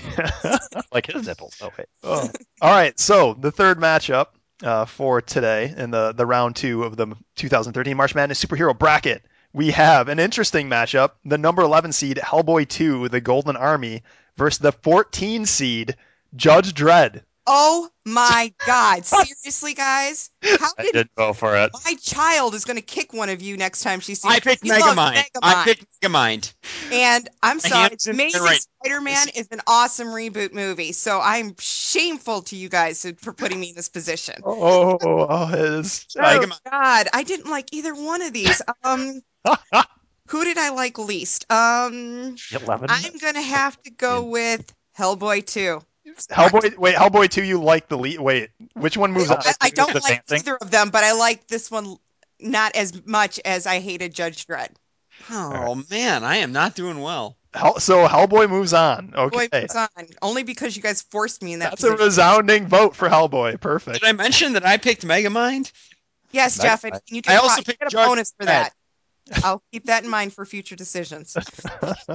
Like 0.92 1.06
his 1.06 1.26
nipples. 1.26 1.56
Oh 1.62 1.70
wait. 1.78 1.86
Oh. 2.02 2.28
All 2.60 2.70
right. 2.70 2.98
So 3.00 3.32
the 3.32 3.50
third 3.50 3.78
matchup 3.78 4.26
uh, 4.62 4.84
for 4.84 5.20
today 5.20 5.72
in 5.76 5.90
the 5.90 6.12
the 6.12 6.26
round 6.26 6.56
two 6.56 6.84
of 6.84 6.96
the 6.96 7.14
2013 7.36 7.96
March 7.96 8.14
Madness 8.14 8.44
superhero 8.44 8.76
bracket, 8.78 9.22
we 9.52 9.70
have 9.70 10.08
an 10.08 10.18
interesting 10.18 10.68
matchup: 10.68 11.12
the 11.24 11.38
number 11.38 11.62
11 11.62 11.92
seed 11.92 12.18
Hellboy 12.18 12.68
2, 12.68 13.08
the 13.08 13.20
Golden 13.20 13.56
Army, 13.56 14.02
versus 14.36 14.58
the 14.58 14.72
14 14.72 15.46
seed 15.46 15.96
Judge 16.34 16.74
Dredd. 16.74 17.22
Oh 17.46 17.88
my 18.04 18.52
God! 18.66 19.04
Seriously, 19.04 19.74
guys, 19.74 20.30
how 20.42 20.68
I 20.78 20.84
did 20.84 20.92
did 20.92 21.08
go 21.16 21.32
for 21.32 21.56
it. 21.56 21.70
my 21.84 21.94
child 21.94 22.54
is 22.54 22.64
going 22.64 22.76
to 22.76 22.82
kick 22.82 23.12
one 23.12 23.28
of 23.28 23.42
you 23.42 23.56
next 23.56 23.82
time 23.82 24.00
she 24.00 24.14
sees? 24.14 24.30
I 24.30 24.38
picked 24.38 24.62
He 24.62 24.70
loves 24.70 24.84
Megamind. 24.84 25.24
I 25.42 25.64
picked 25.64 25.86
Megamind. 26.00 26.54
And 26.92 27.28
I'm 27.42 27.56
My 27.56 27.60
sorry, 27.60 27.96
Amazing 28.08 28.42
right. 28.42 28.60
Spider-Man 28.84 29.28
is 29.34 29.48
an 29.50 29.60
awesome 29.66 30.08
reboot 30.08 30.52
movie. 30.52 30.92
So 30.92 31.20
I'm 31.20 31.54
shameful 31.58 32.42
to 32.42 32.56
you 32.56 32.68
guys 32.68 33.04
for 33.18 33.32
putting 33.32 33.58
me 33.58 33.70
in 33.70 33.74
this 33.74 33.88
position. 33.88 34.36
Oh, 34.54 34.98
oh 35.02 35.52
it 35.52 35.58
is. 35.80 36.06
Oh 36.18 36.46
God, 36.70 37.08
I 37.12 37.22
didn't 37.22 37.50
like 37.50 37.72
either 37.72 37.94
one 37.94 38.22
of 38.22 38.32
these. 38.32 38.60
Um, 38.84 39.22
who 40.28 40.44
did 40.44 40.58
I 40.58 40.70
like 40.70 40.98
least? 40.98 41.50
Um, 41.50 42.36
Eleven. 42.52 42.88
I'm 42.90 43.18
gonna 43.18 43.42
have 43.42 43.80
to 43.82 43.90
go 43.90 44.24
with 44.24 44.72
Hellboy 44.96 45.46
2. 45.46 45.80
Hellboy. 46.30 46.76
Wait, 46.76 46.94
Hellboy 46.94 47.30
2. 47.30 47.44
You 47.44 47.62
like 47.62 47.88
the 47.88 47.98
lead? 47.98 48.20
Wait, 48.20 48.50
which 48.74 48.96
one 48.96 49.12
moves 49.12 49.30
I, 49.30 49.36
on? 49.36 49.42
I 49.60 49.70
don't 49.70 49.94
like 49.94 50.26
dancing? 50.26 50.38
either 50.38 50.56
of 50.60 50.70
them, 50.70 50.90
but 50.90 51.04
I 51.04 51.12
like 51.12 51.46
this 51.46 51.70
one 51.70 51.96
not 52.40 52.74
as 52.74 53.04
much 53.06 53.40
as 53.44 53.66
I 53.66 53.78
hated 53.78 54.14
Judge 54.14 54.46
Dredd. 54.46 54.70
Oh 55.30 55.82
man, 55.90 56.24
I 56.24 56.36
am 56.36 56.52
not 56.52 56.74
doing 56.74 57.00
well. 57.00 57.36
Hell, 57.54 57.78
so 57.78 58.06
Hellboy 58.08 58.48
moves 58.48 58.72
on. 58.72 59.12
Okay, 59.14 59.48
Boy, 59.48 59.58
it's 59.58 59.76
on 59.76 59.88
only 60.22 60.42
because 60.42 60.74
you 60.74 60.82
guys 60.82 61.02
forced 61.02 61.42
me 61.42 61.52
in 61.52 61.58
that 61.58 61.70
that's 61.70 61.84
a 61.84 61.92
resounding 61.92 62.66
vote 62.66 62.96
for 62.96 63.08
Hellboy. 63.08 63.60
Perfect. 63.60 64.00
Did 64.00 64.08
I 64.08 64.12
mention 64.12 64.54
that 64.54 64.66
I 64.66 64.78
picked 64.78 65.06
Megamind? 65.06 65.70
Yes, 66.32 66.56
Nice. 66.58 66.64
Jeff, 66.64 66.84
and 66.84 67.00
you 67.08 67.18
I 67.18 67.20
can, 67.20 67.38
also 67.38 67.56
you 67.58 67.64
picked 67.64 67.80
get 67.80 67.88
a 67.88 67.90
Judge 67.90 68.06
bonus 68.06 68.32
for 68.36 68.44
Dredd. 68.44 68.46
that. 68.46 68.72
I'll 69.44 69.62
keep 69.70 69.84
that 69.84 70.02
in 70.02 70.10
mind 70.10 70.32
for 70.32 70.44
future 70.44 70.76
decisions. 70.76 71.36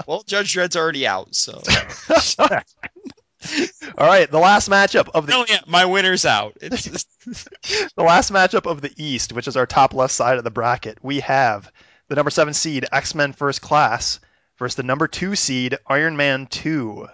Well, 0.08 0.23
Judge 0.23 0.54
Dredd's 0.54 0.76
already 0.76 1.06
out, 1.08 1.34
so. 1.36 1.62
All 3.97 4.05
right, 4.07 4.29
the 4.29 4.38
last 4.39 4.69
matchup 4.69 5.10
of 5.15 5.25
the 5.25 5.33
oh 5.33 5.45
yeah, 5.49 5.62
my 5.65 5.86
winner's 5.86 6.25
out. 6.25 6.57
It's 6.62 6.86
the 7.95 8.03
last 8.03 8.31
matchup 8.31 8.69
of 8.69 8.81
the 8.81 8.93
East, 8.95 9.33
which 9.33 9.47
is 9.47 9.57
our 9.57 9.65
top 9.65 9.93
left 9.93 10.13
side 10.13 10.38
of 10.38 10.43
the 10.43 10.51
bracket. 10.51 10.99
We 11.01 11.19
have 11.21 11.71
the 12.07 12.15
number 12.15 12.29
seven 12.29 12.53
seed 12.53 12.86
X 12.91 13.15
Men 13.15 13.33
First 13.33 13.62
Class 13.62 14.19
versus 14.60 14.75
the 14.75 14.83
number 14.83 15.07
two 15.07 15.36
seed 15.36 15.77
Iron 15.88 16.15
Man 16.15 16.45
Two. 16.45 17.07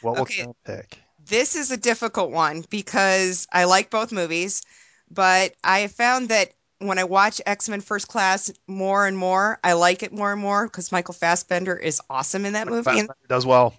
What 0.00 0.14
will 0.14 0.22
Okay. 0.22 0.36
Karen 0.36 0.54
pick? 0.64 0.98
this 1.28 1.54
is 1.54 1.70
a 1.70 1.76
difficult 1.76 2.30
one 2.32 2.64
because 2.68 3.46
I 3.52 3.64
like 3.64 3.90
both 3.90 4.10
movies, 4.10 4.62
but 5.10 5.54
I 5.62 5.80
have 5.80 5.92
found 5.92 6.30
that 6.30 6.52
when 6.78 6.98
I 6.98 7.04
watch 7.04 7.40
X 7.46 7.68
Men 7.68 7.80
First 7.82 8.08
Class 8.08 8.50
more 8.66 9.06
and 9.06 9.16
more, 9.18 9.60
I 9.62 9.74
like 9.74 10.02
it 10.02 10.12
more 10.12 10.32
and 10.32 10.40
more 10.40 10.66
because 10.66 10.90
Michael 10.90 11.14
Fassbender 11.14 11.76
is 11.76 12.00
awesome 12.08 12.46
in 12.46 12.54
that 12.54 12.68
movie. 12.68 12.84
Fassbender 12.84 13.14
does 13.28 13.44
well. 13.44 13.74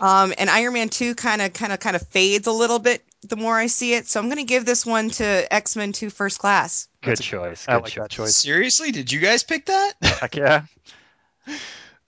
Um, 0.00 0.32
and 0.38 0.48
Iron 0.50 0.72
Man 0.74 0.88
Two 0.88 1.14
kind 1.14 1.42
of, 1.42 1.52
kind 1.52 1.72
of, 1.72 1.80
kind 1.80 1.96
of 1.96 2.02
fades 2.08 2.46
a 2.46 2.52
little 2.52 2.78
bit 2.78 3.02
the 3.26 3.36
more 3.36 3.56
I 3.56 3.68
see 3.68 3.94
it. 3.94 4.06
So 4.06 4.20
I'm 4.20 4.26
going 4.26 4.36
to 4.36 4.44
give 4.44 4.66
this 4.66 4.84
one 4.84 5.08
to 5.10 5.52
X 5.52 5.76
Men 5.76 5.92
Two 5.92 6.10
First 6.10 6.38
Class. 6.38 6.88
Good 7.02 7.12
That's 7.12 7.20
a- 7.20 7.24
choice. 7.24 7.66
I 7.68 7.74
Good 7.76 7.82
like 7.84 7.92
choice. 7.92 8.02
that 8.04 8.10
choice. 8.10 8.36
seriously. 8.36 8.90
Did 8.92 9.10
you 9.12 9.20
guys 9.20 9.42
pick 9.42 9.66
that? 9.66 9.92
Heck 10.02 10.36
yeah. 10.36 10.64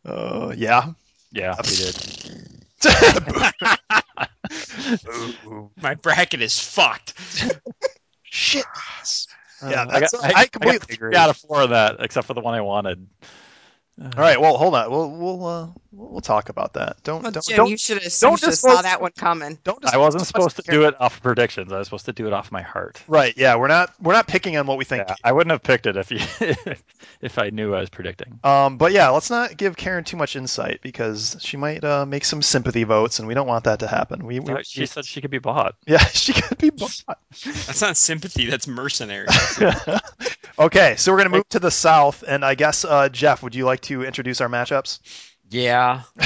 Uh, 0.05 0.52
yeah. 0.57 0.92
Yeah, 1.33 1.55
we 1.64 1.76
did. 1.76 1.96
My 5.83 5.94
bracket 5.94 6.40
is 6.40 6.59
fucked. 6.59 7.14
Shit. 8.22 8.64
Uh, 9.62 9.68
Yeah, 9.70 9.87
I, 9.88 10.00
got, 10.00 10.14
I 10.14 10.29
I, 10.29 10.33
I 10.42 10.46
completely 10.46 10.79
got 10.79 10.85
agree. 10.85 10.96
three 10.96 11.16
out 11.16 11.31
of 11.31 11.37
four 11.37 11.62
of 11.62 11.70
that, 11.70 11.96
except 12.00 12.26
for 12.26 12.35
the 12.35 12.40
one 12.40 12.55
I 12.55 12.61
wanted. 12.61 13.07
All 14.00 14.11
right. 14.16 14.40
Well, 14.40 14.57
hold 14.57 14.74
on. 14.74 14.90
We'll 14.90 15.11
we'll 15.11 15.46
uh, 15.46 15.68
we'll 15.96 16.11
we'll 16.11 16.20
talk 16.20 16.48
about 16.48 16.74
that. 16.74 17.02
Don't 17.02 17.22
Well, 17.22 17.32
don't 17.32 17.46
Jim, 17.46 17.56
don't, 17.56 17.70
you 17.70 17.78
should 17.78 18.02
have 18.02 18.12
don't 18.20 18.38
saw 18.38 18.82
that 18.82 19.00
one 19.00 19.12
coming. 19.12 19.59
don't 19.64 19.85
I 19.92 19.96
wasn't 19.96 20.22
discuss 20.22 20.52
supposed 20.52 20.66
to 20.66 20.70
do 20.70 20.85
it 20.85 20.94
off 21.00 21.22
predictions. 21.22 21.72
I 21.72 21.78
was 21.78 21.87
supposed 21.87 22.06
to 22.06 22.12
do 22.12 22.26
it 22.26 22.32
off 22.32 22.52
my 22.52 22.62
heart. 22.62 23.02
Right. 23.09 23.35
Yeah. 23.37 23.56
We're 23.56 23.68
not 23.68 23.94
we're 24.00 24.12
not 24.12 24.26
picking 24.26 24.56
on 24.56 24.66
what 24.66 24.78
we 24.78 24.85
think. 24.85 25.04
Yeah, 25.09 25.14
I 25.24 25.32
wouldn't 25.32 25.50
have 25.50 25.62
picked 25.62 25.87
it 25.87 25.96
if 25.96 26.11
you 26.11 26.18
if 27.20 27.38
I 27.38 27.50
knew 27.50 27.74
I 27.74 27.80
was 27.80 27.90
predicting. 27.90 28.38
Um, 28.44 28.76
but 28.76 28.92
yeah, 28.92 29.09
let's 29.09 29.30
not 29.30 29.56
give 29.56 29.76
Karen 29.76 30.04
too 30.04 30.16
much 30.16 30.37
insight 30.37 30.80
because 30.82 31.37
she 31.40 31.56
might 31.56 31.85
uh, 31.85 32.06
make 32.06 32.24
some 32.24 32.42
sympathy 32.42 32.85
votes, 32.85 33.18
and 33.18 33.28
we 33.28 33.35
don't 33.35 33.46
want 33.46 33.64
that 33.64 33.80
to 33.80 33.87
happen. 33.87 34.24
We, 34.24 34.40
we 34.40 34.62
She 34.64 34.87
said 34.87 35.04
she 35.04 35.20
could 35.20 35.30
be 35.30 35.38
bought. 35.38 35.74
yeah, 35.87 35.98
she 35.98 36.32
could 36.32 36.59
be 36.59 36.70
bought. 36.70 37.02
That's 37.44 37.80
not 37.80 37.96
sympathy. 37.96 38.46
That's 38.46 38.66
mercenary. 38.66 39.28
okay, 40.59 40.96
so 40.96 41.12
we're 41.12 41.18
gonna 41.18 41.30
move 41.30 41.48
to 41.50 41.59
the 41.59 41.70
south, 41.70 42.24
and 42.26 42.44
I 42.44 42.54
guess 42.54 42.85
uh, 42.85 43.09
Jeff, 43.09 43.42
would 43.42 43.54
you 43.54 43.64
like 43.64 43.80
to 43.82 44.04
introduce 44.04 44.40
our 44.40 44.48
matchups? 44.48 45.00
Yeah. 45.50 46.02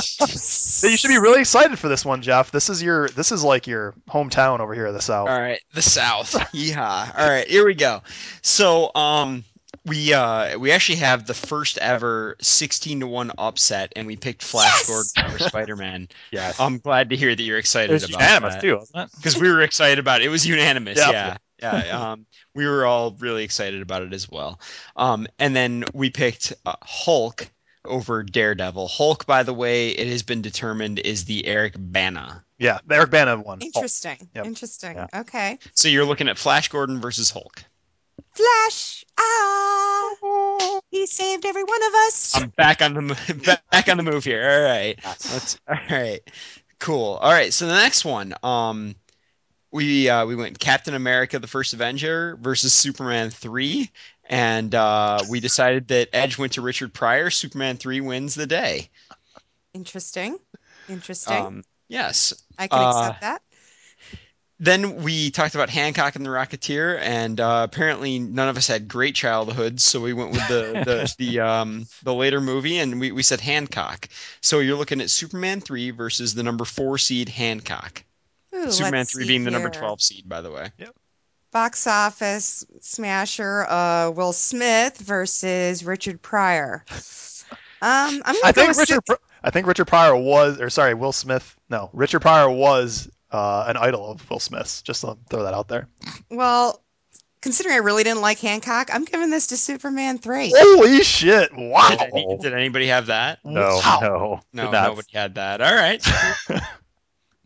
So 0.00 0.88
you 0.88 0.96
should 0.96 1.06
be 1.06 1.18
really 1.18 1.40
excited 1.40 1.78
for 1.78 1.88
this 1.88 2.04
one, 2.04 2.20
Jeff. 2.20 2.50
This 2.50 2.68
is 2.68 2.82
your 2.82 3.08
this 3.10 3.30
is 3.30 3.44
like 3.44 3.68
your 3.68 3.94
hometown 4.08 4.58
over 4.58 4.74
here 4.74 4.88
in 4.88 4.92
the 4.92 5.00
south. 5.00 5.28
All 5.28 5.40
right, 5.40 5.60
the 5.72 5.82
South. 5.82 6.32
Yeehaw. 6.52 7.16
All 7.16 7.28
right, 7.28 7.46
here 7.46 7.64
we 7.64 7.74
go. 7.74 8.02
So, 8.42 8.90
um, 8.96 9.44
we 9.86 10.12
uh 10.12 10.58
we 10.58 10.72
actually 10.72 10.96
have 10.96 11.26
the 11.26 11.34
first 11.34 11.78
ever 11.78 12.36
16 12.40 13.00
to 13.00 13.06
1 13.06 13.32
upset 13.38 13.92
and 13.96 14.06
we 14.06 14.16
picked 14.16 14.42
Flash 14.42 14.88
Yes! 14.88 15.12
Gordon 15.12 15.32
for 15.38 15.44
Spider-Man. 15.48 16.08
Yes. 16.32 16.58
I'm 16.58 16.78
glad 16.78 17.10
to 17.10 17.16
hear 17.16 17.34
that 17.34 17.42
you're 17.42 17.58
excited 17.58 17.90
it 17.90 17.94
was 17.94 18.04
about 18.04 18.20
unanimous 18.20 18.54
that. 18.54 18.60
too, 18.62 18.76
wasn't 18.78 18.98
it? 19.12 19.16
because 19.16 19.38
we 19.38 19.48
were 19.48 19.62
excited 19.62 19.98
about 19.98 20.22
it. 20.22 20.24
It 20.24 20.30
was 20.30 20.46
unanimous. 20.46 20.98
Yeah. 20.98 21.36
Yeah. 21.62 21.84
Yeah. 21.84 22.12
Um, 22.12 22.26
we 22.54 22.66
were 22.66 22.84
all 22.84 23.12
really 23.20 23.44
excited 23.44 23.80
about 23.80 24.02
it 24.02 24.12
as 24.12 24.28
well. 24.28 24.60
Um, 24.96 25.26
and 25.38 25.54
then 25.54 25.84
we 25.94 26.10
picked 26.10 26.52
uh, 26.66 26.74
Hulk 26.82 27.48
over 27.84 28.22
Daredevil. 28.22 28.88
Hulk, 28.88 29.26
by 29.26 29.42
the 29.42 29.54
way, 29.54 29.90
it 29.90 30.08
has 30.08 30.22
been 30.22 30.42
determined 30.42 30.98
is 30.98 31.24
the 31.24 31.46
Eric 31.46 31.74
Bana. 31.78 32.44
Yeah, 32.58 32.78
Eric 32.90 33.10
Bana 33.10 33.38
one. 33.38 33.60
Interesting. 33.60 34.28
Yep. 34.34 34.46
Interesting. 34.46 34.96
Yeah. 34.96 35.06
Okay. 35.14 35.58
So 35.74 35.88
you're 35.88 36.04
looking 36.04 36.28
at 36.28 36.38
Flash 36.38 36.68
Gordon 36.68 37.00
versus 37.00 37.30
Hulk. 37.30 37.64
Flash. 38.32 39.04
Ah. 39.18 40.10
He 40.90 41.06
saved 41.06 41.44
every 41.44 41.64
one 41.64 41.82
of 41.82 41.94
us. 42.06 42.36
I'm 42.36 42.50
back 42.50 42.80
on 42.80 42.94
the 42.94 43.60
back 43.72 43.88
on 43.88 43.96
the 43.96 44.02
move 44.04 44.24
here. 44.24 44.48
All 44.48 44.62
right. 44.62 44.98
Let's. 45.04 45.58
All 45.68 45.76
right. 45.90 46.20
Cool. 46.78 47.14
All 47.14 47.32
right. 47.32 47.52
So 47.52 47.66
the 47.66 47.74
next 47.74 48.04
one. 48.04 48.32
Um, 48.44 48.94
we 49.72 50.08
uh, 50.08 50.24
we 50.24 50.36
went 50.36 50.60
Captain 50.60 50.94
America: 50.94 51.40
The 51.40 51.48
First 51.48 51.74
Avenger 51.74 52.38
versus 52.40 52.72
Superman 52.72 53.30
three, 53.30 53.90
and 54.26 54.74
uh, 54.74 55.20
we 55.28 55.40
decided 55.40 55.88
that 55.88 56.08
Edge 56.12 56.38
went 56.38 56.52
to 56.54 56.62
Richard 56.62 56.92
Pryor. 56.92 57.30
Superman 57.30 57.76
three 57.76 58.00
wins 58.00 58.34
the 58.34 58.46
day. 58.46 58.88
Interesting. 59.72 60.38
Interesting. 60.88 61.36
Um, 61.36 61.64
yes. 61.88 62.34
I 62.58 62.68
can 62.68 62.78
uh, 62.78 62.90
accept 62.90 63.20
that. 63.22 63.42
Then 64.60 65.02
we 65.02 65.30
talked 65.30 65.56
about 65.56 65.68
Hancock 65.68 66.14
and 66.14 66.24
the 66.24 66.30
Rocketeer, 66.30 66.98
and 67.00 67.40
uh, 67.40 67.66
apparently 67.68 68.20
none 68.20 68.48
of 68.48 68.56
us 68.56 68.68
had 68.68 68.86
great 68.86 69.16
childhoods, 69.16 69.82
so 69.82 70.00
we 70.00 70.12
went 70.12 70.30
with 70.30 70.46
the 70.46 70.82
the 70.84 71.14
the, 71.18 71.40
um, 71.40 71.86
the 72.04 72.14
later 72.14 72.40
movie, 72.40 72.78
and 72.78 73.00
we, 73.00 73.10
we 73.10 73.22
said 73.22 73.40
Hancock. 73.40 74.08
So 74.40 74.60
you're 74.60 74.76
looking 74.76 75.00
at 75.00 75.10
Superman 75.10 75.60
three 75.60 75.90
versus 75.90 76.34
the 76.34 76.44
number 76.44 76.64
four 76.64 76.98
seed 76.98 77.28
Hancock. 77.28 78.04
Ooh, 78.54 78.70
Superman 78.70 79.04
3 79.04 79.22
see 79.22 79.28
being 79.28 79.44
the 79.44 79.50
number 79.50 79.70
12 79.70 80.00
seed, 80.00 80.28
by 80.28 80.40
the 80.40 80.50
way. 80.50 80.70
Box 81.54 81.86
office 81.86 82.66
smasher. 82.80 83.64
Uh, 83.68 84.10
Will 84.10 84.32
Smith 84.34 84.98
versus 84.98 85.84
Richard 85.84 86.20
Pryor. 86.20 86.84
Um, 87.82 88.22
I'm 88.24 88.34
gonna 88.34 88.38
I 88.44 88.52
go 88.52 88.64
think 88.64 88.78
Richard. 88.78 89.04
Pr- 89.04 89.12
I 89.42 89.50
think 89.50 89.66
Richard 89.66 89.84
Pryor 89.84 90.16
was, 90.16 90.58
or 90.58 90.70
sorry, 90.70 90.94
Will 90.94 91.12
Smith. 91.12 91.54
No, 91.68 91.90
Richard 91.92 92.20
Pryor 92.20 92.48
was 92.48 93.10
uh, 93.30 93.66
an 93.68 93.76
idol 93.76 94.10
of 94.10 94.30
Will 94.30 94.40
Smith's. 94.40 94.80
Just 94.80 95.02
to 95.02 95.18
throw 95.28 95.42
that 95.42 95.52
out 95.52 95.68
there. 95.68 95.86
Well, 96.30 96.80
considering 97.42 97.74
I 97.74 97.78
really 97.80 98.02
didn't 98.02 98.22
like 98.22 98.38
Hancock, 98.38 98.88
I'm 98.90 99.04
giving 99.04 99.28
this 99.28 99.48
to 99.48 99.58
Superman 99.58 100.16
3. 100.16 100.54
Holy 100.56 101.02
shit! 101.02 101.50
Wow. 101.54 101.90
Did, 102.14 102.40
did 102.40 102.54
anybody 102.54 102.86
have 102.86 103.06
that? 103.06 103.40
No, 103.44 103.60
Wow. 103.84 103.98
no, 104.54 104.62
No, 104.62 104.70
nobody 104.70 105.08
had 105.12 105.34
that. 105.34 105.60
All 105.60 105.74
right. 105.74 106.02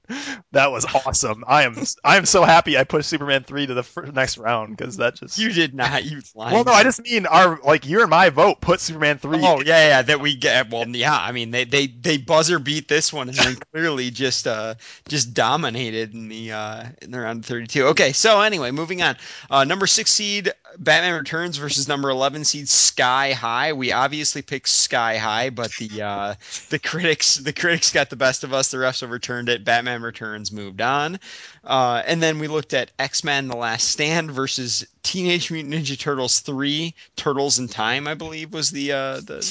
That 0.52 0.72
was 0.72 0.86
awesome. 0.86 1.44
I 1.46 1.64
am 1.64 1.76
I 2.02 2.16
am 2.16 2.24
so 2.24 2.42
happy 2.42 2.78
I 2.78 2.84
pushed 2.84 3.10
Superman 3.10 3.44
three 3.44 3.66
to 3.66 3.74
the 3.74 4.10
next 4.14 4.38
round 4.38 4.76
because 4.76 4.96
that 4.96 5.16
just. 5.16 5.38
You 5.38 5.52
did 5.52 5.74
not. 5.74 6.04
You 6.04 6.22
lying. 6.34 6.54
well, 6.54 6.64
no, 6.64 6.72
I 6.72 6.84
just 6.84 7.02
mean 7.02 7.26
our 7.26 7.60
like 7.62 7.86
your 7.86 8.00
and 8.00 8.10
my 8.10 8.30
vote 8.30 8.62
put 8.62 8.80
Superman 8.80 9.18
three. 9.18 9.40
Oh 9.42 9.60
yeah, 9.60 9.88
yeah, 9.88 10.02
that 10.02 10.20
we 10.20 10.34
get. 10.34 10.70
Well, 10.70 10.88
yeah, 10.88 11.16
I 11.16 11.32
mean 11.32 11.50
they 11.50 11.64
they 11.64 11.86
they 11.86 12.16
buzzer 12.16 12.58
beat 12.58 12.88
this 12.88 13.12
one 13.12 13.28
and 13.28 13.36
then 13.36 13.56
clearly 13.72 14.10
just 14.10 14.46
uh 14.46 14.76
just 15.06 15.34
dominated 15.34 16.14
in 16.14 16.28
the 16.28 16.52
uh 16.52 16.84
in 17.02 17.10
the 17.10 17.20
round 17.20 17.44
32. 17.44 17.88
Okay, 17.88 18.12
so 18.12 18.40
anyway, 18.40 18.70
moving 18.70 19.02
on. 19.02 19.16
Uh, 19.50 19.64
number 19.64 19.86
six 19.86 20.10
seed 20.10 20.50
Batman 20.78 21.18
Returns 21.18 21.56
versus 21.56 21.88
number 21.88 22.10
11 22.10 22.44
seed 22.44 22.68
Sky 22.68 23.32
High. 23.32 23.72
We 23.72 23.92
obviously 23.92 24.42
picked 24.42 24.68
Sky 24.68 25.16
High, 25.16 25.50
but 25.50 25.70
the 25.78 26.02
uh 26.02 26.34
the 26.70 26.78
critics 26.78 27.36
the 27.36 27.52
critics 27.52 27.92
got 27.92 28.10
the 28.10 28.16
best 28.16 28.44
of 28.44 28.52
us. 28.52 28.70
The 28.70 28.78
refs 28.78 29.02
overturned 29.02 29.48
it. 29.48 29.64
Batman 29.64 30.02
Returns 30.02 30.52
moved 30.52 30.80
on. 30.80 31.18
Uh, 31.64 32.02
and 32.06 32.22
then 32.22 32.38
we 32.38 32.48
looked 32.48 32.74
at 32.74 32.90
X 32.98 33.24
Men: 33.24 33.48
The 33.48 33.56
Last 33.56 33.88
Stand 33.88 34.30
versus 34.30 34.86
Teenage 35.02 35.50
Mutant 35.50 35.74
Ninja 35.74 35.98
Turtles 35.98 36.40
3 36.40 36.94
Turtles 37.16 37.58
in 37.58 37.68
Time. 37.68 38.06
I 38.06 38.14
believe 38.14 38.52
was 38.52 38.70
the 38.70 38.92
uh 38.92 39.20
the, 39.20 39.42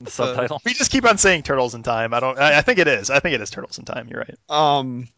The 0.00 0.10
subtitle. 0.10 0.60
We 0.64 0.74
just 0.74 0.90
keep 0.90 1.04
on 1.04 1.18
saying 1.18 1.42
Turtles 1.42 1.74
in 1.74 1.82
Time. 1.82 2.12
I 2.14 2.20
don't. 2.20 2.38
I, 2.38 2.58
I 2.58 2.62
think 2.62 2.78
it 2.78 2.88
is. 2.88 3.10
I 3.10 3.20
think 3.20 3.34
it 3.34 3.40
is 3.40 3.50
Turtles 3.50 3.78
in 3.78 3.84
Time. 3.84 4.08
You're 4.08 4.20
right. 4.20 4.38
Um, 4.78 5.08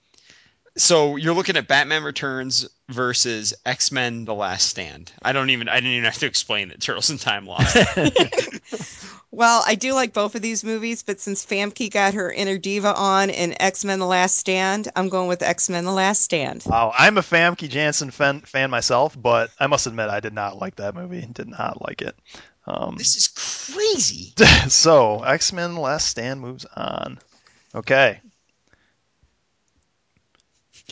so 0.77 1.17
you're 1.17 1.35
looking 1.35 1.57
at 1.57 1.69
Batman 1.69 2.05
Returns 2.05 2.69
versus 2.89 3.55
X 3.65 3.93
Men: 3.93 4.25
The 4.25 4.35
Last 4.35 4.69
Stand. 4.69 5.13
I 5.23 5.33
don't 5.33 5.51
even. 5.51 5.69
I 5.69 5.77
didn't 5.77 5.91
even 5.91 6.05
have 6.05 6.19
to 6.19 6.27
explain 6.27 6.69
that 6.69 6.81
Turtles 6.81 7.11
in 7.11 7.19
Time 7.19 7.47
lost. 7.47 7.77
Well, 9.35 9.65
I 9.67 9.75
do 9.75 9.95
like 9.95 10.13
both 10.13 10.37
of 10.37 10.43
these 10.43 10.63
movies, 10.63 11.03
but 11.03 11.19
since 11.19 11.45
Famke 11.45 11.91
got 11.91 12.15
her 12.15 12.31
inner 12.31 12.57
diva 12.57 12.95
on 12.95 13.31
in 13.31 13.61
X 13.61 13.85
Men 13.85 13.99
The 13.99 14.07
Last 14.07 14.37
Stand, 14.37 14.89
I'm 14.95 15.09
going 15.09 15.27
with 15.27 15.43
X 15.43 15.69
Men 15.69 15.85
The 15.85 15.91
Last 15.91 16.23
Stand. 16.23 16.63
Wow, 16.65 16.93
I'm 16.97 17.19
a 17.19 17.21
Famke 17.21 17.69
Janssen 17.69 18.13
fan, 18.13 18.43
fan 18.43 18.71
myself, 18.71 19.21
but 19.21 19.51
I 19.59 19.67
must 19.67 19.89
admit 19.89 20.09
I 20.09 20.21
did 20.21 20.35
not 20.35 20.59
like 20.59 20.77
that 20.77 20.95
movie. 20.95 21.27
Did 21.33 21.49
not 21.49 21.83
like 21.83 22.01
it. 22.01 22.15
Um, 22.69 22.95
this 22.97 23.17
is 23.17 23.27
crazy. 23.75 24.35
so 24.69 25.25
X 25.25 25.53
Men: 25.53 25.75
the 25.75 25.81
Last 25.81 26.07
Stand 26.07 26.41
moves 26.41 26.65
on. 26.77 27.19
Okay. 27.75 28.21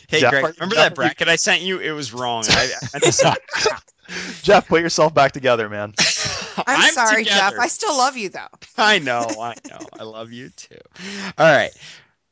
Hey, 0.07 0.21
Jeff, 0.21 0.31
Greg, 0.31 0.55
remember 0.57 0.75
Jeff, 0.75 0.89
that 0.89 0.95
bracket 0.95 1.27
I 1.27 1.35
sent 1.35 1.61
you? 1.61 1.79
It 1.79 1.91
was 1.91 2.13
wrong. 2.13 2.43
I, 2.47 2.71
I 2.93 2.99
just, 3.03 3.23
Jeff, 4.43 4.67
put 4.67 4.81
yourself 4.81 5.13
back 5.13 5.31
together, 5.31 5.69
man. 5.69 5.93
I'm, 6.67 6.93
sorry, 6.93 7.23
together. 7.23 7.57
Jeff. 7.57 7.63
I 7.63 7.67
still 7.67 7.97
love 7.97 8.17
you 8.17 8.29
though. 8.29 8.47
I 8.77 8.99
know, 8.99 9.27
I 9.39 9.55
know. 9.69 9.79
I 9.99 10.03
love 10.03 10.31
you 10.31 10.49
too. 10.49 10.77
All 11.37 11.51
right. 11.51 11.71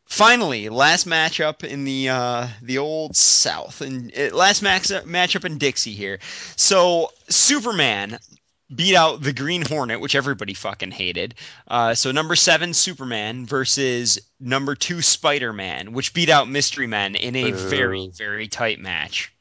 Finally, 0.05 0.67
last 0.67 1.07
matchup 1.07 1.63
in 1.63 1.85
the 1.85 2.09
uh, 2.09 2.47
the 2.61 2.77
old 2.77 3.15
South, 3.15 3.79
and 3.79 4.11
uh, 4.17 4.35
last 4.35 4.61
max- 4.61 4.91
matchup 4.91 5.45
in 5.45 5.57
Dixie 5.57 5.93
here. 5.93 6.19
So 6.57 7.11
Superman 7.29 8.19
beat 8.75 8.95
out 8.95 9.21
the 9.21 9.33
Green 9.33 9.63
Hornet, 9.63 9.99
which 9.99 10.15
everybody 10.15 10.53
fucking 10.53 10.91
hated. 10.91 11.35
Uh, 11.67 11.93
so 11.93 12.11
number 12.11 12.35
seven 12.35 12.73
Superman 12.73 13.45
versus 13.45 14.19
number 14.39 14.75
two 14.75 15.01
Spider 15.01 15.53
Man, 15.53 15.93
which 15.93 16.13
beat 16.13 16.29
out 16.29 16.49
Mystery 16.49 16.87
Men 16.87 17.15
in 17.15 17.35
a 17.35 17.51
very 17.51 18.09
very 18.15 18.47
tight 18.47 18.79
match. 18.79 19.33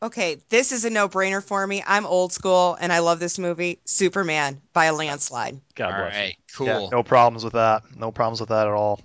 Okay, 0.00 0.36
this 0.48 0.70
is 0.70 0.84
a 0.84 0.90
no-brainer 0.90 1.42
for 1.42 1.66
me. 1.66 1.82
I'm 1.84 2.06
old 2.06 2.32
school 2.32 2.76
and 2.80 2.92
I 2.92 3.00
love 3.00 3.18
this 3.18 3.36
movie, 3.36 3.80
Superman 3.84 4.60
by 4.72 4.84
a 4.84 4.94
landslide. 4.94 5.60
God 5.74 5.92
All 5.92 6.00
bless. 6.02 6.14
you. 6.14 6.20
right, 6.20 6.36
cool. 6.54 6.66
Yeah, 6.66 6.88
no 6.92 7.02
problems 7.02 7.42
with 7.42 7.54
that. 7.54 7.82
No 7.96 8.12
problems 8.12 8.38
with 8.38 8.50
that 8.50 8.68
at 8.68 8.72
all. 8.72 9.00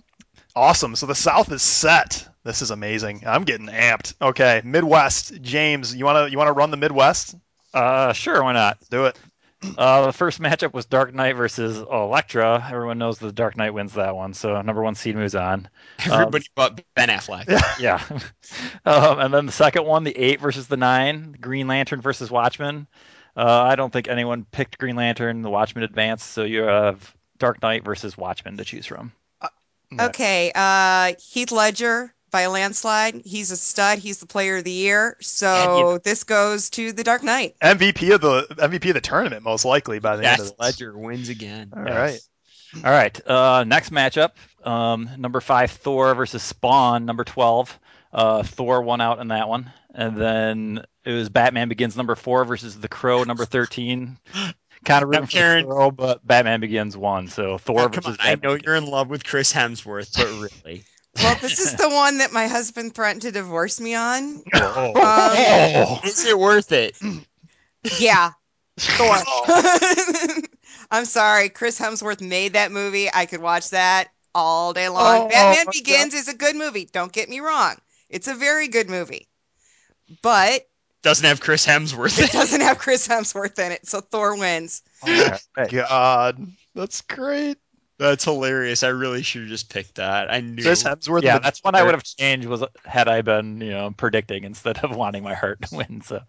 Awesome. 0.55 0.95
So 0.95 1.07
the 1.07 1.15
South 1.15 1.51
is 1.51 1.63
set. 1.63 2.27
This 2.43 2.61
is 2.61 2.69
amazing. 2.69 3.23
I'm 3.25 3.43
getting 3.43 3.67
amped. 3.67 4.13
Okay, 4.21 4.61
Midwest. 4.63 5.41
James, 5.41 5.95
you 5.95 6.05
wanna 6.05 6.27
you 6.27 6.37
wanna 6.37 6.53
run 6.53 6.69
the 6.69 6.77
Midwest? 6.77 7.35
Uh, 7.73 8.13
sure, 8.13 8.43
why 8.43 8.53
not? 8.53 8.77
Do 8.91 9.05
it. 9.05 9.17
Uh, 9.77 10.05
the 10.05 10.13
first 10.13 10.39
matchup 10.39 10.73
was 10.73 10.85
Dark 10.85 11.13
Knight 11.13 11.35
versus 11.35 11.77
Elektra. 11.77 12.65
Everyone 12.69 12.97
knows 12.97 13.19
the 13.19 13.31
Dark 13.31 13.57
Knight 13.57 13.73
wins 13.73 13.93
that 13.93 14.15
one, 14.15 14.33
so 14.33 14.61
number 14.61 14.81
one 14.83 14.95
seed 14.95 15.15
moves 15.15 15.35
on. 15.35 15.69
Everybody 16.05 16.45
but 16.55 16.81
Ben 16.95 17.09
Affleck. 17.09 17.45
Yeah. 17.79 18.01
um, 18.85 19.19
and 19.19 19.33
then 19.33 19.45
the 19.45 19.51
second 19.51 19.85
one, 19.85 20.03
the 20.03 20.17
eight 20.17 20.39
versus 20.39 20.67
the 20.67 20.77
nine, 20.77 21.35
Green 21.39 21.67
Lantern 21.67 22.01
versus 22.01 22.29
Watchmen. 22.29 22.87
Uh, 23.35 23.63
I 23.63 23.75
don't 23.75 23.91
think 23.91 24.07
anyone 24.07 24.45
picked 24.51 24.77
Green 24.77 24.95
Lantern. 24.95 25.41
The 25.41 25.49
Watchmen 25.49 25.83
advanced, 25.83 26.31
so 26.31 26.43
you 26.43 26.61
have 26.61 27.15
Dark 27.39 27.61
Knight 27.61 27.83
versus 27.83 28.17
Watchmen 28.17 28.57
to 28.57 28.63
choose 28.63 28.85
from. 28.85 29.11
Next. 29.91 30.09
Okay, 30.15 30.51
uh, 30.55 31.13
Heath 31.19 31.51
Ledger 31.51 32.13
by 32.33 32.41
a 32.41 32.49
landslide. 32.49 33.21
He's 33.23 33.51
a 33.51 33.55
stud. 33.55 33.99
He's 33.99 34.17
the 34.17 34.25
player 34.25 34.57
of 34.57 34.65
the 34.65 34.71
year. 34.71 35.15
So 35.21 35.99
this 36.03 36.25
goes 36.25 36.69
to 36.71 36.91
the 36.91 37.03
Dark 37.05 37.23
Knight. 37.23 37.55
MVP 37.61 38.13
of 38.13 38.19
the 38.19 38.45
MVP 38.57 38.89
of 38.89 38.95
the 38.95 39.01
tournament, 39.01 39.43
most 39.43 39.63
likely 39.63 39.99
by 39.99 40.17
the 40.17 40.23
end 40.27 40.41
of 40.41 40.47
Death 40.47 40.57
this. 40.57 40.59
Ledger 40.59 40.97
wins 40.97 41.29
again. 41.29 41.71
All 41.73 41.85
Yes. 41.85 41.95
right. 42.75 42.83
All 42.85 42.91
right. 42.91 43.27
Uh, 43.27 43.63
next 43.65 43.91
matchup, 43.91 44.31
um, 44.65 45.07
number 45.17 45.39
five 45.39 45.71
Thor 45.71 46.13
versus 46.15 46.41
Spawn, 46.43 47.05
number 47.05 47.23
twelve. 47.23 47.79
Uh, 48.11 48.43
Thor 48.43 48.81
won 48.81 48.99
out 48.99 49.19
in 49.19 49.27
that 49.29 49.47
one, 49.47 49.71
and 49.93 50.17
then 50.19 50.83
it 51.05 51.11
was 51.13 51.29
Batman 51.29 51.69
Begins 51.69 51.95
number 51.95 52.15
four 52.15 52.45
versus 52.45 52.79
The 52.79 52.87
Crow 52.89 53.23
number 53.23 53.45
thirteen. 53.45 54.17
Kind 54.85 55.01
of 55.01 55.09
Now, 55.11 55.19
rooting 55.19 55.25
for 55.27 55.31
Karen- 55.31 55.65
The 55.67 55.73
Crow, 55.73 55.91
but 55.91 56.27
Batman 56.27 56.59
Begins 56.59 56.97
won. 56.97 57.27
So 57.29 57.57
Thor 57.57 57.83
Now, 57.83 57.87
versus 57.87 58.17
on, 58.19 58.27
I 58.27 58.31
know 58.35 58.39
Begins. 58.55 58.63
you're 58.65 58.75
in 58.75 58.85
love 58.87 59.07
with 59.07 59.23
Chris 59.23 59.53
Hemsworth, 59.53 60.11
but 60.17 60.27
really. 60.65 60.83
Well, 61.17 61.35
this 61.41 61.59
is 61.59 61.75
the 61.75 61.89
one 61.89 62.17
that 62.19 62.31
my 62.31 62.47
husband 62.47 62.95
threatened 62.95 63.21
to 63.23 63.31
divorce 63.31 63.79
me 63.79 63.93
on. 63.95 64.43
Um, 64.53 64.93
Oh. 64.95 65.99
Is 66.03 66.25
it 66.25 66.37
worth 66.37 66.71
it? 66.71 66.97
yeah. 67.99 68.31
Thor. 68.77 69.15
I'm 70.91 71.05
sorry. 71.05 71.49
Chris 71.49 71.79
Hemsworth 71.79 72.21
made 72.21 72.53
that 72.53 72.71
movie. 72.71 73.09
I 73.13 73.25
could 73.25 73.41
watch 73.41 73.69
that 73.71 74.09
all 74.33 74.73
day 74.73 74.89
long. 74.89 75.25
Oh, 75.25 75.29
Batman 75.29 75.65
my 75.67 75.71
Begins 75.71 76.13
is 76.13 76.27
a 76.27 76.35
good 76.35 76.55
movie. 76.55 76.89
Don't 76.91 77.11
get 77.11 77.29
me 77.29 77.39
wrong. 77.39 77.75
It's 78.09 78.27
a 78.27 78.33
very 78.35 78.67
good 78.67 78.89
movie. 78.89 79.27
But 80.21 80.67
Doesn't 81.03 81.25
have 81.25 81.41
Chris 81.41 81.65
Hemsworth. 81.65 82.19
it 82.19 82.31
doesn't 82.31 82.61
have 82.61 82.77
Chris 82.79 83.07
Hemsworth 83.07 83.59
in 83.59 83.71
it. 83.71 83.87
So 83.87 84.01
Thor 84.01 84.35
wins. 84.37 84.81
All 85.03 85.09
right. 85.09 85.41
God, 85.71 86.45
that's 86.75 87.01
great. 87.01 87.57
That's 87.99 88.23
hilarious. 88.23 88.81
I 88.81 88.87
really 88.87 89.21
should 89.21 89.41
have 89.41 89.49
just 89.49 89.69
picked 89.69 89.95
that. 89.95 90.33
I 90.33 90.41
knew. 90.41 90.63
Chris 90.63 90.83
Hemsworth. 90.83 91.21
Yeah, 91.21 91.37
that's 91.37 91.63
one 91.63 91.75
I 91.75 91.83
would 91.83 91.93
have 91.93 92.03
changed 92.03 92.47
was 92.47 92.63
had 92.85 93.07
I 93.07 93.21
been, 93.21 93.61
you 93.61 93.69
know, 93.69 93.91
predicting 93.91 94.45
instead 94.45 94.79
of 94.79 94.95
wanting 94.95 95.21
my 95.21 95.35
heart 95.35 95.61
to 95.61 95.75
win. 95.75 96.01
So, 96.01 96.15
uh, 96.15 96.19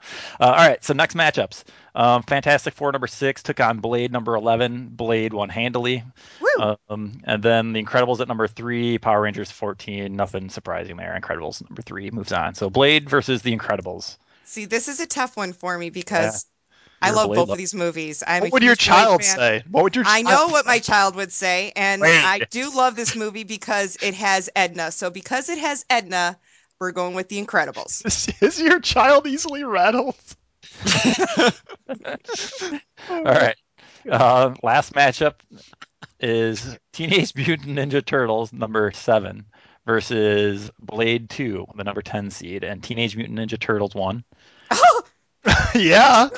all 0.41 0.53
right. 0.53 0.85
So 0.85 0.93
next 0.93 1.17
matchups, 1.17 1.65
um, 1.95 2.23
Fantastic 2.25 2.75
Four 2.75 2.93
number 2.93 3.07
six 3.07 3.43
took 3.43 3.61
on 3.61 3.79
Blade 3.79 4.13
number 4.13 4.35
eleven. 4.35 4.89
Blade 4.89 5.33
won 5.33 5.49
handily, 5.49 6.05
Woo! 6.41 6.77
um, 6.91 7.23
and 7.25 7.43
then 7.43 7.73
the 7.73 7.83
Incredibles 7.83 8.21
at 8.21 8.29
number 8.29 8.47
three, 8.47 8.99
Power 8.99 9.23
Rangers 9.23 9.51
fourteen. 9.51 10.17
Nothing 10.17 10.51
surprising 10.51 10.99
there. 10.99 11.19
Incredibles 11.19 11.67
number 11.69 11.81
three 11.81 12.11
moves 12.11 12.33
on. 12.33 12.55
So 12.55 12.69
Blade 12.69 13.09
versus 13.09 13.41
the 13.41 13.57
Incredibles. 13.57 14.19
See, 14.45 14.67
this 14.67 14.87
is 14.87 15.01
a 15.01 15.07
tough 15.07 15.37
one 15.37 15.55
for 15.55 15.79
me 15.79 15.89
because 15.89 16.45
I 17.05 17.11
love 17.11 17.29
both 17.29 17.51
of 17.51 17.59
these 17.59 17.75
movies. 17.75 18.23
I'm 18.27 18.43
what 18.43 18.53
would 18.53 18.63
your 18.63 18.77
child 18.77 19.23
fan. 19.23 19.37
say? 19.37 19.63
What 19.71 19.85
would 19.85 19.97
your 19.97 20.05
I 20.07 20.23
know 20.23 20.49
what 20.49 20.67
my 20.67 20.79
child 20.79 21.17
would 21.17 21.33
say, 21.33 21.73
and 21.77 22.03
Wait. 22.03 22.25
I 22.25 22.41
do 22.51 22.75
love 22.75 22.97
this 22.97 23.15
movie 23.15 23.45
because 23.45 23.97
it 24.03 24.15
has 24.15 24.51
Edna. 24.57 24.91
So 24.91 25.11
because 25.11 25.49
it 25.49 25.59
has 25.59 25.85
Edna, 25.91 26.39
we're 26.79 26.93
going 26.93 27.15
with 27.15 27.29
The 27.29 27.45
Incredibles. 27.45 28.05
Is, 28.07 28.29
is 28.41 28.61
your 28.61 28.81
child 28.81 29.27
easily 29.27 29.65
rattled? 29.65 30.17
All 33.09 33.23
right. 33.23 33.57
Uh, 34.11 34.55
last 34.63 34.93
matchup 34.93 35.35
is 36.21 36.77
Teenage 36.93 37.35
Mutant 37.35 37.79
Ninja 37.79 38.05
Turtles 38.05 38.53
number 38.53 38.93
seven 38.93 39.47
versus 39.87 40.71
Blade 40.79 41.31
Two, 41.31 41.67
the 41.75 41.85
number 41.85 42.03
ten 42.03 42.31
seed, 42.31 42.65
and 42.65 42.83
Teenage 42.83 43.17
Mutant 43.17 43.39
Ninja 43.39 43.59
Turtles 43.59 43.95
won. 43.95 44.25
yeah. 45.75 46.29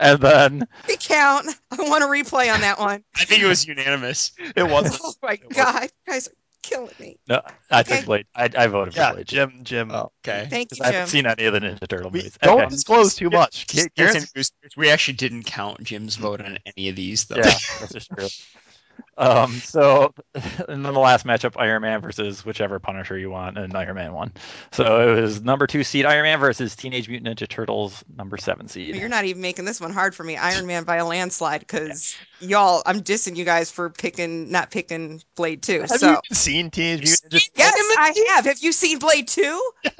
And 0.00 0.18
then 0.20 0.66
Recount. 0.88 1.46
I 1.70 1.76
want 1.88 2.02
a 2.04 2.06
replay 2.06 2.52
on 2.52 2.62
that 2.62 2.78
one. 2.78 3.04
I 3.16 3.24
think 3.24 3.42
it 3.42 3.46
was 3.46 3.66
unanimous. 3.66 4.32
It 4.56 4.62
was. 4.66 4.98
Oh 5.04 5.12
my 5.22 5.36
god, 5.36 5.82
you 5.84 6.12
guys 6.12 6.28
are 6.28 6.32
killing 6.62 6.94
me. 6.98 7.18
no, 7.28 7.42
I 7.70 7.80
Okay. 7.80 7.96
took 7.98 8.06
Blade. 8.06 8.26
I, 8.34 8.48
I 8.56 8.66
voted 8.68 8.94
for 8.94 9.00
Yeah, 9.00 9.12
Blade. 9.12 9.26
Jim. 9.28 9.60
Jim. 9.62 9.90
Oh, 9.90 10.10
okay. 10.26 10.46
Thank 10.48 10.70
because 10.70 10.78
you, 10.78 10.84
I 10.84 10.86
haven't 10.86 11.00
Jim. 11.02 11.08
seen 11.08 11.26
any 11.26 11.44
of 11.44 11.52
the 11.52 11.60
Ninja 11.60 11.86
Turtle 11.86 12.10
we 12.10 12.20
movies. 12.20 12.38
don't 12.40 12.60
Okay. 12.60 12.68
disclose 12.70 13.14
too 13.14 13.28
much. 13.28 13.66
Just- 13.66 13.94
Karen's- 13.94 14.52
We 14.76 14.88
actually 14.90 15.14
didn't 15.14 15.42
count 15.44 15.82
Jim's 15.84 16.16
vote 16.16 16.40
on 16.40 16.58
any 16.64 16.88
of 16.88 16.96
these, 16.96 17.26
though. 17.26 17.36
Yeah, 17.36 17.42
this 17.80 17.94
is 17.94 18.08
true. 18.08 18.26
Um, 19.16 19.52
so, 19.52 20.12
and 20.34 20.84
then 20.84 20.94
the 20.94 21.00
last 21.00 21.26
matchup, 21.26 21.54
Iron 21.56 21.82
Man 21.82 22.00
versus 22.00 22.44
whichever 22.44 22.78
Punisher 22.78 23.18
you 23.18 23.30
want, 23.30 23.58
and 23.58 23.74
Iron 23.76 23.94
Man 23.94 24.12
won. 24.12 24.32
So 24.72 25.16
it 25.16 25.20
was 25.20 25.42
number 25.42 25.66
two 25.66 25.84
seed 25.84 26.04
Iron 26.04 26.24
Man 26.24 26.40
versus 26.40 26.74
Teenage 26.74 27.08
Mutant 27.08 27.38
Ninja 27.38 27.48
Turtles 27.48 28.04
number 28.16 28.36
seven 28.36 28.68
seed. 28.68 28.96
You're 28.96 29.08
not 29.08 29.24
even 29.24 29.42
making 29.42 29.64
this 29.64 29.80
one 29.80 29.92
hard 29.92 30.14
for 30.14 30.24
me. 30.24 30.36
Iron 30.36 30.66
Man 30.66 30.84
by 30.84 30.96
a 30.96 31.06
landslide 31.06 31.60
because 31.60 32.16
y'all, 32.40 32.82
I'm 32.86 33.00
dissing 33.00 33.36
you 33.36 33.44
guys 33.44 33.70
for 33.70 33.90
picking, 33.90 34.50
not 34.50 34.70
picking 34.70 35.22
Blade 35.36 35.62
2. 35.62 35.80
Have 35.80 35.90
so. 35.90 36.10
you 36.10 36.18
seen 36.32 36.70
Teenage 36.70 37.02
Mutant 37.02 37.32
Ninja 37.32 37.50
Yes, 37.56 37.74
I 37.98 38.24
have. 38.34 38.44
Have 38.44 38.58
you 38.60 38.72
seen 38.72 38.98
Blade 38.98 39.28
2? 39.28 39.42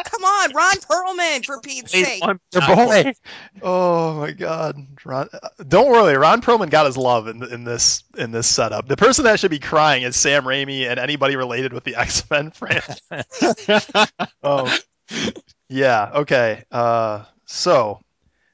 Come 0.05 0.25
on, 0.25 0.53
Ron 0.53 0.77
Perlman, 0.77 1.45
for 1.45 1.61
Pete's 1.61 1.93
Blade 1.93 2.05
sake. 2.05 2.23
one, 2.25 2.41
Your 2.53 2.63
not 2.63 2.77
boy. 2.77 3.13
Oh 3.63 4.21
my 4.21 4.33
God, 4.33 4.77
Ron! 5.05 5.29
uh, 5.33 5.49
Don't 5.69 5.91
worry, 5.91 6.17
Ron 6.17 6.41
Perlman 6.41 6.71
got 6.71 6.87
his 6.87 6.97
love 6.97 7.29
in, 7.29 7.43
in 7.45 7.65
this 7.65 8.03
in 8.17 8.31
this 8.31 8.47
setup. 8.47 8.89
The 8.89 8.97
person 9.05 9.25
that 9.25 9.39
should 9.41 9.51
be 9.51 9.59
crying 9.59 10.03
is 10.03 10.17
Sam 10.17 10.45
Raimi 10.45 10.89
and 10.89 10.99
anybody 10.99 11.37
related 11.37 11.73
with 11.73 11.85
the 11.85 11.97
X 11.97 12.29
Men 12.31 12.51
franchise. 12.51 13.01
oh, 14.43 14.77
yeah. 15.69 16.11
Okay. 16.15 16.65
Uh, 16.71 17.25
so 17.47 18.01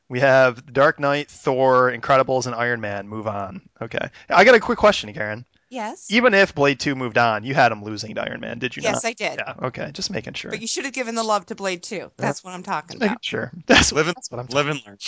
we 0.09 0.21
have 0.21 0.73
Dark 0.73 0.99
Knight, 0.99 1.29
Thor, 1.31 1.91
Incredibles, 1.93 2.47
and 2.47 2.55
Iron 2.55 2.81
Man. 2.81 3.07
Move 3.09 3.27
on. 3.27 3.61
Okay. 3.81 4.09
I 4.29 4.45
got 4.45 4.55
a 4.55 4.61
quick 4.61 4.79
question, 4.79 5.13
Karen. 5.15 5.45
Yes. 5.69 6.09
Even 6.11 6.35
if 6.35 6.53
Blade 6.53 6.81
Two 6.81 6.97
moved 6.97 7.17
on, 7.17 7.45
you 7.45 7.55
had 7.55 7.71
him 7.71 7.85
losing 7.85 8.17
to 8.17 8.23
Iron 8.23 8.41
Man, 8.41 8.59
did 8.59 8.77
you 8.77 8.83
Yes, 8.83 9.05
not? 9.05 9.09
I 9.09 9.13
did. 9.13 9.39
Yeah. 9.39 9.55
Okay. 9.63 9.91
Just 9.93 10.11
making 10.11 10.35
sure. 10.35 10.51
But 10.51 10.61
you 10.61 10.67
should 10.67 10.85
have 10.85 10.95
given 10.95 11.15
the 11.15 11.23
love 11.23 11.47
to 11.47 11.55
Blade 11.55 11.85
2. 11.85 12.11
That's 12.17 12.43
what 12.43 12.55
I'm 12.55 12.65
talking 12.65 12.95
Just 12.99 13.01
making 13.01 13.13
about. 13.13 13.25
sure. 13.25 13.53
That's 13.67 13.93
Live 13.93 14.09
and, 14.09 14.17
that's 14.17 14.31
what 14.33 14.41
I'm 14.41 14.47
live 14.49 14.67
and 14.67 14.85
learn. 14.85 14.99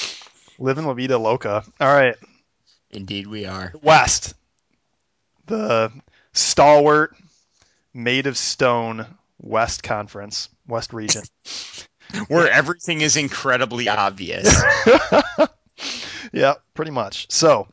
living 0.61 0.87
La 0.87 0.95
Vida 0.95 1.19
Loca. 1.19 1.65
All 1.81 1.93
right. 1.93 2.15
Indeed, 2.93 3.27
we 3.27 3.45
are. 3.45 3.73
West, 3.83 4.35
the 5.47 5.93
stalwart, 6.33 7.17
made 7.95 8.27
of 8.27 8.37
stone 8.37 9.07
West 9.41 9.83
Conference, 9.83 10.49
West 10.67 10.93
Region. 10.93 11.23
Where 12.29 12.51
everything 12.51 13.01
is 13.01 13.17
incredibly 13.17 13.89
obvious. 13.89 14.63
yeah, 16.33 16.55
pretty 16.75 16.91
much. 16.91 17.31
So, 17.31 17.69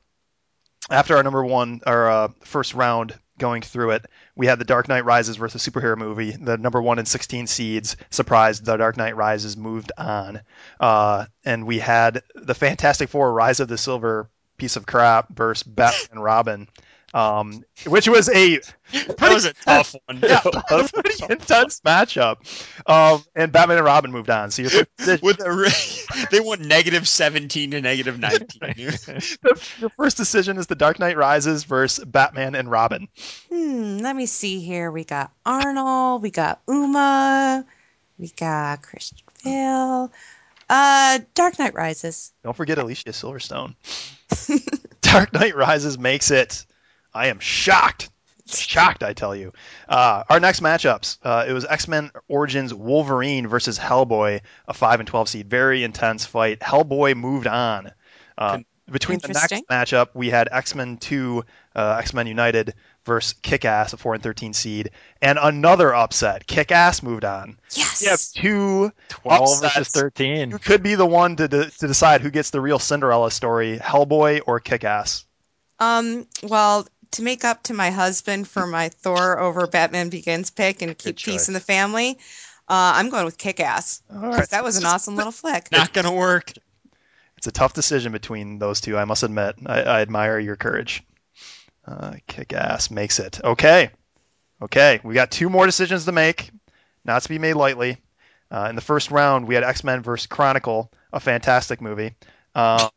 after 0.90 1.18
our 1.18 1.24
number 1.24 1.44
one, 1.44 1.82
our 1.86 2.10
uh, 2.10 2.28
first 2.44 2.74
round 2.74 3.18
going 3.38 3.62
through 3.62 3.92
it, 3.92 4.06
we 4.36 4.48
had 4.48 4.60
the 4.60 4.66
Dark 4.66 4.88
Knight 4.88 5.04
Rises 5.06 5.36
versus 5.36 5.68
superhero 5.68 5.98
movie. 5.98 6.32
The 6.32 6.58
number 6.58 6.82
one 6.82 7.00
and 7.00 7.08
16 7.08 7.48
seeds, 7.48 7.98
surprised, 8.10 8.66
the 8.66 8.78
Dark 8.78 8.98
Knight 8.98 9.16
Rises 9.16 9.58
moved 9.58 9.92
on. 9.98 10.42
Uh, 10.80 11.26
and 11.44 11.68
we 11.68 11.80
had 11.80 12.24
the 12.36 12.56
Fantastic 12.56 13.10
Four 13.10 13.34
Rise 13.34 13.60
of 13.60 13.68
the 13.68 13.78
Silver 13.78 14.30
piece 14.58 14.76
of 14.76 14.86
crap 14.86 15.30
versus 15.30 15.64
Batman 15.64 16.08
and 16.12 16.24
Robin. 16.24 16.68
Um, 17.14 17.64
which 17.88 18.08
was 18.08 18.30
a 18.30 18.60
that 18.92 19.34
was 19.34 19.46
a 19.46 19.54
tough 19.54 19.96
one. 20.06 20.20
yeah, 20.24 20.42
a 20.72 20.88
pretty 20.88 21.24
intense 21.30 21.82
matchup. 21.82 22.38
Um, 22.88 23.24
and 23.36 23.52
Batman 23.52 23.78
and 23.78 23.86
Robin 23.86 24.12
moved 24.12 24.30
on. 24.30 24.52
So 24.52 24.64
your 24.64 24.72
first, 24.72 25.24
With 25.24 25.40
a 25.40 26.28
they 26.32 26.40
went 26.40 26.62
negative 26.62 27.08
17 27.08 27.72
to 27.72 27.82
negative 27.82 28.20
19. 28.20 28.92
your 29.80 29.90
first 29.98 30.18
decision 30.18 30.58
is 30.58 30.68
The 30.68 30.76
Dark 30.76 31.00
Knight 31.00 31.18
Rises 31.18 31.64
versus 31.64 32.06
Batman 32.06 32.56
and 32.56 32.70
Robin. 32.70 33.08
Hmm, 33.52 33.98
let 33.98 34.16
me 34.16 34.26
see 34.26 34.60
here. 34.60 34.92
We 34.92 35.04
got 35.04 35.32
Arnold, 35.46 36.22
we 36.22 36.32
got 36.32 36.62
Uma, 36.68 37.66
we 38.18 38.28
got 38.30 38.82
Christian 38.84 39.26
Bale. 39.44 40.12
Uh, 40.70 41.20
Dark 41.34 41.58
Knight 41.58 41.74
Rises. 41.74 42.32
Don't 42.44 42.56
forget 42.56 42.78
Alicia 42.78 43.10
Silverstone. 43.10 43.74
Dark 45.02 45.34
Knight 45.34 45.56
Rises 45.56 45.98
makes 45.98 46.30
it. 46.30 46.66
I 47.14 47.28
am 47.28 47.40
shocked. 47.40 48.10
Shocked, 48.48 49.04
I 49.04 49.14
tell 49.14 49.36
you. 49.36 49.54
Uh, 49.88 50.24
our 50.28 50.40
next 50.40 50.62
matchups. 50.62 51.18
Uh, 51.22 51.46
it 51.48 51.54
was 51.54 51.66
X 51.66 51.88
Men 51.88 52.10
Origins 52.28 52.74
Wolverine 52.74 53.48
versus 53.48 53.78
Hellboy, 53.78 54.42
a 54.68 54.74
five 54.74 55.00
and 55.00 55.08
twelve 55.08 55.30
seed. 55.30 55.50
Very 55.50 55.84
intense 55.84 56.26
fight. 56.26 56.60
Hellboy 56.60 57.16
moved 57.16 57.46
on. 57.46 57.92
Uh, 58.38 58.60
between 58.90 59.20
the 59.20 59.28
next 59.28 59.54
matchup, 59.70 60.08
we 60.16 60.30
had 60.32 60.50
X 60.52 60.74
Men 60.74 60.98
Two, 60.98 61.44
uh, 61.76 61.98
X 62.00 62.12
Men 62.16 62.26
United 62.26 62.74
versus 63.06 63.34
Kick 63.34 63.66
Ass, 63.66 63.94
a 63.94 63.98
four 63.98 64.16
and 64.16 64.24
thirteen 64.24 64.54
seed, 64.54 64.90
and 65.22 65.38
another 65.40 65.94
upset. 65.94 66.48
Kick 66.48 66.72
Ass 66.72 67.04
moved 67.04 67.26
on. 67.26 67.60
Yes. 67.74 68.02
You 68.02 68.10
have 68.10 68.22
two 68.36 68.92
12 69.10 69.42
Upsets. 69.42 69.76
versus 69.76 69.94
13. 69.94 70.50
you 70.50 70.58
could 70.58 70.82
be 70.82 70.96
the 70.96 71.06
one 71.06 71.36
to, 71.36 71.48
de- 71.48 71.70
to 71.70 71.88
decide 71.88 72.22
who 72.22 72.32
gets 72.32 72.50
the 72.50 72.62
real 72.62 72.80
Cinderella 72.80 73.30
story, 73.30 73.78
Hellboy 73.78 74.42
or 74.48 74.60
Kick-Ass. 74.60 75.26
Um, 75.80 76.26
well, 76.44 76.88
to 77.12 77.24
make 77.24 77.44
up 77.44 77.64
to 77.64 77.74
my 77.74 77.90
husband 77.90 78.48
for 78.48 78.68
my 78.68 78.90
Thor 78.90 79.40
over 79.40 79.68
Batman 79.68 80.10
Begins 80.10 80.50
pick 80.50 80.82
and 80.82 80.98
keep 80.98 81.18
peace 81.18 81.48
in 81.48 81.54
the 81.54 81.60
family, 81.60 82.18
uh, 82.68 82.94
I'm 82.96 83.10
going 83.10 83.26
with 83.26 83.38
Kick 83.38 83.60
Ass. 83.60 84.02
All 84.14 84.30
right. 84.30 84.50
That 84.50 84.64
was 84.64 84.78
an 84.78 84.86
awesome 84.86 85.16
little 85.16 85.32
flick. 85.32 85.72
Not 85.72 85.94
going 85.94 86.06
to 86.06 86.12
work. 86.12 86.54
It's 87.38 87.48
a 87.48 87.52
tough 87.52 87.74
decision 87.74 88.12
between 88.12 88.60
those 88.60 88.82
two, 88.82 88.98
I 88.98 89.06
must 89.06 89.24
admit. 89.24 89.56
I, 89.66 89.82
I 89.82 90.02
admire 90.02 90.40
your 90.40 90.56
courage. 90.56 91.04
Uh, 91.88 92.16
Kick-Ass 92.28 92.92
makes 92.92 93.20
it. 93.20 93.40
Okay. 93.44 93.90
Okay, 94.62 95.00
we 95.04 95.14
got 95.14 95.32
two 95.32 95.50
more 95.50 95.66
decisions 95.66 96.04
to 96.04 96.12
make, 96.12 96.52
not 97.06 97.22
to 97.24 97.30
be 97.30 97.40
made 97.40 97.54
lightly. 97.54 97.98
Uh, 98.52 98.68
in 98.70 98.76
the 98.76 98.82
first 98.82 99.10
round, 99.10 99.48
we 99.48 99.56
had 99.56 99.64
X 99.64 99.86
Men 99.86 100.04
versus 100.04 100.28
Chronicle, 100.28 100.92
a 101.14 101.20
fantastic 101.22 101.80
movie. 101.80 102.14
Um, 102.56 102.90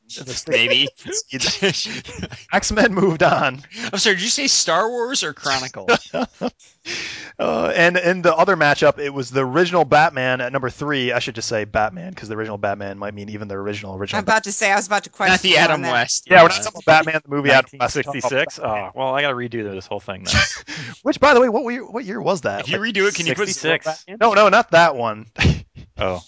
Maybe. 0.49 0.89
X 2.53 2.73
Men 2.73 2.95
moved 2.95 3.23
on, 3.23 3.63
I'm 3.93 3.99
sorry. 3.99 4.17
Did 4.17 4.23
you 4.23 4.29
say 4.31 4.47
Star 4.47 4.89
Wars 4.89 5.23
or 5.23 5.33
Chronicle? 5.33 5.89
uh, 7.39 7.73
and 7.75 7.97
in 7.97 8.23
the 8.23 8.35
other 8.35 8.57
matchup, 8.57 8.99
it 8.99 9.11
was 9.11 9.31
the 9.31 9.45
original 9.45 9.85
Batman 9.85 10.41
at 10.41 10.53
number 10.53 10.71
three. 10.71 11.13
I 11.13 11.19
should 11.19 11.35
just 11.35 11.49
say 11.49 11.65
Batman 11.65 12.11
because 12.11 12.29
the 12.29 12.37
original 12.37 12.59
Batman 12.59 12.99
might 12.99 13.15
mean 13.15 13.29
even 13.29 13.49
the 13.49 13.55
original 13.55 13.95
original. 13.95 14.19
I'm 14.19 14.25
about 14.25 14.45
to 14.45 14.53
say 14.53 14.73
I 14.73 14.77
was 14.77 14.87
about 14.87 15.05
to 15.05 15.11
question. 15.11 15.33
Not 15.33 15.41
the 15.43 15.57
Adam 15.57 15.83
that. 15.83 15.93
West. 15.93 16.29
yeah, 16.31 16.43
we're 16.43 16.49
not 16.49 16.63
talking 16.63 16.81
about 16.85 17.05
Batman 17.05 17.21
the 17.25 17.31
movie. 17.31 17.51
Adam 17.51 17.71
West. 17.79 17.97
1966. 17.97 18.59
Oh, 18.59 18.91
well, 18.95 19.15
I 19.15 19.21
got 19.23 19.31
to 19.31 19.35
redo 19.35 19.71
this 19.71 19.87
whole 19.87 20.01
thing 20.01 20.25
then. 20.25 20.43
Which, 21.03 21.21
by 21.21 21.35
the 21.35 21.41
way, 21.41 21.49
what 21.49 21.71
year, 21.73 21.85
what 21.85 22.05
year 22.05 22.21
was 22.21 22.41
that? 22.43 22.61
If 22.61 22.71
you 22.71 22.79
Like- 22.79 22.95
redo 22.95 23.09
it, 23.09 23.15
can 23.15 23.27
you 23.27 23.35
put 23.35 23.49
66. 23.49 24.07
no, 24.21 24.33
no, 24.35 24.49
not 24.49 24.71
that 24.71 24.97
one. 24.97 25.27
Oh, 25.99 26.21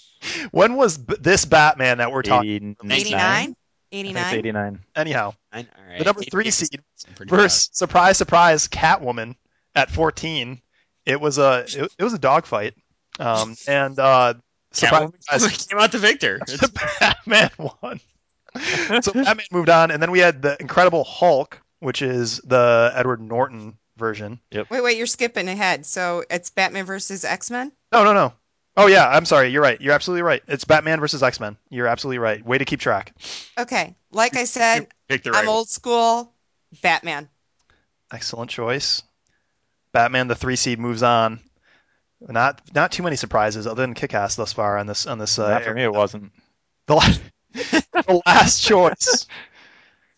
when 0.50 0.76
was 0.76 0.98
b- 0.98 1.16
this 1.20 1.44
Batman 1.44 1.98
that 1.98 2.10
we're 2.12 2.22
talking? 2.22 2.76
89. 2.84 2.92
89? 2.92 3.56
89? 3.92 4.22
it's 4.24 4.32
89. 4.34 4.78
Anyhow, 4.96 5.34
All 5.52 5.62
right. 5.88 5.98
the 5.98 6.04
number 6.04 6.22
three 6.22 6.50
seed 6.50 6.80
pretty 7.14 7.30
versus 7.30 7.70
surprise, 7.72 8.16
surprise, 8.18 8.68
Catwoman 8.68 9.36
at 9.74 9.90
14. 9.90 10.60
It 11.06 11.20
was 11.20 11.38
a 11.38 11.64
it, 11.68 11.92
it 11.98 12.02
was 12.04 12.14
a 12.14 12.18
dogfight, 12.18 12.74
um, 13.18 13.56
and 13.68 13.98
uh, 13.98 14.32
bad. 14.34 14.42
surprise, 14.72 15.10
surprise, 15.20 15.66
came 15.68 15.78
out 15.78 15.92
the 15.92 15.98
victor. 15.98 16.40
It's 16.48 16.66
Batman 16.98 17.50
won. 17.58 18.00
so 19.02 19.12
Batman 19.12 19.46
moved 19.52 19.68
on, 19.68 19.90
and 19.90 20.02
then 20.02 20.10
we 20.10 20.20
had 20.20 20.40
the 20.40 20.56
Incredible 20.60 21.04
Hulk, 21.04 21.60
which 21.80 22.00
is 22.02 22.38
the 22.38 22.90
Edward 22.94 23.20
Norton 23.20 23.76
version. 23.96 24.40
Yep. 24.50 24.70
Wait, 24.70 24.82
wait, 24.82 24.96
you're 24.96 25.06
skipping 25.06 25.48
ahead. 25.48 25.84
So 25.84 26.24
it's 26.30 26.50
Batman 26.50 26.86
versus 26.86 27.24
X 27.24 27.50
Men? 27.50 27.70
No, 27.92 28.02
no, 28.04 28.12
no. 28.14 28.32
Oh 28.76 28.86
yeah, 28.86 29.08
I'm 29.08 29.24
sorry. 29.24 29.48
You're 29.48 29.62
right. 29.62 29.80
You're 29.80 29.94
absolutely 29.94 30.22
right. 30.22 30.42
It's 30.48 30.64
Batman 30.64 31.00
versus 31.00 31.22
X 31.22 31.38
Men. 31.38 31.56
You're 31.70 31.86
absolutely 31.86 32.18
right. 32.18 32.44
Way 32.44 32.58
to 32.58 32.64
keep 32.64 32.80
track. 32.80 33.14
Okay. 33.58 33.94
Like 34.10 34.36
I 34.36 34.44
said, 34.44 34.88
Victor. 35.08 35.34
I'm 35.34 35.48
old 35.48 35.68
school. 35.68 36.32
Batman. 36.82 37.28
Excellent 38.12 38.50
choice. 38.50 39.02
Batman, 39.92 40.26
the 40.28 40.34
three 40.34 40.56
seed, 40.56 40.78
moves 40.78 41.02
on. 41.02 41.40
Not 42.20 42.60
not 42.74 42.90
too 42.90 43.02
many 43.02 43.16
surprises 43.16 43.66
other 43.66 43.82
than 43.82 43.94
Kick-Ass 43.94 44.36
thus 44.36 44.52
far 44.52 44.78
on 44.78 44.86
this 44.86 45.06
on 45.06 45.18
this. 45.18 45.38
Uh, 45.38 45.50
Not 45.50 45.64
for 45.64 45.74
me, 45.74 45.84
it 45.84 45.92
wasn't. 45.92 46.32
the, 46.86 46.94
last, 46.94 47.20
the 47.52 48.22
last 48.26 48.62
choice, 48.62 49.26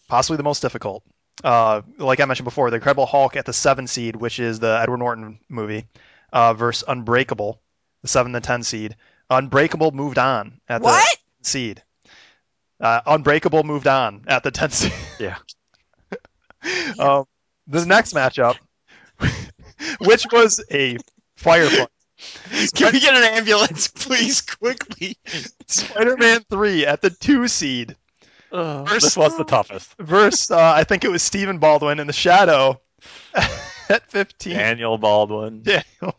possibly 0.09 0.37
the 0.37 0.43
most 0.43 0.63
difficult. 0.63 1.03
Uh, 1.45 1.83
like 1.99 2.21
I 2.21 2.25
mentioned 2.25 2.45
before, 2.45 2.71
the 2.71 2.77
Incredible 2.77 3.07
Hulk 3.07 3.37
at 3.37 3.45
the 3.45 3.53
seven 3.53 3.87
seed, 3.87 4.17
which 4.17 4.41
is 4.41 4.59
the 4.59 4.79
Edward 4.81 4.99
Norton 4.99 5.39
movie, 5.49 5.87
uh, 6.33 6.55
versus 6.55 6.85
Unbreakable, 6.89 7.61
the 8.03 8.09
seven 8.09 8.32
to 8.32 8.40
ten 8.40 8.62
seed. 8.62 8.97
Unbreakable 9.30 9.92
moved 9.92 10.18
on 10.18 10.61
at 10.68 10.82
What? 10.82 11.18
the 11.40 11.44
seed. 11.49 11.82
Uh, 12.80 13.01
Unbreakable 13.07 13.64
moved 13.64 13.86
on 13.86 14.24
at 14.26 14.42
the 14.42 14.51
ten 14.51 14.70
seed. 14.70 14.92
Yeah. 15.18 15.36
um, 16.99 17.24
the 17.66 17.84
next 17.86 18.12
matchup, 18.14 18.57
which 20.01 20.26
was 20.30 20.62
a 20.70 20.97
firefight. 21.38 21.88
Can 22.74 22.92
we 22.92 23.01
get 23.01 23.14
an 23.14 23.24
ambulance, 23.24 23.88
please, 23.88 24.40
quickly? 24.40 25.16
Spider-Man 25.66 26.44
3 26.49 26.86
at 26.86 27.03
the 27.03 27.11
2 27.11 27.49
seed 27.49 27.97
this 28.51 29.16
was 29.16 29.36
the 29.36 29.44
toughest. 29.44 29.94
versus, 29.99 30.51
uh, 30.51 30.72
I 30.74 30.84
think 30.84 31.05
it 31.05 31.11
was 31.11 31.22
Stephen 31.22 31.59
Baldwin 31.59 31.99
in 31.99 32.07
the 32.07 32.12
Shadow 32.12 32.80
at 33.34 34.11
15. 34.11 34.55
Daniel 34.55 34.99
Baldwin. 34.99 35.62
Daniel. 35.62 36.16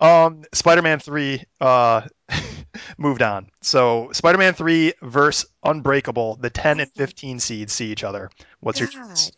Um, 0.00 0.44
Spider-Man 0.52 1.00
3 1.00 1.42
uh, 1.60 2.02
moved 2.98 3.22
on. 3.22 3.48
So 3.62 4.10
Spider-Man 4.12 4.54
3 4.54 4.92
versus 5.02 5.50
Unbreakable, 5.64 6.36
the 6.36 6.50
10 6.50 6.80
and 6.80 6.90
15 6.92 7.40
seeds 7.40 7.72
see 7.72 7.86
each 7.90 8.04
other. 8.04 8.30
What's 8.60 8.78
your 8.80 8.88
God. 8.88 9.08
choice? 9.08 9.32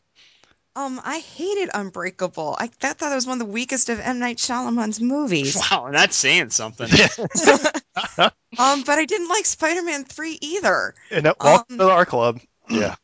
Um, 0.76 1.00
I 1.04 1.18
hated 1.18 1.68
Unbreakable. 1.74 2.56
I 2.58 2.70
that 2.80 2.96
thought 2.98 3.10
it 3.10 3.16
was 3.16 3.26
one 3.26 3.40
of 3.40 3.46
the 3.46 3.52
weakest 3.52 3.88
of 3.88 3.98
M 3.98 4.18
Night 4.20 4.36
Shyamalan's 4.36 5.00
movies. 5.00 5.56
Wow, 5.70 5.86
and 5.86 5.94
that's 5.94 6.14
saying 6.16 6.50
something. 6.50 6.88
um, 8.18 8.82
but 8.84 8.98
I 8.98 9.04
didn't 9.04 9.28
like 9.28 9.46
Spider-Man 9.46 10.04
Three 10.04 10.38
either. 10.40 10.94
And, 11.10 11.24
welcome 11.40 11.74
Um, 11.74 11.78
to 11.78 11.90
our 11.90 12.06
club. 12.06 12.40
Yeah. 12.70 12.94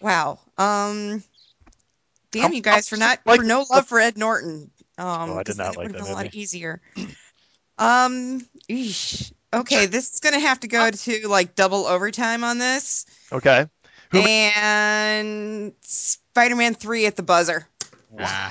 Wow. 0.00 0.38
Um, 0.56 1.22
damn 2.30 2.44
How- 2.44 2.50
you 2.52 2.62
guys 2.62 2.88
for 2.88 2.96
not 2.96 3.18
like- 3.26 3.40
for 3.40 3.44
no 3.44 3.66
love 3.68 3.86
for 3.86 4.00
Ed 4.00 4.16
Norton. 4.16 4.70
Um, 4.98 5.30
Oh, 5.30 5.34
I 5.34 5.42
did 5.42 5.46
'cause 5.46 5.56
then 5.56 5.66
not 5.66 5.76
like 5.76 5.88
would 5.88 5.96
have 5.96 6.04
that 6.06 6.10
been 6.10 6.12
a 6.12 6.24
lot 6.24 6.34
easier. 6.34 6.80
Um, 7.78 8.46
eesh. 8.70 9.32
okay, 9.52 9.86
this 9.86 10.12
is 10.14 10.20
gonna 10.20 10.38
have 10.40 10.60
to 10.60 10.68
go 10.68 10.90
to 10.90 11.28
like 11.28 11.54
double 11.54 11.86
overtime 11.86 12.42
on 12.44 12.58
this, 12.58 13.04
Okay. 13.32 13.66
Who- 14.10 14.22
and 14.22 15.72
Spider-Man 15.82 16.74
Three 16.74 17.06
at 17.06 17.16
the 17.16 17.22
buzzer. 17.22 17.66
Wow. 18.10 18.50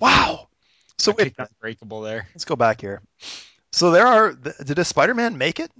Wow. 0.00 0.48
So 0.98 1.12
I 1.12 1.14
wait, 1.16 1.24
picked 1.36 1.40
Unbreakable 1.50 2.00
there. 2.00 2.26
let's 2.34 2.44
go 2.46 2.56
back 2.56 2.80
here. 2.80 3.02
So 3.72 3.90
there 3.90 4.06
are. 4.06 4.32
th- 4.32 4.56
Did 4.64 4.78
a 4.78 4.84
Spider-Man 4.84 5.36
make 5.36 5.60
it? 5.60 5.70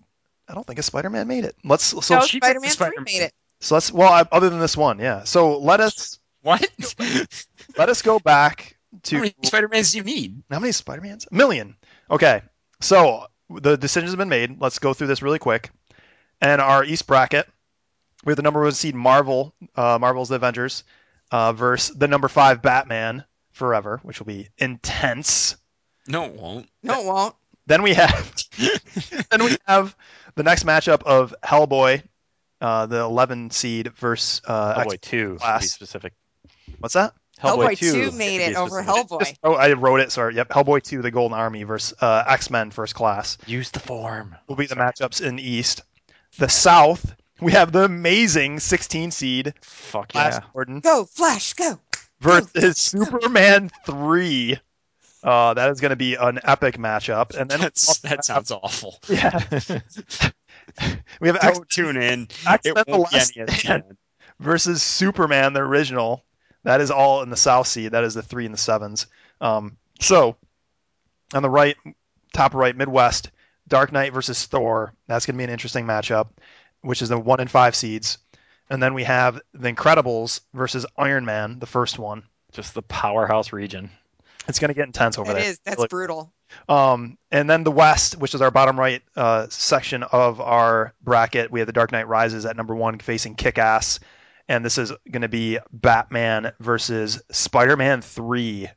I 0.49 0.53
don't 0.55 0.67
think 0.67 0.79
a 0.79 0.83
Spider-Man 0.83 1.27
made 1.27 1.45
it. 1.45 1.57
Let's 1.65 1.85
so 2.05 2.17
no, 2.17 2.27
she 2.27 2.39
Spider-Man 2.39 2.71
Three 2.71 2.75
Spider-Man. 2.75 3.05
made 3.05 3.23
it. 3.23 3.33
so 3.61 3.77
let's 3.77 3.91
well 3.91 4.13
I, 4.13 4.27
other 4.31 4.51
than 4.51 4.59
this 4.59 4.77
one, 4.77 4.99
yeah. 4.99 5.25
So 5.25 5.59
let 5.59 5.81
us 5.81 6.19
What? 6.43 6.69
let 7.79 7.89
us 7.89 8.03
go 8.03 8.19
back 8.19 8.74
to 9.05 9.17
How 9.17 9.23
many 9.23 9.35
Spider-Mans 9.43 9.93
do 9.93 9.99
you 9.99 10.05
need? 10.05 10.43
How 10.51 10.59
many 10.59 10.73
Spider-Mans? 10.73 11.27
A 11.31 11.35
million. 11.35 11.77
Okay. 12.11 12.43
So 12.81 13.27
the 13.51 13.77
decisions 13.77 14.13
have 14.13 14.19
been 14.19 14.29
made. 14.29 14.61
Let's 14.61 14.79
go 14.79 14.95
through 14.95 15.09
this 15.09 15.23
really 15.23 15.39
quick. 15.39 15.71
And 16.41 16.61
our 16.61 16.85
East 16.85 17.07
bracket, 17.07 17.47
we 18.25 18.31
have 18.31 18.37
the 18.37 18.43
number 18.43 18.63
one 18.63 18.73
seed 18.73 18.95
Marvel, 18.95 19.55
uh, 19.75 19.99
Marvel's 20.01 20.29
The 20.29 20.37
Avengers, 20.37 20.85
uh, 21.31 21.53
versus 21.53 21.97
the 21.97 22.09
number 22.09 22.29
five 22.29 22.63
Batman 22.63 23.25
Forever, 23.53 24.01
which 24.03 24.19
will 24.19 24.27
be 24.27 24.49
intense. 24.59 25.57
No, 26.09 26.25
it 26.25 26.35
won't. 26.35 26.69
No, 26.83 27.01
it 27.01 27.07
won't. 27.07 27.35
Then 27.67 27.83
we 27.83 27.95
have, 27.95 28.35
then 29.31 29.45
we 29.45 29.57
have 29.67 29.97
the 30.35 30.43
next 30.43 30.67
matchup 30.67 31.03
of 31.05 31.35
Hellboy, 31.43 32.03
uh, 32.61 32.87
the 32.87 32.99
11 33.01 33.51
seed 33.51 33.93
versus 33.95 34.43
uh, 34.47 34.83
Hellboy 34.83 34.95
X- 34.95 35.09
2, 35.09 35.17
to 35.19 35.33
be 35.35 35.39
Class. 35.39 35.71
specific. 35.71 36.13
what's 36.79 36.95
that? 36.95 37.15
Hellboy, 37.41 37.77
2 37.77 38.11
Two 38.11 38.17
made 38.17 38.41
it 38.41 38.57
over 38.57 38.83
specific. 38.83 39.09
Hellboy. 39.09 39.37
Oh, 39.43 39.55
I 39.55 39.73
wrote 39.73 40.01
it. 40.01 40.13
Sorry. 40.13 40.35
Yep. 40.37 40.51
Hellboy 40.51 40.83
2, 40.83 41.03
the 41.03 41.11
Golden 41.11 41.37
Army 41.37 41.65
versus 41.65 41.95
uh, 42.01 42.25
X 42.27 42.51
Men 42.51 42.71
First 42.71 42.95
Class. 42.95 43.39
Use 43.47 43.71
the 43.71 43.81
form. 43.81 44.37
will 44.49 44.57
be 44.57 44.67
the 44.67 44.77
matchups 44.77 45.21
in 45.21 45.37
the 45.37 45.43
East. 45.49 45.83
The 46.39 46.49
South, 46.49 47.15
we 47.41 47.53
have 47.53 47.73
the 47.73 47.85
amazing 47.85 48.61
16 48.61 49.11
seed 49.11 49.55
Fuck 49.63 50.13
Flash 50.13 50.35
yeah. 50.35 50.41
Gordon 50.53 50.81
Go 50.81 51.05
Flash, 51.05 51.55
go. 51.55 51.79
versus 52.21 52.79
Superman 52.79 53.71
3. 53.87 54.59
Uh, 55.23 55.55
that 55.55 55.71
is 55.71 55.81
going 55.81 55.91
to 55.91 55.97
be 55.97 56.15
an 56.17 56.39
epic 56.45 56.77
matchup. 56.77 57.35
And 57.37 57.51
then 57.51 57.61
That's, 57.61 57.99
that 58.01 58.25
sounds 58.25 58.51
awful. 58.51 58.99
yeah, 59.09 59.41
we 61.21 61.29
have 61.29 61.37
X- 61.37 61.59
Don't 61.59 61.69
tune 61.71 61.97
in. 61.97 62.29
X-Men 62.47 62.59
It 62.65 62.75
won't 62.75 62.87
be 63.11 63.17
Last 63.17 63.37
any 63.37 63.43
of 63.45 63.51
Stand 63.51 63.85
that. 63.89 63.97
versus 64.41 64.83
Superman 64.83 65.53
the 65.53 65.61
original. 65.61 66.23
That 66.65 66.81
is 66.81 66.91
all 66.91 67.23
in 67.23 67.31
the 67.31 67.37
South 67.37 67.67
seed. 67.67 67.93
That 67.93 68.05
is 68.05 68.15
the 68.15 68.23
three 68.23 68.45
and 68.45 68.53
the 68.55 68.59
sevens. 68.59 69.07
Um, 69.41 69.77
so 70.01 70.37
on 71.33 71.43
the 71.43 71.51
right, 71.51 71.77
top 72.33 72.55
right, 72.55 72.77
Midwest, 72.77 73.31
Dark 73.69 73.93
Knight 73.93 74.13
versus 74.13 74.45
Thor. 74.47 74.93
That's 75.07 75.27
going 75.27 75.35
to 75.35 75.39
be 75.39 75.45
an 75.45 75.51
interesting 75.51 75.87
matchup, 75.87 76.29
which 76.81 77.03
is 77.03 77.09
the 77.11 77.19
one 77.19 77.41
and 77.41 77.51
five 77.51 77.75
seeds. 77.77 78.19
And 78.71 78.83
then 78.83 78.95
we 78.95 79.05
have 79.05 79.41
the 79.53 79.73
Incredibles 79.73 80.41
versus 80.55 80.87
Iron 80.97 81.25
Man, 81.25 81.59
the 81.59 81.67
first 81.67 81.99
one. 81.99 82.23
Just 82.53 82.75
the 82.75 82.83
powerhouse 82.83 83.53
region. 83.53 83.91
It's 84.49 84.59
going 84.59 84.69
to 84.69 84.75
get 84.75 84.87
intense 84.87 85.19
over 85.19 85.31
It 85.33 85.35
there. 85.35 85.45
is. 85.45 85.59
That's 85.65 85.79
Really- 85.79 85.89
brutal. 85.89 86.33
Um, 86.69 87.19
and 87.33 87.51
then 87.51 87.65
the 87.65 87.73
West, 87.73 88.17
which 88.17 88.33
is 88.35 88.41
our 88.41 88.51
bottom 88.53 88.79
right 88.79 89.03
uh, 89.17 89.49
section 89.51 90.03
of 90.05 90.41
our 90.41 90.95
bracket, 91.03 91.51
we 91.51 91.59
have 91.61 91.67
the 91.67 91.73
Dark 91.73 91.91
Knight 91.91 92.07
Rises 92.07 92.47
at 92.47 92.57
number 92.57 92.75
one 92.77 92.99
facing 93.01 93.35
Kick 93.35 93.59
Ass. 93.59 93.99
And 94.49 94.65
this 94.65 94.79
is 94.79 94.93
going 95.11 95.23
to 95.23 95.29
be 95.29 95.59
Batman 95.73 96.53
versus 96.61 97.23
Spider 97.31 97.77
Man 97.77 98.03
3 98.03 98.69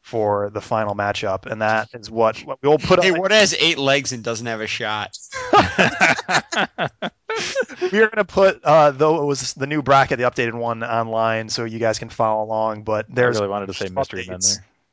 for 0.00 0.50
the 0.50 0.60
final 0.60 0.94
matchup. 0.94 1.46
And 1.46 1.62
that 1.62 1.88
is 1.94 2.10
what, 2.10 2.38
what 2.40 2.58
we'll 2.62 2.78
put 2.78 3.02
Hey, 3.02 3.12
on. 3.12 3.20
what 3.20 3.30
has 3.30 3.54
eight 3.58 3.78
legs 3.78 4.12
and 4.12 4.22
doesn't 4.24 4.46
have 4.46 4.60
a 4.60 4.66
shot? 4.66 5.16
we 7.92 8.00
are 8.00 8.08
going 8.08 8.16
to 8.16 8.24
put, 8.24 8.62
uh, 8.64 8.90
though 8.90 9.22
it 9.22 9.26
was 9.26 9.54
the 9.54 9.66
new 9.66 9.82
bracket, 9.82 10.18
the 10.18 10.24
updated 10.24 10.54
one 10.54 10.82
online, 10.82 11.48
so 11.48 11.64
you 11.64 11.78
guys 11.78 11.98
can 11.98 12.08
follow 12.08 12.44
along. 12.44 12.82
But 12.82 13.06
there's 13.08 13.14
I 13.14 13.14
there's 13.14 13.36
really 13.40 13.50
wanted 13.50 13.66
to 13.66 13.74
say 13.74 13.88
Mystery 13.88 14.26
Men 14.28 14.40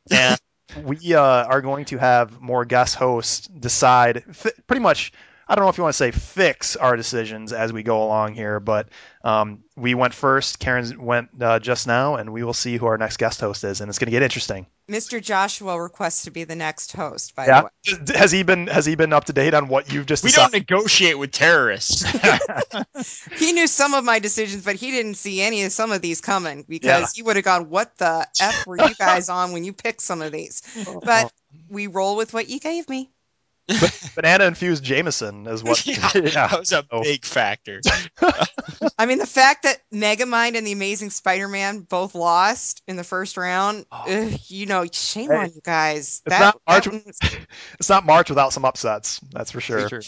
there. 0.07 0.37
and 0.75 0.85
we 0.85 1.15
uh, 1.15 1.21
are 1.21 1.61
going 1.61 1.85
to 1.85 1.97
have 1.97 2.39
more 2.39 2.65
guest 2.65 2.95
hosts 2.95 3.47
decide 3.47 4.23
f- 4.29 4.51
pretty 4.67 4.81
much 4.81 5.11
I 5.47 5.55
don't 5.55 5.65
know 5.65 5.69
if 5.69 5.77
you 5.77 5.83
want 5.83 5.93
to 5.93 5.97
say 5.97 6.11
fix 6.11 6.75
our 6.75 6.95
decisions 6.95 7.51
as 7.53 7.73
we 7.73 7.83
go 7.83 8.03
along 8.03 8.33
here, 8.35 8.59
but 8.59 8.87
um, 9.23 9.63
we 9.75 9.93
went 9.93 10.13
first. 10.13 10.59
Karen 10.59 11.03
went 11.03 11.29
uh, 11.41 11.59
just 11.59 11.87
now, 11.87 12.15
and 12.15 12.31
we 12.31 12.43
will 12.43 12.53
see 12.53 12.77
who 12.77 12.85
our 12.85 12.97
next 12.97 13.17
guest 13.17 13.41
host 13.41 13.63
is, 13.63 13.81
and 13.81 13.89
it's 13.89 13.99
going 13.99 14.07
to 14.07 14.11
get 14.11 14.23
interesting. 14.23 14.65
Mr. 14.87 15.19
Joshua 15.21 15.81
requests 15.81 16.23
to 16.23 16.31
be 16.31 16.43
the 16.43 16.55
next 16.55 16.91
host. 16.93 17.35
By 17.35 17.45
Yeah, 17.47 17.61
the 17.61 17.63
way, 17.65 18.15
has 18.15 18.31
he 18.31 18.43
been 18.43 18.67
has 18.67 18.85
he 18.85 18.95
been 18.95 19.13
up 19.13 19.25
to 19.25 19.33
date 19.33 19.53
on 19.53 19.67
what 19.67 19.91
you've 19.91 20.05
just 20.05 20.23
We 20.23 20.29
decided? 20.29 20.51
don't 20.51 20.59
negotiate 20.59 21.17
with 21.17 21.31
terrorists. 21.31 22.03
he 23.37 23.51
knew 23.53 23.67
some 23.67 23.93
of 23.93 24.03
my 24.03 24.19
decisions, 24.19 24.63
but 24.63 24.75
he 24.75 24.91
didn't 24.91 25.15
see 25.15 25.41
any 25.41 25.63
of 25.63 25.71
some 25.71 25.91
of 25.91 26.01
these 26.01 26.21
coming 26.21 26.65
because 26.67 27.11
Yeah. 27.11 27.15
he 27.15 27.21
would 27.23 27.35
have 27.35 27.45
gone, 27.45 27.69
"What 27.69 27.97
the 27.97 28.27
f 28.39 28.65
were 28.65 28.77
you 28.77 28.95
guys 28.95 29.29
on 29.29 29.51
when 29.53 29.63
you 29.63 29.73
picked 29.73 30.01
some 30.01 30.21
of 30.21 30.31
these?" 30.31 30.61
But 31.03 31.31
we 31.69 31.87
roll 31.87 32.15
with 32.15 32.33
what 32.33 32.49
you 32.49 32.59
gave 32.59 32.87
me. 32.89 33.09
Banana 34.15 34.45
infused 34.45 34.83
Jameson 34.83 35.47
is 35.47 35.63
what. 35.63 35.85
yeah, 35.87 36.09
Yeah. 36.15 36.47
that 36.47 36.59
was 36.59 36.71
a 36.71 36.83
Oh. 36.91 37.03
big 37.03 37.23
factor. 37.25 37.79
I 38.97 39.05
mean, 39.05 39.17
the 39.17 39.25
fact 39.27 39.63
that 39.63 39.77
Megamind 39.93 40.55
and 40.57 40.65
the 40.67 40.71
Amazing 40.71 41.09
Spider-Man 41.11 41.81
both 41.81 42.15
lost 42.15 42.81
in 42.87 42.95
the 42.95 43.03
first 43.03 43.37
round, 43.37 43.85
ugh, 43.91 44.33
you 44.47 44.65
know, 44.65 44.85
shame 44.91 45.29
Hey, 45.29 45.35
on 45.37 45.51
you 45.53 45.61
guys. 45.63 46.21
it's 46.25 46.39
not 46.39 46.61
March- 46.67 46.87
one 46.87 47.03
was- 47.05 47.19
It's 47.79 47.89
not 47.89 48.05
March 48.05 48.29
without 48.29 48.51
some 48.53 48.65
upsets. 48.65 49.19
That's 49.31 49.51
for 49.51 49.61
sure. 49.61 49.87
True. 49.87 50.01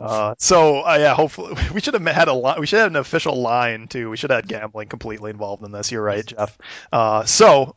Uh, 0.00 0.34
so 0.38 0.80
uh, 0.80 0.96
yeah, 0.98 1.14
hopefully 1.14 1.54
we 1.72 1.80
should 1.80 1.94
have 1.94 2.04
had 2.06 2.26
a 2.28 2.34
li- 2.34 2.56
we 2.58 2.66
should 2.66 2.80
have 2.80 2.90
an 2.90 2.96
official 2.96 3.40
line 3.40 3.86
too. 3.86 4.10
We 4.10 4.16
should 4.16 4.30
have 4.30 4.38
had 4.44 4.48
gambling 4.48 4.88
completely 4.88 5.30
involved 5.30 5.64
in 5.64 5.70
this. 5.70 5.92
You're 5.92 6.02
right, 6.02 6.26
Jeff. 6.26 6.58
Uh, 6.92 7.24
so 7.24 7.76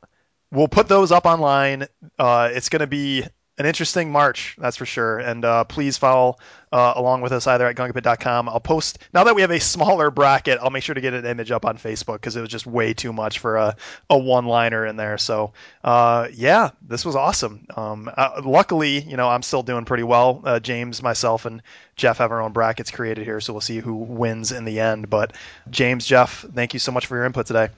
we'll 0.51 0.67
put 0.67 0.87
those 0.87 1.11
up 1.11 1.25
online. 1.27 1.87
Uh, 2.17 2.49
it's 2.51 2.69
going 2.69 2.79
to 2.79 2.87
be 2.87 3.23
an 3.57 3.65
interesting 3.65 4.11
March, 4.11 4.55
that's 4.59 4.77
for 4.77 4.85
sure. 4.85 5.17
And 5.17 5.43
uh, 5.43 5.63
please 5.63 5.97
follow 5.97 6.37
uh, 6.71 6.93
along 6.95 7.21
with 7.21 7.31
us 7.31 7.47
either 7.47 7.65
at 7.65 7.75
gungapit.com. 7.75 8.49
I'll 8.49 8.59
post 8.59 8.99
now 9.13 9.23
that 9.23 9.35
we 9.35 9.41
have 9.41 9.51
a 9.51 9.59
smaller 9.59 10.11
bracket. 10.11 10.59
I'll 10.61 10.69
make 10.69 10.83
sure 10.83 10.93
to 10.93 11.01
get 11.01 11.13
an 11.13 11.25
image 11.25 11.49
up 11.49 11.65
on 11.65 11.77
Facebook 11.77 12.15
because 12.15 12.35
it 12.35 12.41
was 12.41 12.49
just 12.49 12.67
way 12.67 12.93
too 12.93 13.11
much 13.11 13.39
for 13.39 13.57
a, 13.57 13.75
a 14.09 14.17
one-liner 14.17 14.85
in 14.85 14.95
there. 14.95 15.17
So 15.17 15.53
uh, 15.83 16.27
yeah, 16.33 16.69
this 16.87 17.03
was 17.03 17.15
awesome. 17.15 17.65
Um, 17.75 18.11
uh, 18.15 18.41
luckily, 18.45 18.99
you 18.99 19.17
know, 19.17 19.27
I'm 19.27 19.43
still 19.43 19.63
doing 19.63 19.85
pretty 19.85 20.03
well. 20.03 20.41
Uh, 20.43 20.59
James, 20.59 21.01
myself, 21.01 21.45
and 21.45 21.63
Jeff 21.95 22.19
have 22.19 22.31
our 22.31 22.41
own 22.41 22.51
brackets 22.51 22.91
created 22.91 23.25
here, 23.25 23.41
so 23.41 23.53
we'll 23.53 23.61
see 23.61 23.79
who 23.79 23.95
wins 23.95 24.51
in 24.51 24.65
the 24.65 24.79
end. 24.79 25.09
But 25.09 25.33
James, 25.71 26.05
Jeff, 26.05 26.45
thank 26.53 26.73
you 26.73 26.79
so 26.79 26.91
much 26.91 27.07
for 27.07 27.15
your 27.15 27.25
input 27.25 27.47
today. 27.47 27.69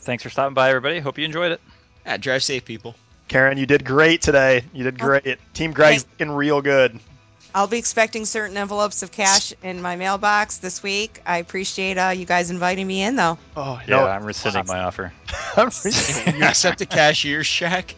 Thanks 0.00 0.22
for 0.22 0.30
stopping 0.30 0.54
by, 0.54 0.70
everybody. 0.70 1.00
Hope 1.00 1.18
you 1.18 1.24
enjoyed 1.24 1.52
it. 1.52 1.60
Yeah, 2.06 2.16
drive 2.16 2.44
safe, 2.44 2.64
people. 2.64 2.94
Karen, 3.28 3.58
you 3.58 3.66
did 3.66 3.84
great 3.84 4.22
today. 4.22 4.62
You 4.72 4.84
did 4.84 4.98
great. 4.98 5.38
Team 5.54 5.72
Greg's 5.72 6.06
looking 6.12 6.34
real 6.34 6.62
good. 6.62 6.98
I'll 7.56 7.66
be 7.66 7.78
expecting 7.78 8.26
certain 8.26 8.54
envelopes 8.58 9.02
of 9.02 9.10
cash 9.10 9.54
in 9.62 9.80
my 9.80 9.96
mailbox 9.96 10.58
this 10.58 10.82
week. 10.82 11.22
I 11.24 11.38
appreciate 11.38 11.96
uh, 11.96 12.10
you 12.10 12.26
guys 12.26 12.50
inviting 12.50 12.86
me 12.86 13.00
in, 13.00 13.16
though. 13.16 13.38
Oh, 13.56 13.80
Yeah, 13.88 13.96
no, 13.96 14.06
I'm 14.06 14.24
rescinding 14.24 14.66
my 14.66 14.80
offer. 14.80 15.10
I'm 15.56 15.66
rescinding. 15.68 16.38
You 16.38 16.44
accept 16.46 16.82
a 16.82 16.86
cashier's 16.86 17.48
check? 17.48 17.92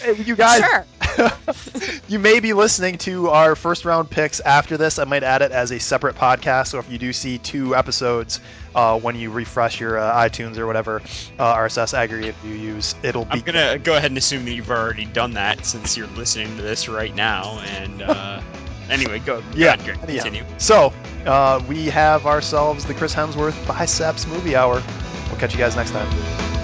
Hey, 0.00 0.14
you 0.22 0.34
guys, 0.34 0.62
Sure. 0.64 1.30
you 2.08 2.18
may 2.18 2.40
be 2.40 2.54
listening 2.54 2.96
to 2.98 3.28
our 3.28 3.54
first 3.54 3.84
round 3.84 4.08
picks 4.08 4.40
after 4.40 4.78
this. 4.78 4.98
I 4.98 5.04
might 5.04 5.24
add 5.24 5.42
it 5.42 5.52
as 5.52 5.72
a 5.72 5.78
separate 5.78 6.16
podcast. 6.16 6.68
So 6.68 6.78
if 6.78 6.90
you 6.90 6.96
do 6.96 7.12
see 7.12 7.36
two 7.36 7.76
episodes 7.76 8.40
uh, 8.74 8.98
when 8.98 9.16
you 9.16 9.30
refresh 9.30 9.80
your 9.80 9.98
uh, 9.98 10.14
iTunes 10.14 10.58
or 10.58 10.66
whatever 10.66 11.02
uh, 11.38 11.54
RSS 11.54 11.94
aggregate 11.94 12.34
you 12.44 12.52
use, 12.52 12.94
it'll 13.02 13.24
be 13.24 13.30
I'm 13.32 13.40
gonna 13.40 13.78
go 13.78 13.96
ahead 13.96 14.10
and 14.10 14.18
assume 14.18 14.44
that 14.44 14.52
you've 14.52 14.70
already 14.70 15.04
done 15.06 15.32
that 15.32 15.64
since 15.66 15.96
you're 15.96 16.06
listening 16.08 16.56
to 16.56 16.62
this 16.62 16.88
right 16.88 17.14
now. 17.14 17.60
And 17.66 18.02
uh, 18.02 18.40
anyway, 18.90 19.18
go. 19.20 19.42
Yeah, 19.54 19.74
ahead, 19.74 19.84
Greg, 19.84 19.98
anyhow. 20.08 20.22
continue. 20.22 20.44
So 20.58 20.92
uh, 21.26 21.62
we 21.68 21.86
have 21.86 22.26
ourselves 22.26 22.84
the 22.84 22.94
Chris 22.94 23.14
Hemsworth 23.14 23.66
Biceps 23.66 24.26
Movie 24.26 24.56
Hour. 24.56 24.82
We'll 25.28 25.38
catch 25.38 25.52
you 25.52 25.58
guys 25.58 25.76
next 25.76 25.92
time. 25.92 26.61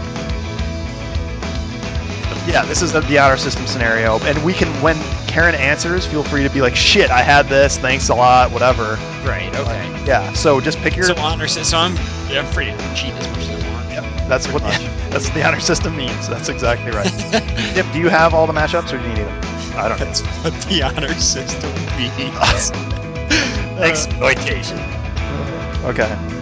Yeah, 2.48 2.64
this 2.64 2.80
is 2.80 2.92
the, 2.92 3.00
the 3.00 3.18
honor 3.18 3.36
system 3.36 3.66
scenario, 3.66 4.18
and 4.20 4.42
we 4.42 4.54
can 4.54 4.68
when 4.82 4.96
Karen 5.26 5.54
answers, 5.54 6.06
feel 6.06 6.24
free 6.24 6.42
to 6.42 6.48
be 6.48 6.62
like, 6.62 6.74
"Shit, 6.74 7.10
I 7.10 7.20
had 7.20 7.46
this. 7.46 7.76
Thanks 7.76 8.08
a 8.08 8.14
lot. 8.14 8.50
Whatever." 8.50 8.94
Right. 9.22 9.54
Okay. 9.54 10.04
Yeah. 10.06 10.32
So 10.32 10.58
just 10.58 10.78
pick 10.78 10.96
your. 10.96 11.04
So 11.04 11.14
honor 11.16 11.46
system. 11.46 11.64
So 11.64 11.76
I'm, 11.76 12.38
I'm 12.38 12.50
free 12.50 12.66
to 12.66 12.94
cheat 12.94 13.12
as 13.12 13.28
much 13.28 13.38
as 13.40 13.50
I 13.50 13.70
want. 13.70 13.90
Yep, 13.90 14.28
that's 14.28 14.48
what 14.48 14.62
that's 15.10 15.26
what 15.26 15.34
the 15.34 15.46
honor 15.46 15.60
system 15.60 15.94
means. 15.94 16.26
That's 16.26 16.48
exactly 16.48 16.90
right. 16.90 17.12
Yep, 17.76 17.92
do 17.92 17.98
you 18.00 18.08
have 18.08 18.32
all 18.32 18.46
the 18.46 18.54
matchups, 18.54 18.94
or 18.94 18.98
do 18.98 19.02
you 19.04 19.10
need 19.10 19.26
them? 19.26 19.40
I 19.76 19.88
don't 19.88 20.00
know. 20.00 20.06
That's 20.06 20.22
what 20.42 20.54
the 20.62 20.82
honor 20.82 21.12
system 21.14 21.70
means. 21.98 22.72
Exploitation. 23.78 24.78
Uh, 24.78 25.92
okay. 25.92 26.37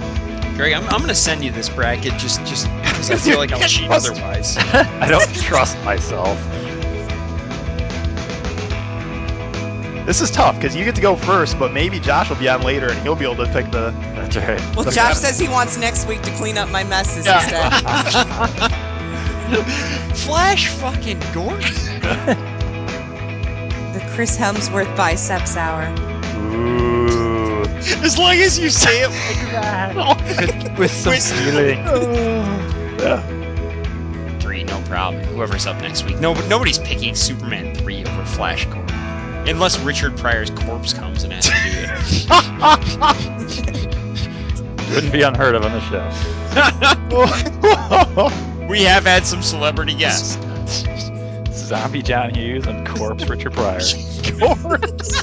Greg, 0.56 0.72
I'm, 0.72 0.84
I'm 0.84 1.00
gonna 1.00 1.14
send 1.14 1.44
you 1.44 1.50
this 1.52 1.68
bracket 1.68 2.14
just 2.14 2.40
just 2.46 2.66
because 2.82 3.10
I 3.10 3.16
feel 3.16 3.38
like 3.38 3.52
I'll 3.52 3.60
cheat 3.68 3.90
otherwise. 3.90 4.56
I 4.58 5.06
don't 5.08 5.34
trust 5.36 5.76
myself. 5.84 6.38
This 10.06 10.20
is 10.20 10.30
tough 10.30 10.54
because 10.54 10.74
you 10.76 10.84
get 10.84 10.94
to 10.94 11.00
go 11.00 11.16
first, 11.16 11.58
but 11.58 11.72
maybe 11.72 11.98
Josh 11.98 12.28
will 12.30 12.36
be 12.36 12.48
on 12.48 12.62
later 12.62 12.90
and 12.90 12.98
he'll 13.02 13.16
be 13.16 13.24
able 13.24 13.44
to 13.44 13.52
pick 13.52 13.70
the. 13.72 13.90
That's 14.14 14.36
right. 14.36 14.60
Well, 14.76 14.84
The 14.84 14.92
Josh 14.92 15.10
best- 15.10 15.22
says 15.22 15.38
he 15.38 15.48
wants 15.48 15.76
next 15.76 16.06
week 16.06 16.22
to 16.22 16.30
clean 16.36 16.56
up 16.58 16.70
my 16.70 16.84
messes 16.84 17.26
Yeah. 17.26 17.42
instead. 17.42 17.72
Flash 20.16 20.68
fucking 20.68 21.18
Gordon. 21.34 21.60
the 23.92 24.00
Chris 24.14 24.36
Hemsworth 24.38 24.96
Biceps 24.96 25.56
Hour. 25.56 25.92
Ooh. 26.54 26.95
As 28.04 28.18
long 28.18 28.36
as 28.36 28.58
you 28.58 28.68
say 28.70 29.02
it 29.02 29.08
like 29.10 29.50
that. 29.52 30.78
With 30.78 30.90
some 30.90 31.12
With- 31.12 31.32
feeling. 31.32 31.84
Three, 34.40 34.64
no 34.64 34.80
problem. 34.82 35.22
Whoever's 35.24 35.66
up 35.66 35.80
next 35.82 36.04
week. 36.04 36.18
No, 36.20 36.34
nobody's 36.48 36.78
picking 36.78 37.14
Superman 37.14 37.74
three 37.74 38.04
over 38.04 38.24
Flash 38.24 38.64
Gordon, 38.66 38.94
unless 39.48 39.78
Richard 39.80 40.16
Pryor's 40.16 40.50
corpse 40.50 40.92
comes 40.92 41.24
and 41.24 41.32
has 41.32 41.46
to 41.46 41.52
do 41.52 41.70
it. 44.88 44.90
Wouldn't 44.94 45.12
be 45.12 45.22
unheard 45.22 45.54
of 45.54 45.64
on 45.64 45.72
the 45.72 45.80
show. 45.80 46.06
we 48.68 48.82
have 48.82 49.04
had 49.04 49.26
some 49.26 49.42
celebrity 49.42 49.94
guests. 49.94 50.38
Zombie 51.52 52.02
John 52.02 52.32
Hughes 52.34 52.66
and 52.66 52.86
Corpse 52.86 53.28
Richard 53.28 53.52
Pryor. 53.52 53.80
Corpse. 54.38 55.22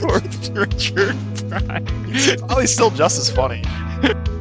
Corpse 0.00 0.48
Richard 0.50 1.16
Pryor. 1.66 2.36
Probably 2.38 2.66
still 2.66 2.90
just 2.90 3.18
as 3.18 3.30
funny. 3.30 3.62